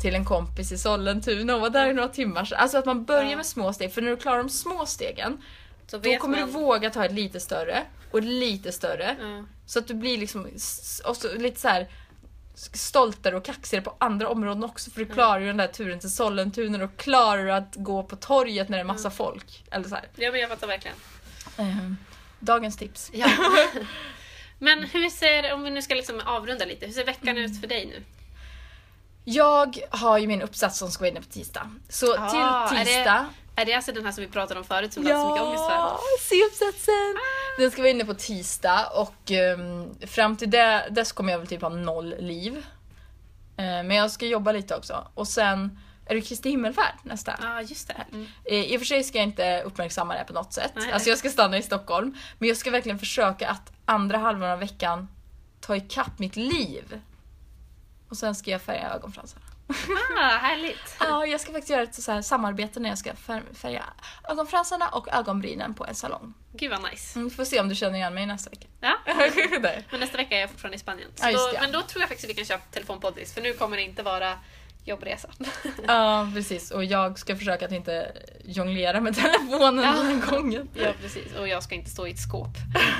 till 0.02 0.14
en 0.14 0.24
kompis 0.24 0.72
i 0.72 0.78
Sollentuna 0.78 1.54
och 1.54 1.60
vara 1.60 1.70
där 1.70 1.90
i 1.90 1.92
några 1.92 2.08
timmar. 2.08 2.52
Alltså 2.56 2.78
att 2.78 2.86
man 2.86 3.04
börjar 3.04 3.30
Ja. 3.30 3.36
med 3.36 3.46
små 3.46 3.72
steg. 3.72 3.92
För 3.92 4.02
när 4.02 4.10
du 4.10 4.16
klarar 4.16 4.38
de 4.38 4.48
små 4.48 4.86
stegen 4.86 5.42
Så 5.86 5.98
då 5.98 6.16
kommer 6.16 6.38
man. 6.40 6.46
du 6.46 6.52
våga 6.52 6.90
ta 6.90 7.04
ett 7.04 7.12
lite 7.12 7.40
större 7.40 7.82
och 8.10 8.22
lite 8.22 8.72
större. 8.72 9.16
Ja. 9.20 9.44
Så 9.66 9.78
att 9.78 9.86
du 9.88 9.94
blir 9.94 10.18
liksom 10.18 10.46
s- 10.56 11.02
och 11.04 11.16
så 11.16 11.34
lite 11.34 11.60
så 11.60 11.68
här 11.68 11.88
stoltare 12.72 13.36
och 13.36 13.44
kaxigare 13.44 13.84
på 13.84 13.94
andra 14.00 14.28
områden 14.28 14.64
också 14.64 14.90
för 14.90 15.00
du 15.00 15.06
klarar 15.12 15.40
ju 15.40 15.46
den 15.46 15.56
där 15.56 15.66
turen 15.66 15.98
till 16.00 16.10
Sollentuna 16.10 16.84
och 16.84 16.96
klarar 16.96 17.44
du 17.44 17.52
att 17.52 17.74
gå 17.76 18.02
på 18.02 18.16
torget 18.16 18.68
när 18.68 18.78
det 18.78 18.82
är 18.82 18.86
massa 18.86 19.10
folk. 19.10 19.64
Eller 19.70 19.88
så 19.88 19.94
här. 19.94 20.04
ja, 20.16 20.30
men 20.32 20.40
jag 20.40 20.50
fattar 20.50 20.66
verkligen. 20.66 20.96
Ehm, 21.56 21.96
dagens 22.40 22.76
tips. 22.76 23.10
Ja. 23.14 23.30
Men 24.58 24.82
hur 24.84 25.10
ser, 25.10 25.52
om 25.52 25.62
vi 25.62 25.70
nu 25.70 25.82
ska 25.82 25.94
liksom 25.94 26.20
avrunda 26.24 26.64
lite, 26.64 26.86
hur 26.86 26.92
ser 26.92 27.04
veckan 27.06 27.28
Mm. 27.28 27.44
ut 27.44 27.60
för 27.60 27.68
dig 27.68 27.86
nu? 27.86 28.02
Jag 29.28 29.78
har 29.90 30.18
ju 30.18 30.26
min 30.26 30.42
uppsats 30.42 30.78
som 30.78 30.90
ska 30.90 31.00
vara 31.02 31.10
inne 31.10 31.20
på 31.20 31.26
tisdag. 31.26 31.70
Så 31.88 32.16
Ah, 32.18 32.68
till 32.68 32.78
är 32.78 32.84
det- 32.84 32.90
tisdag 32.90 33.26
Är 33.56 33.64
det 33.64 33.74
alltså 33.74 33.92
den 33.92 34.04
här 34.04 34.12
som 34.12 34.24
vi 34.24 34.30
pratade 34.30 34.60
om 34.60 34.66
förut 34.66 34.92
som 34.92 35.04
du 35.04 35.12
hade 35.12 35.24
så 35.24 35.30
mycket 35.30 35.42
ångest 35.46 35.64
för? 35.64 35.96
C-uppsatsen! 36.20 37.16
Den 37.58 37.70
ska 37.70 37.82
vara 37.82 37.90
inne 37.90 38.04
på 38.04 38.14
tisdag 38.14 38.86
och 38.94 39.30
ehm, 39.30 39.94
fram 40.06 40.36
till 40.36 40.50
det, 40.50 40.88
dess 40.90 41.12
kommer 41.12 41.32
jag 41.32 41.38
väl 41.38 41.48
typ 41.48 41.62
ha 41.62 41.68
noll 41.68 42.14
liv. 42.18 42.56
Eh, 43.56 43.64
men 43.64 43.90
jag 43.90 44.10
ska 44.10 44.26
jobba 44.26 44.52
lite 44.52 44.76
också. 44.76 45.06
Och 45.14 45.28
sen 45.28 45.78
är 46.06 46.14
det 46.14 46.20
Kristi 46.20 46.50
himmelfärd 46.50 46.94
nästa. 47.02 47.34
Ja, 47.42 47.62
just 47.62 47.88
det. 47.88 48.04
Mm. 48.12 48.26
Eh, 48.44 48.54
I 48.54 48.76
och 48.76 48.80
för 48.80 48.86
sig 48.86 49.04
ska 49.04 49.18
jag 49.18 49.26
inte 49.26 49.62
uppmärksamma 49.62 50.14
det 50.14 50.24
på 50.24 50.32
något 50.32 50.52
sätt. 50.52 50.72
Nej. 50.74 50.92
Alltså 50.92 51.08
jag 51.08 51.18
ska 51.18 51.30
stanna 51.30 51.58
i 51.58 51.62
Stockholm. 51.62 52.14
Men 52.38 52.48
jag 52.48 52.56
ska 52.56 52.70
verkligen 52.70 52.98
försöka 52.98 53.48
att 53.48 53.72
andra 53.84 54.18
halvan 54.18 54.50
av 54.50 54.58
veckan 54.58 55.08
ta 55.60 55.76
ikapp 55.76 56.18
mitt 56.18 56.36
liv. 56.36 57.00
Och 58.08 58.16
sen 58.16 58.34
ska 58.34 58.50
jag 58.50 58.62
färga 58.62 58.90
ögonfransarna. 58.90 59.44
Ah, 60.18 60.36
härligt. 60.36 60.96
Ja, 61.00 61.26
jag 61.26 61.40
ska 61.40 61.52
faktiskt 61.52 61.70
göra 61.70 61.82
ett 61.82 61.94
så 61.94 62.12
här 62.12 62.22
samarbete 62.22 62.80
när 62.80 62.88
jag 62.88 62.98
ska 62.98 63.12
fär- 63.12 63.54
färga 63.54 63.84
ögonfransarna 64.28 64.88
och 64.88 65.08
ögonbrynen 65.08 65.74
på 65.74 65.86
en 65.86 65.94
salong. 65.94 66.34
Gud 66.52 66.70
vad 66.70 66.90
nice. 66.90 67.18
Mm, 67.18 67.30
får 67.30 67.44
se 67.44 67.60
om 67.60 67.68
du 67.68 67.74
känner 67.74 67.98
igen 67.98 68.14
mig 68.14 68.26
nästa 68.26 68.50
vecka. 68.50 68.66
Ja. 68.80 68.94
Men 69.90 70.00
nästa 70.00 70.16
vecka 70.16 70.36
är 70.36 70.40
jag 70.40 70.50
fortfarande 70.50 70.76
i 70.76 70.78
Spanien. 70.78 71.08
Ja, 71.20 71.32
då, 71.32 71.58
men 71.60 71.72
då 71.72 71.82
tror 71.82 72.02
jag 72.02 72.08
faktiskt 72.08 72.24
att 72.24 72.30
vi 72.30 72.34
kan 72.34 72.44
köra 72.44 72.58
telefonpoddis 72.58 73.34
för 73.34 73.42
nu 73.42 73.52
kommer 73.52 73.76
det 73.76 73.82
inte 73.82 74.02
vara 74.02 74.38
jobbresa. 74.86 75.28
Ja, 75.86 76.30
precis. 76.34 76.70
Och 76.70 76.84
jag 76.84 77.18
ska 77.18 77.36
försöka 77.36 77.64
att 77.66 77.72
inte 77.72 78.12
jonglera 78.44 79.00
med 79.00 79.14
telefonen 79.14 79.84
Ja. 79.84 79.92
den 79.92 80.06
här 80.22 80.30
gången. 80.30 80.68
ja, 80.74 80.92
precis. 81.02 81.34
Och 81.38 81.48
jag 81.48 81.62
ska 81.62 81.74
inte 81.74 81.90
stå 81.90 82.06
i 82.06 82.10
ett 82.10 82.18
skåp. 82.18 82.48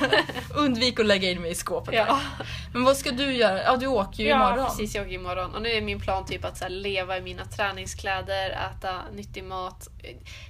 Undvik 0.56 1.00
att 1.00 1.06
lägga 1.06 1.30
in 1.30 1.42
mig 1.42 1.50
i 1.50 1.54
skåpet. 1.54 1.94
Ja. 1.94 2.04
där. 2.04 2.46
Men 2.72 2.84
vad 2.84 2.96
ska 2.96 3.10
du 3.10 3.32
göra? 3.32 3.62
Ja, 3.62 3.76
du 3.76 3.86
åker 3.86 4.22
ju 4.22 4.28
Ja, 4.28 4.36
imorgon. 4.48 4.66
precis. 4.66 4.94
Jag 4.94 5.02
åker 5.06 5.14
imorgon. 5.14 5.54
Och 5.54 5.62
nu 5.62 5.70
är 5.70 5.80
min 5.80 6.00
plan 6.00 6.26
typ 6.26 6.44
att 6.44 6.58
så 6.58 6.68
leva 6.68 7.18
i 7.18 7.20
mina 7.20 7.44
träningskläder, 7.44 8.50
äta 8.50 9.02
nyttig 9.14 9.44
mat. 9.44 9.88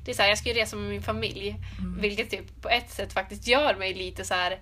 Det 0.05 0.11
är 0.11 0.15
så 0.15 0.23
här, 0.23 0.29
jag 0.29 0.39
ska 0.39 0.49
ju 0.49 0.55
resa 0.55 0.77
med 0.77 0.91
min 0.91 1.03
familj. 1.03 1.57
Vilket 2.01 2.31
typ 2.31 2.63
på 2.63 2.69
ett 2.69 2.91
sätt 2.91 3.13
faktiskt 3.13 3.47
gör 3.47 3.75
mig 3.77 3.95
lite 3.95 4.25
så 4.25 4.35
här 4.35 4.59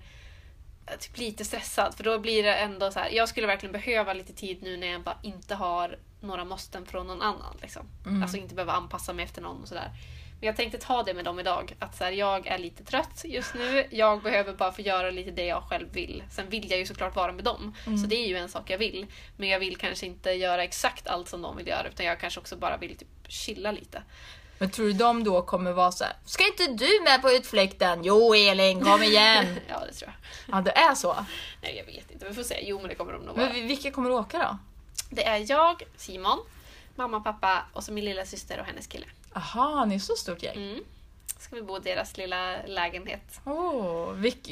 typ 0.99 1.17
lite 1.17 1.45
stressad. 1.45 1.93
För 1.97 2.03
då 2.03 2.19
blir 2.19 2.43
det 2.43 2.55
ändå 2.55 2.91
så 2.91 2.99
här, 2.99 3.09
jag 3.11 3.29
skulle 3.29 3.47
verkligen 3.47 3.73
behöva 3.73 4.13
lite 4.13 4.33
tid 4.33 4.57
nu 4.63 4.77
när 4.77 4.87
jag 4.87 5.03
bara 5.03 5.17
inte 5.23 5.55
har 5.55 5.97
några 6.19 6.45
måsten 6.45 6.85
från 6.85 7.07
någon 7.07 7.21
annan. 7.21 7.57
Liksom. 7.61 7.87
Alltså 8.21 8.37
inte 8.37 8.55
behöva 8.55 8.73
anpassa 8.73 9.13
mig 9.13 9.25
efter 9.25 9.41
någon 9.41 9.61
och 9.61 9.67
sådär. 9.67 9.91
Men 10.39 10.47
jag 10.47 10.55
tänkte 10.55 10.77
ta 10.77 11.03
det 11.03 11.13
med 11.13 11.25
dem 11.25 11.39
idag. 11.39 11.75
Att 11.79 11.97
så 11.97 12.03
här, 12.03 12.11
jag 12.11 12.47
är 12.47 12.57
lite 12.57 12.83
trött 12.83 13.21
just 13.25 13.53
nu. 13.53 13.87
Jag 13.91 14.21
behöver 14.23 14.53
bara 14.53 14.71
få 14.71 14.81
göra 14.81 15.11
lite 15.11 15.31
det 15.31 15.45
jag 15.45 15.63
själv 15.63 15.93
vill. 15.93 16.23
Sen 16.31 16.49
vill 16.49 16.69
jag 16.71 16.79
ju 16.79 16.85
såklart 16.85 17.15
vara 17.15 17.31
med 17.31 17.43
dem. 17.43 17.75
Så 17.83 18.07
det 18.07 18.15
är 18.15 18.27
ju 18.27 18.37
en 18.37 18.49
sak 18.49 18.69
jag 18.69 18.77
vill. 18.77 19.05
Men 19.37 19.49
jag 19.49 19.59
vill 19.59 19.77
kanske 19.77 20.05
inte 20.05 20.31
göra 20.31 20.63
exakt 20.63 21.07
allt 21.07 21.29
som 21.29 21.41
de 21.41 21.57
vill 21.57 21.67
göra. 21.67 21.87
Utan 21.87 22.05
jag 22.05 22.19
kanske 22.19 22.39
också 22.39 22.55
bara 22.55 22.77
vill 22.77 22.97
typ 22.97 23.07
chilla 23.27 23.71
lite. 23.71 24.03
Men 24.57 24.69
tror 24.69 24.85
du 24.85 24.93
de 24.93 25.23
då 25.23 25.41
kommer 25.41 25.71
vara 25.71 25.91
så 25.91 26.03
här, 26.03 26.13
Ska 26.25 26.47
inte 26.47 26.67
du 26.67 27.01
med 27.03 27.21
på 27.21 27.31
utflykten? 27.31 28.03
Jo 28.03 28.33
Elin, 28.35 28.81
kom 28.83 29.03
igen! 29.03 29.45
Ja, 29.67 29.79
det 29.87 29.93
tror 29.93 30.13
jag. 30.47 30.57
ja, 30.57 30.61
det 30.61 30.71
är 30.71 30.95
så. 30.95 31.15
Nej, 31.61 31.75
jag 31.77 31.85
vet 31.93 32.11
inte. 32.11 32.27
Vi 32.27 32.33
får 32.33 32.43
se. 32.43 32.59
Jo, 32.63 32.79
men 32.79 32.89
det 32.89 32.95
kommer 32.95 33.13
de 33.13 33.21
nog 33.21 33.35
vara. 33.37 33.45
Men 33.47 33.55
vi- 33.55 33.61
vilka 33.61 33.91
kommer 33.91 34.11
åka 34.11 34.37
då? 34.39 34.57
Det 35.09 35.25
är 35.25 35.45
jag, 35.51 35.83
Simon, 35.97 36.39
mamma, 36.95 37.19
pappa 37.19 37.65
och 37.73 37.83
så 37.83 37.91
min 37.91 38.05
lilla 38.05 38.25
syster 38.25 38.59
och 38.59 38.65
hennes 38.65 38.87
kille. 38.87 39.05
Aha, 39.33 39.85
ni 39.85 39.95
är 39.95 39.99
så 39.99 40.15
stort 40.15 40.43
gäng. 40.43 40.55
Mm. 40.57 40.83
Ska 41.39 41.55
vi 41.55 41.61
bo 41.61 41.77
i 41.77 41.79
deras 41.79 42.17
lilla 42.17 42.55
lägenhet. 42.67 43.39
Oh, 43.45 44.11
vilk, 44.11 44.47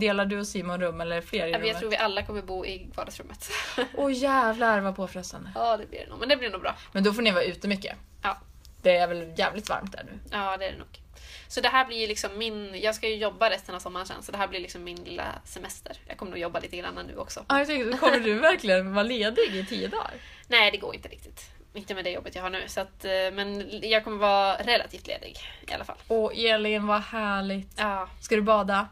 delar 0.00 0.24
du 0.26 0.40
och 0.40 0.46
Simon 0.46 0.80
rum 0.80 1.00
eller 1.00 1.20
fler 1.20 1.46
i 1.46 1.50
Jag 1.50 1.60
rummet? 1.62 1.78
tror 1.78 1.90
vi 1.90 1.96
alla 1.96 2.22
kommer 2.22 2.42
bo 2.42 2.66
i 2.66 2.86
vardagsrummet. 2.94 3.48
Åh 3.94 4.12
jävlar 4.12 4.80
vad 4.80 4.96
påfrestande. 4.96 5.50
ja, 5.54 5.76
det 5.76 5.86
blir 5.86 5.98
det 6.00 6.06
nog. 6.10 6.18
Men 6.18 6.28
det 6.28 6.36
blir 6.36 6.50
nog 6.50 6.60
bra. 6.60 6.74
Men 6.92 7.04
då 7.04 7.12
får 7.12 7.22
ni 7.22 7.30
vara 7.30 7.44
ute 7.44 7.68
mycket. 7.68 7.96
Ja, 8.22 8.36
Det 8.82 8.96
är 8.96 9.06
väl 9.08 9.32
jävligt 9.38 9.68
varmt 9.68 9.92
där 9.92 10.04
nu? 10.04 10.18
ja 10.30 10.56
det 10.56 10.64
är 10.66 10.72
det 10.72 10.78
nog. 10.78 11.00
Så 11.48 11.60
det 11.60 11.68
här 11.68 11.84
blir 11.84 11.96
ju 12.00 12.06
liksom 12.06 12.30
min... 12.38 12.80
Jag 12.80 12.94
ska 12.94 13.08
ju 13.08 13.14
jobba 13.16 13.50
resten 13.50 13.74
av 13.74 13.78
sommaren 13.78 14.06
sen, 14.06 14.22
så 14.22 14.32
det 14.32 14.38
här 14.38 14.48
blir 14.48 14.60
liksom 14.60 14.84
min 14.84 14.96
lilla 15.04 15.24
semester. 15.44 15.96
Jag 16.06 16.16
kommer 16.18 16.30
nog 16.30 16.38
jobba 16.40 16.58
lite 16.60 16.76
grann 16.76 17.06
nu 17.06 17.16
också. 17.16 17.44
Ja, 17.48 17.58
jag 17.58 17.66
tänkte, 17.66 17.98
kommer 17.98 18.20
du 18.20 18.34
verkligen 18.34 18.94
vara 18.94 19.02
ledig 19.02 19.56
i 19.56 19.66
tio 19.66 19.88
dagar? 19.88 20.10
Nej, 20.48 20.70
det 20.70 20.76
går 20.76 20.94
inte 20.94 21.08
riktigt. 21.08 21.50
Inte 21.74 21.94
med 21.94 22.04
det 22.04 22.10
jobbet 22.10 22.34
jag 22.34 22.42
har 22.42 22.50
nu. 22.50 22.62
Så 22.66 22.80
att, 22.80 23.04
eh, 23.04 23.10
men 23.10 23.68
jag 23.82 24.04
kommer 24.04 24.16
vara 24.16 24.54
relativt 24.56 25.06
ledig 25.06 25.36
i 25.68 25.72
alla 25.72 25.84
fall. 25.84 25.96
Åh 26.08 26.44
Elin, 26.44 26.86
vad 26.86 27.00
härligt. 27.02 27.72
Ja, 27.76 28.08
Ska 28.20 28.34
du 28.36 28.42
bada? 28.42 28.88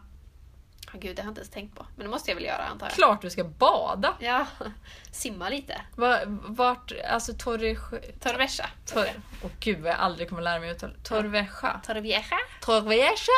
Oh, 0.94 1.00
gud 1.00 1.16
det 1.16 1.22
har 1.22 1.26
jag 1.26 1.30
inte 1.30 1.40
ens 1.40 1.50
tänkt 1.50 1.76
på. 1.76 1.86
Men 1.96 2.04
det 2.06 2.10
måste 2.10 2.30
jag 2.30 2.34
väl 2.36 2.44
göra 2.44 2.64
antar 2.64 2.86
jag. 2.86 2.94
Klart 2.94 3.22
du 3.22 3.30
ska 3.30 3.44
bada! 3.44 4.16
Ja, 4.20 4.46
simma 5.10 5.48
lite. 5.48 5.80
Va- 5.96 6.20
Vart, 6.26 6.92
alltså 7.08 7.32
Torre... 7.38 7.76
Torrevieja. 8.20 8.70
Tor, 8.86 9.06
åh 9.42 9.50
gud 9.60 9.80
vad 9.80 9.90
jag 9.92 9.98
aldrig 9.98 10.28
kommer 10.28 10.42
lära 10.42 10.60
mig 10.60 10.70
uttala. 10.70 10.92
Torrevieja. 11.02 11.80
Torrevieja. 11.86 12.38
Torrevieja? 12.60 13.32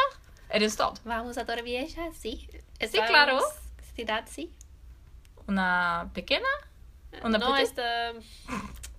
Är 0.49 0.59
det 0.59 0.65
en 0.65 0.71
stad? 0.71 0.99
Vamos 1.03 1.39
a 1.39 1.45
Torrevieja, 1.45 2.13
sí. 2.15 2.49
Sí, 2.81 2.99
claro. 3.09 3.41
Ciudad, 3.97 4.25
sí. 4.29 4.51
Una 5.47 6.11
pequeña? 6.15 6.55
Una 7.23 7.39
no 7.39 7.57
este 7.57 7.83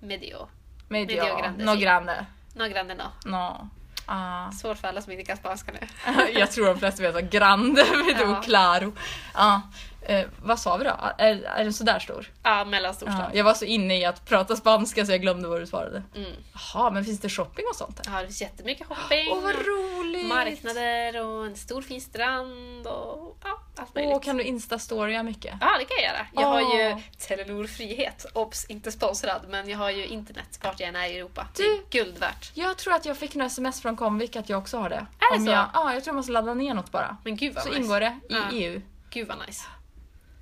medio. 0.00 0.48
Medio, 0.88 1.16
Medio 1.16 1.36
grande, 1.36 1.64
no 1.64 1.76
grande. 1.76 2.26
No 2.54 2.68
grande 2.68 2.94
no. 2.94 3.12
No. 3.24 3.70
Ah. 4.12 4.50
Svårt 4.52 4.78
för 4.78 4.88
alla 4.88 5.02
som 5.02 5.12
inte 5.12 5.24
kan 5.24 5.36
spanska 5.36 5.72
nu. 5.72 5.86
jag 6.40 6.50
tror 6.50 6.66
de 6.66 6.78
flesta 6.78 7.02
vet 7.02 7.16
att 7.16 7.30
grande 7.30 7.84
vet 7.84 8.20
Ja. 8.20 8.42
claro. 8.44 8.92
Ja. 9.34 9.62
Eh, 10.02 10.26
vad 10.42 10.58
sa 10.58 10.76
vi 10.76 10.84
då? 10.84 10.96
Är, 11.18 11.42
är 11.44 11.64
den 11.64 11.72
sådär 11.72 11.98
stor? 11.98 12.26
Ja, 12.42 12.64
mellanstor 12.64 13.06
stad. 13.06 13.30
Jag 13.34 13.44
var 13.44 13.54
så 13.54 13.64
inne 13.64 13.98
i 13.98 14.04
att 14.04 14.24
prata 14.24 14.56
spanska 14.56 15.06
så 15.06 15.12
jag 15.12 15.20
glömde 15.20 15.48
vad 15.48 15.60
du 15.60 15.66
svarade. 15.66 16.02
Mm. 16.16 16.32
Jaha, 16.52 16.90
men 16.90 17.04
finns 17.04 17.20
det 17.20 17.28
shopping 17.28 17.64
och 17.70 17.76
sånt 17.76 17.96
där? 17.96 18.12
Ja, 18.12 18.20
det 18.20 18.26
finns 18.26 18.40
jättemycket 18.40 18.86
shopping. 18.86 19.28
Åh 19.32 19.42
vad 19.42 19.54
roligt! 19.54 20.26
Marknader 20.26 21.26
och 21.26 21.46
en 21.46 21.56
stor 21.56 21.82
fin 21.82 22.00
strand 22.00 22.86
och 22.86 23.38
ja, 23.44 23.59
allt 23.80 23.94
möjligt. 23.94 24.14
Åh, 24.16 24.20
kan 24.22 24.36
du 24.36 24.42
instastorya 24.44 25.22
mycket? 25.22 25.54
Ja, 25.60 25.66
det 25.78 25.84
kan 25.84 25.96
jag 25.96 26.04
göra. 26.14 26.26
Jag 26.32 26.46
har 26.46 26.60
ju 26.78 26.92
Åh. 26.92 26.98
Telenor 27.18 27.66
Frihet. 27.66 28.26
Obs! 28.34 28.64
Inte 28.64 28.92
sponsrad, 28.92 29.42
men 29.48 29.68
jag 29.68 29.78
har 29.78 29.90
ju 29.90 30.06
internet 30.06 30.60
vart 30.62 30.80
jag 30.80 30.88
än 30.88 30.96
är 30.96 31.08
i 31.08 31.18
Europa. 31.18 31.46
Det 31.56 31.62
Du- 31.62 31.74
är 31.74 32.04
guld 32.04 32.18
värt. 32.18 32.50
Jag 32.54 32.76
tror 32.78 32.94
att 32.94 33.04
jag 33.06 33.16
fick 33.16 33.34
en 33.34 33.40
sms 33.40 33.82
från 33.82 33.96
Comvik 33.96 34.36
att 34.36 34.48
jag 34.48 34.58
också 34.58 34.78
har 34.78 34.88
det. 34.88 35.06
Är 35.18 35.32
det 35.32 35.38
Om 35.38 35.44
så? 35.44 35.50
Jag, 35.52 35.66
ja, 35.74 35.94
jag 35.94 36.04
tror 36.04 36.12
jag 36.12 36.16
måste 36.16 36.32
ladda 36.32 36.54
ner 36.54 36.74
något 36.74 36.90
bara. 36.92 37.16
Men 37.24 37.36
gud 37.36 37.54
vad 37.54 37.62
Så 37.64 37.68
nice. 37.70 37.80
ingår 37.82 38.00
det 38.00 38.18
i 38.28 38.34
Ja. 38.34 38.42
EU. 38.52 38.80
Gud 39.10 39.28
vad 39.28 39.38
nice. 39.46 39.66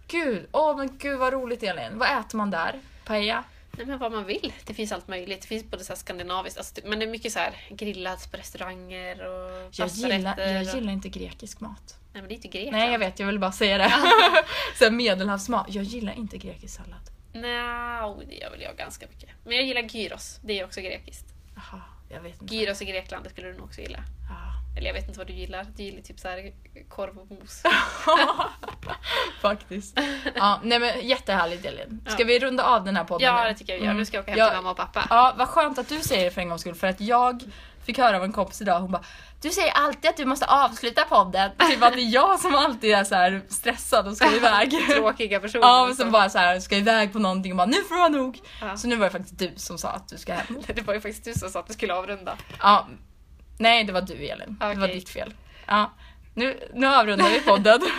Gud, 0.09 0.47
åh 0.53 0.76
men 0.76 0.99
gud 0.99 1.18
vad 1.18 1.32
roligt 1.32 1.62
Elin. 1.62 1.99
Vad 1.99 2.09
äter 2.20 2.36
man 2.39 2.51
där? 2.51 2.80
Paella? 3.05 3.45
Nej 3.79 3.87
men 3.87 3.99
vad 3.99 4.12
man 4.12 4.24
vill. 4.24 4.53
Det 4.64 4.74
finns 4.74 4.93
allt 4.93 5.09
möjligt. 5.09 5.43
Det 5.43 5.47
finns 5.49 5.64
både 5.64 5.85
så 5.85 5.97
skandinaviskt, 5.97 6.59
alltså, 6.59 6.74
men 6.85 6.99
det 6.99 7.05
är 7.05 7.11
mycket 7.11 7.33
så 7.33 7.39
här 7.39 7.53
grillat 7.70 8.31
på 8.31 8.37
restauranger 8.37 9.26
och 9.26 9.68
Jag 9.72 9.89
gillar, 9.89 10.41
jag 10.41 10.62
gillar 10.62 10.93
inte 10.93 11.09
grekisk 11.09 11.61
mat. 11.61 11.97
Nej 12.12 12.22
men 12.22 12.29
det 12.29 12.33
är 12.33 12.37
inte 12.37 12.49
Grekland. 12.49 12.76
Nej 12.76 12.93
jag 12.93 12.99
vet, 12.99 13.18
jag 13.18 13.26
vill 13.26 13.39
bara 13.39 13.53
säga 13.53 13.79
det. 13.79 13.93
Sen 14.79 14.97
medelhavsmat. 15.03 15.66
Jag 15.68 15.85
gillar 15.85 16.12
inte 16.12 16.39
grekisk 16.39 16.74
sallad. 16.76 17.11
Nej, 17.33 18.26
det 18.29 18.35
gör 18.35 18.51
väl 18.51 18.62
jag 18.62 18.76
ganska 18.76 19.07
mycket. 19.07 19.31
Men 19.45 19.57
jag 19.57 19.64
gillar 19.66 19.83
gyros. 19.83 20.41
Det 20.45 20.61
är 20.61 20.64
också 20.64 20.81
grekiskt. 20.81 21.26
Jaha, 21.55 21.83
jag 22.11 22.20
vet 22.20 22.43
inte. 22.43 22.55
Gyros 22.55 22.83
i 22.83 22.85
Grekland, 22.85 23.24
det 23.24 23.31
skulle 23.31 23.47
du 23.47 23.55
nog 23.55 23.64
också 23.64 23.81
gilla. 23.81 23.99
Ja. 24.29 24.58
Eller 24.79 24.87
jag 24.87 24.95
vet 24.95 25.09
inte 25.09 25.18
vad 25.18 25.26
du 25.26 25.33
gillar. 25.33 25.66
Du 25.76 25.83
gillar 25.83 26.03
typ 26.03 26.20
så 26.20 26.29
här 26.29 26.53
korv 26.89 27.18
och 27.18 27.31
mos. 27.31 27.62
Faktiskt. 29.43 30.01
Ja, 30.35 30.61
nej 30.62 30.79
men 30.79 31.09
jättehärligt 31.09 31.64
Elin. 31.64 32.05
Ska 32.09 32.24
vi 32.24 32.39
runda 32.39 32.64
av 32.64 32.85
den 32.85 32.97
här 32.97 33.05
podden 33.05 33.26
Ja, 33.26 33.43
nu? 33.43 33.49
det 33.49 33.55
tycker 33.55 33.72
jag 33.72 33.81
vi 33.81 33.87
gör. 33.87 33.95
Nu 33.95 34.05
ska 34.05 34.16
jag 34.16 34.22
åka 34.22 34.31
hem 34.31 34.51
till 34.51 34.57
mamma 34.57 34.70
och 34.70 34.76
pappa. 34.76 35.07
Ja, 35.11 35.35
vad 35.39 35.49
skönt 35.49 35.79
att 35.79 35.89
du 35.89 36.01
säger 36.01 36.24
det 36.24 36.31
för 36.31 36.41
en 36.41 36.49
gångs 36.49 36.61
skull. 36.61 36.74
För 36.74 36.87
att 36.87 37.01
jag 37.01 37.43
fick 37.87 37.99
höra 37.99 38.16
av 38.16 38.24
en 38.24 38.33
kompis 38.33 38.61
idag, 38.61 38.81
hon 38.81 38.91
bara 38.91 39.05
Du 39.41 39.51
säger 39.51 39.72
alltid 39.72 40.11
att 40.11 40.16
du 40.16 40.24
måste 40.24 40.47
avsluta 40.47 41.05
podden. 41.05 41.51
Typ 41.70 41.83
att 41.83 41.93
det 41.93 42.01
är 42.01 42.14
jag 42.14 42.41
som 42.41 42.55
alltid 42.55 42.93
är 42.93 43.05
så 43.05 43.14
här 43.14 43.43
stressad 43.49 44.07
och 44.09 44.16
ska 44.16 44.37
iväg. 44.37 44.70
Tråkiga 44.91 45.41
personer. 45.41 45.66
Ja, 45.66 45.83
och 45.83 45.89
så. 45.89 46.03
som 46.03 46.11
bara 46.11 46.31
så 46.31 46.39
här 46.39 46.61
ska 46.61 46.76
iväg 46.76 47.12
på 47.12 47.18
någonting 47.18 47.53
och 47.53 47.57
bara 47.57 47.66
nu 47.66 47.83
får 47.83 47.95
det 47.95 48.01
vara 48.01 48.09
nog. 48.09 48.41
Ja. 48.61 48.76
Så 48.76 48.89
nu 48.89 48.97
var 48.97 49.05
det 49.05 49.11
faktiskt 49.12 49.39
du 49.39 49.53
som 49.57 49.79
sa 49.79 49.89
att 49.89 50.09
du 50.09 50.18
ska 50.18 50.35
hem. 50.35 50.62
Det 50.74 50.83
var 50.83 50.95
ju 50.95 51.01
faktiskt 51.01 51.24
du 51.24 51.35
som 51.35 51.51
sa 51.51 51.61
att 51.61 51.66
du 51.66 51.72
skulle 51.72 51.95
avrunda. 51.95 52.37
Ja, 52.59 52.89
nej 53.59 53.85
det 53.85 53.93
var 53.93 54.01
du 54.01 54.15
Elin. 54.15 54.57
Det 54.61 54.75
var 54.75 54.89
ditt 54.89 55.09
fel. 55.09 55.35
Ja, 55.67 55.93
nu, 56.35 56.69
nu 56.75 56.87
avrundar 56.87 57.31
vi 57.31 57.41
podden. 57.41 57.81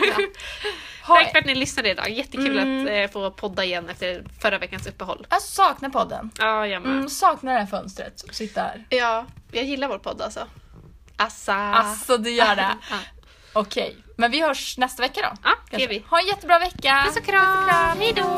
Ha, 1.03 1.15
Tack 1.15 1.31
för 1.31 1.39
att 1.39 1.45
ni 1.45 1.55
lyssnade 1.55 1.89
idag. 1.89 2.09
Jättekul 2.09 2.59
att 2.59 2.89
eh, 2.91 3.11
få 3.13 3.31
podda 3.31 3.63
igen 3.63 3.89
efter 3.89 4.23
förra 4.41 4.57
veckans 4.57 4.87
uppehåll. 4.87 5.27
jag 5.29 5.41
saknar 5.41 5.89
podden. 5.89 6.31
Ja, 6.39 6.67
jag 6.67 6.81
med. 6.81 6.91
Mm, 6.91 7.09
saknar 7.09 7.53
det 7.53 7.59
här 7.59 7.65
fönstret 7.65 8.21
och 8.21 8.35
sitta 8.35 8.61
här. 8.61 8.85
Ja, 8.89 9.25
jag 9.51 9.63
gillar 9.63 9.87
vår 9.87 9.97
podd 9.97 10.21
alltså. 10.21 10.47
Assa. 11.17 11.55
Alltså 11.55 12.17
du 12.17 12.31
gör 12.31 12.55
det. 12.55 12.77
Ja. 12.91 12.97
Okej, 13.53 13.97
men 14.15 14.31
vi 14.31 14.41
hörs 14.41 14.77
nästa 14.77 15.01
vecka 15.01 15.21
då. 15.23 15.37
Ja, 15.43 15.51
det 15.71 15.81
gör 15.81 15.89
vi. 15.89 16.03
Ha 16.09 16.19
en 16.19 16.27
jättebra 16.27 16.59
vecka. 16.59 17.03
Puss 17.05 17.17
och 17.17 17.25
kram. 17.25 17.97
Hej 17.99 18.13
då. 18.15 18.37